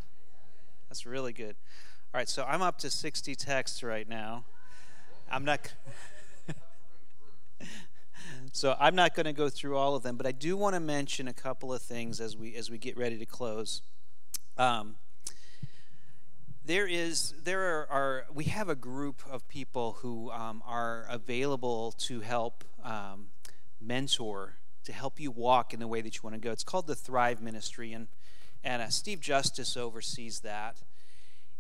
That's 0.88 1.06
really 1.06 1.34
good. 1.34 1.56
All 2.14 2.20
right, 2.20 2.30
so 2.30 2.46
I'm 2.48 2.62
up 2.62 2.78
to 2.80 2.90
60 2.90 3.36
texts 3.36 3.82
right 3.84 4.08
now. 4.08 4.46
I'm 5.32 5.46
not. 5.46 5.74
So 8.54 8.76
I'm 8.80 8.96
not 8.96 9.16
going 9.16 9.26
to 9.26 9.34
go 9.34 9.50
through 9.50 9.76
all 9.76 9.96
of 9.96 10.04
them, 10.04 10.16
but 10.16 10.26
I 10.26 10.32
do 10.32 10.56
want 10.56 10.76
to 10.76 10.80
mention 10.80 11.28
a 11.28 11.34
couple 11.34 11.74
of 11.74 11.82
things 11.82 12.22
as 12.22 12.38
we 12.38 12.56
as 12.56 12.70
we 12.70 12.78
get 12.78 12.96
ready 12.98 13.18
to 13.18 13.26
close. 13.26 13.82
Um, 14.58 14.96
there 16.66 16.88
is 16.88 17.34
there 17.44 17.62
are, 17.62 17.88
are, 17.92 18.26
we 18.34 18.46
have 18.46 18.70
a 18.70 18.76
group 18.76 19.22
of 19.30 19.46
people 19.50 19.98
who 20.00 20.32
um, 20.32 20.64
are 20.66 21.06
available 21.10 21.92
to 22.00 22.22
help 22.22 22.64
um, 22.82 23.28
mentor 23.82 24.54
to 24.86 24.94
help 24.94 25.20
you 25.20 25.32
walk 25.32 25.74
in 25.74 25.82
the 25.82 25.88
way 25.88 26.00
that 26.00 26.16
you 26.16 26.22
want 26.24 26.36
to 26.36 26.40
go. 26.40 26.52
It's 26.52 26.64
called 26.64 26.88
the 26.88 26.96
Thrive 26.96 27.42
Ministry, 27.42 27.92
and 27.92 28.08
and 28.66 28.82
uh, 28.82 28.90
Steve 28.90 29.22
Justice 29.22 29.78
oversees 29.78 30.40
that. 30.42 30.82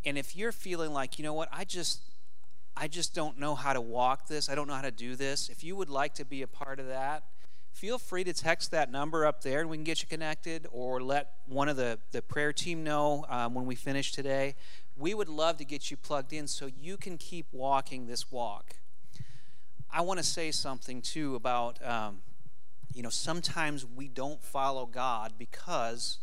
And 0.03 0.17
if 0.17 0.35
you're 0.35 0.51
feeling 0.51 0.91
like 0.91 1.17
you 1.17 1.23
know 1.23 1.33
what, 1.33 1.47
I 1.53 1.63
just 1.63 2.01
I 2.75 2.89
just 2.89 3.15
don't 3.15 3.39
know 3.39 3.55
how 3.55 3.71
to 3.71 3.79
walk 3.79 4.27
this. 4.27 4.49
I 4.49 4.55
don't 4.55 4.67
know 4.67 4.73
how 4.73 4.81
to 4.81 4.91
do 4.91 5.15
this. 5.15 5.47
If 5.47 5.63
you 5.63 5.77
would 5.77 5.89
like 5.89 6.15
to 6.15 6.25
be 6.25 6.41
a 6.41 6.47
part 6.47 6.79
of 6.79 6.87
that, 6.87 7.23
feel 7.71 7.97
free 7.97 8.23
to 8.25 8.33
text 8.33 8.71
that 8.71 8.91
number 8.91 9.25
up 9.25 9.41
there 9.43 9.61
and 9.61 9.69
we 9.69 9.77
can 9.77 9.85
get 9.85 10.01
you 10.01 10.07
connected 10.09 10.67
or 10.71 11.01
let 11.01 11.31
one 11.45 11.69
of 11.69 11.77
the, 11.77 11.99
the 12.11 12.21
prayer 12.21 12.51
team 12.51 12.83
know 12.83 13.25
um, 13.29 13.53
when 13.53 13.65
we 13.65 13.75
finish 13.75 14.11
today. 14.11 14.55
We 14.97 15.13
would 15.13 15.29
love 15.29 15.57
to 15.57 15.65
get 15.65 15.89
you 15.89 15.97
plugged 15.97 16.33
in 16.33 16.47
so 16.47 16.69
you 16.77 16.97
can 16.97 17.17
keep 17.17 17.47
walking 17.51 18.07
this 18.07 18.31
walk. 18.31 18.75
I 19.91 20.01
want 20.01 20.19
to 20.19 20.25
say 20.25 20.51
something 20.51 21.01
too 21.01 21.35
about, 21.35 21.85
um, 21.85 22.21
you 22.93 23.03
know, 23.03 23.09
sometimes 23.09 23.85
we 23.85 24.09
don't 24.09 24.43
follow 24.43 24.85
God 24.85 25.33
because 25.37 26.19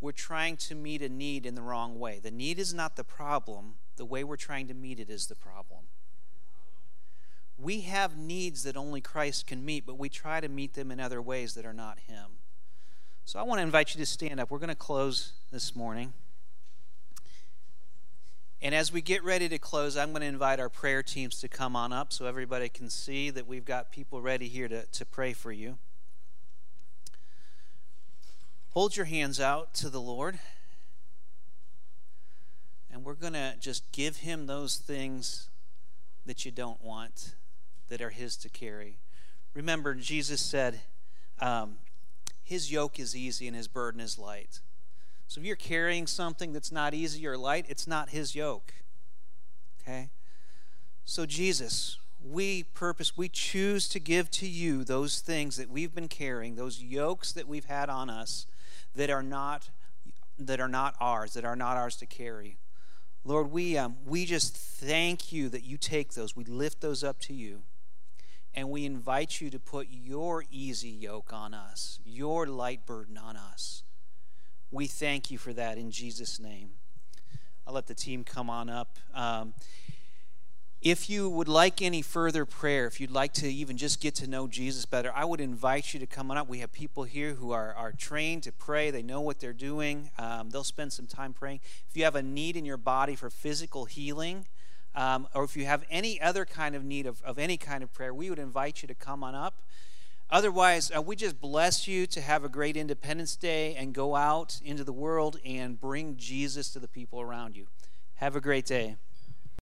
we're 0.00 0.12
trying 0.12 0.56
to 0.56 0.74
meet 0.74 1.02
a 1.02 1.08
need 1.08 1.46
in 1.46 1.54
the 1.54 1.62
wrong 1.62 1.98
way. 1.98 2.20
The 2.22 2.30
need 2.30 2.58
is 2.58 2.74
not 2.74 2.96
the 2.96 3.04
problem 3.04 3.74
the 3.96 4.04
way 4.04 4.24
we're 4.24 4.36
trying 4.36 4.68
to 4.68 4.74
meet 4.74 5.00
it 5.00 5.10
is 5.10 5.26
the 5.26 5.34
problem. 5.34 5.80
We 7.58 7.82
have 7.82 8.16
needs 8.16 8.64
that 8.64 8.76
only 8.76 9.00
Christ 9.00 9.46
can 9.46 9.64
meet, 9.64 9.86
but 9.86 9.98
we 9.98 10.08
try 10.08 10.40
to 10.40 10.48
meet 10.48 10.74
them 10.74 10.90
in 10.90 11.00
other 11.00 11.22
ways 11.22 11.54
that 11.54 11.64
are 11.64 11.72
not 11.72 11.98
Him. 12.00 12.32
So 13.24 13.38
I 13.38 13.42
want 13.42 13.58
to 13.58 13.62
invite 13.62 13.94
you 13.94 13.98
to 13.98 14.06
stand 14.06 14.38
up. 14.38 14.50
We're 14.50 14.58
going 14.58 14.68
to 14.68 14.74
close 14.74 15.32
this 15.50 15.74
morning. 15.74 16.12
And 18.62 18.74
as 18.74 18.92
we 18.92 19.00
get 19.00 19.24
ready 19.24 19.48
to 19.48 19.58
close, 19.58 19.96
I'm 19.96 20.10
going 20.10 20.20
to 20.20 20.26
invite 20.26 20.60
our 20.60 20.68
prayer 20.68 21.02
teams 21.02 21.40
to 21.40 21.48
come 21.48 21.74
on 21.74 21.92
up 21.92 22.12
so 22.12 22.26
everybody 22.26 22.68
can 22.68 22.90
see 22.90 23.30
that 23.30 23.46
we've 23.46 23.64
got 23.64 23.90
people 23.90 24.20
ready 24.20 24.48
here 24.48 24.68
to, 24.68 24.86
to 24.86 25.04
pray 25.04 25.32
for 25.32 25.52
you. 25.52 25.78
Hold 28.76 28.94
your 28.94 29.06
hands 29.06 29.40
out 29.40 29.72
to 29.76 29.88
the 29.88 30.02
Lord 30.02 30.38
and 32.92 33.06
we're 33.06 33.14
going 33.14 33.32
to 33.32 33.54
just 33.58 33.90
give 33.90 34.18
him 34.18 34.46
those 34.46 34.76
things 34.76 35.48
that 36.26 36.44
you 36.44 36.50
don't 36.50 36.84
want 36.84 37.36
that 37.88 38.02
are 38.02 38.10
his 38.10 38.36
to 38.36 38.50
carry. 38.50 38.98
Remember, 39.54 39.94
Jesus 39.94 40.42
said, 40.42 40.80
um, 41.40 41.76
His 42.44 42.70
yoke 42.70 43.00
is 43.00 43.16
easy 43.16 43.46
and 43.46 43.56
his 43.56 43.66
burden 43.66 43.98
is 43.98 44.18
light. 44.18 44.60
So 45.26 45.40
if 45.40 45.46
you're 45.46 45.56
carrying 45.56 46.06
something 46.06 46.52
that's 46.52 46.70
not 46.70 46.92
easy 46.92 47.26
or 47.26 47.38
light, 47.38 47.64
it's 47.70 47.86
not 47.86 48.10
his 48.10 48.34
yoke. 48.34 48.74
Okay? 49.80 50.10
So, 51.06 51.24
Jesus, 51.24 51.96
we 52.22 52.64
purpose, 52.64 53.16
we 53.16 53.30
choose 53.30 53.88
to 53.88 53.98
give 53.98 54.30
to 54.32 54.46
you 54.46 54.84
those 54.84 55.20
things 55.20 55.56
that 55.56 55.70
we've 55.70 55.94
been 55.94 56.08
carrying, 56.08 56.56
those 56.56 56.82
yokes 56.82 57.32
that 57.32 57.48
we've 57.48 57.64
had 57.64 57.88
on 57.88 58.10
us 58.10 58.46
that 58.96 59.10
are 59.10 59.22
not 59.22 59.70
that 60.38 60.60
are 60.60 60.68
not 60.68 60.94
ours, 61.00 61.32
that 61.32 61.44
are 61.44 61.56
not 61.56 61.76
ours 61.76 61.96
to 61.96 62.06
carry. 62.06 62.58
Lord, 63.24 63.50
we, 63.50 63.76
um, 63.76 63.96
we 64.06 64.24
just 64.24 64.56
thank 64.56 65.32
you 65.32 65.48
that 65.48 65.64
you 65.64 65.78
take 65.78 66.14
those. 66.14 66.36
We 66.36 66.44
lift 66.44 66.80
those 66.80 67.02
up 67.02 67.18
to 67.22 67.34
you. 67.34 67.62
And 68.54 68.70
we 68.70 68.84
invite 68.84 69.40
you 69.40 69.50
to 69.50 69.58
put 69.58 69.88
your 69.90 70.44
easy 70.50 70.88
yoke 70.88 71.32
on 71.32 71.52
us, 71.52 71.98
your 72.04 72.46
light 72.46 72.86
burden 72.86 73.18
on 73.18 73.36
us. 73.36 73.82
We 74.70 74.86
thank 74.86 75.30
you 75.30 75.38
for 75.38 75.52
that 75.52 75.76
in 75.76 75.90
Jesus' 75.90 76.40
name. 76.40 76.70
I'll 77.66 77.74
let 77.74 77.86
the 77.86 77.94
team 77.94 78.24
come 78.24 78.48
on 78.48 78.70
up. 78.70 78.96
Um, 79.12 79.54
if 80.82 81.08
you 81.08 81.28
would 81.28 81.48
like 81.48 81.80
any 81.80 82.02
further 82.02 82.44
prayer, 82.44 82.86
if 82.86 83.00
you'd 83.00 83.10
like 83.10 83.32
to 83.34 83.52
even 83.52 83.76
just 83.76 84.00
get 84.00 84.14
to 84.16 84.26
know 84.26 84.46
Jesus 84.46 84.84
better, 84.84 85.10
I 85.14 85.24
would 85.24 85.40
invite 85.40 85.94
you 85.94 86.00
to 86.00 86.06
come 86.06 86.30
on 86.30 86.36
up. 86.36 86.48
We 86.48 86.58
have 86.58 86.72
people 86.72 87.04
here 87.04 87.34
who 87.34 87.50
are, 87.52 87.74
are 87.74 87.92
trained 87.92 88.42
to 88.44 88.52
pray, 88.52 88.90
they 88.90 89.02
know 89.02 89.20
what 89.20 89.40
they're 89.40 89.52
doing. 89.52 90.10
Um, 90.18 90.50
they'll 90.50 90.64
spend 90.64 90.92
some 90.92 91.06
time 91.06 91.32
praying. 91.32 91.60
If 91.88 91.96
you 91.96 92.04
have 92.04 92.14
a 92.14 92.22
need 92.22 92.56
in 92.56 92.64
your 92.64 92.76
body 92.76 93.16
for 93.16 93.30
physical 93.30 93.86
healing, 93.86 94.46
um, 94.94 95.28
or 95.34 95.44
if 95.44 95.56
you 95.56 95.64
have 95.66 95.84
any 95.90 96.20
other 96.20 96.44
kind 96.44 96.74
of 96.74 96.84
need 96.84 97.06
of, 97.06 97.22
of 97.22 97.38
any 97.38 97.56
kind 97.56 97.82
of 97.82 97.92
prayer, 97.92 98.14
we 98.14 98.30
would 98.30 98.38
invite 98.38 98.82
you 98.82 98.88
to 98.88 98.94
come 98.94 99.24
on 99.24 99.34
up. 99.34 99.62
Otherwise, 100.28 100.90
uh, 100.94 101.00
we 101.00 101.14
just 101.14 101.40
bless 101.40 101.86
you 101.86 102.06
to 102.06 102.20
have 102.20 102.42
a 102.42 102.48
great 102.48 102.76
Independence 102.76 103.36
Day 103.36 103.74
and 103.76 103.94
go 103.94 104.16
out 104.16 104.60
into 104.64 104.82
the 104.82 104.92
world 104.92 105.38
and 105.44 105.80
bring 105.80 106.16
Jesus 106.16 106.70
to 106.70 106.78
the 106.78 106.88
people 106.88 107.20
around 107.20 107.56
you. 107.56 107.66
Have 108.16 108.34
a 108.34 108.40
great 108.40 108.66
day. 108.66 108.96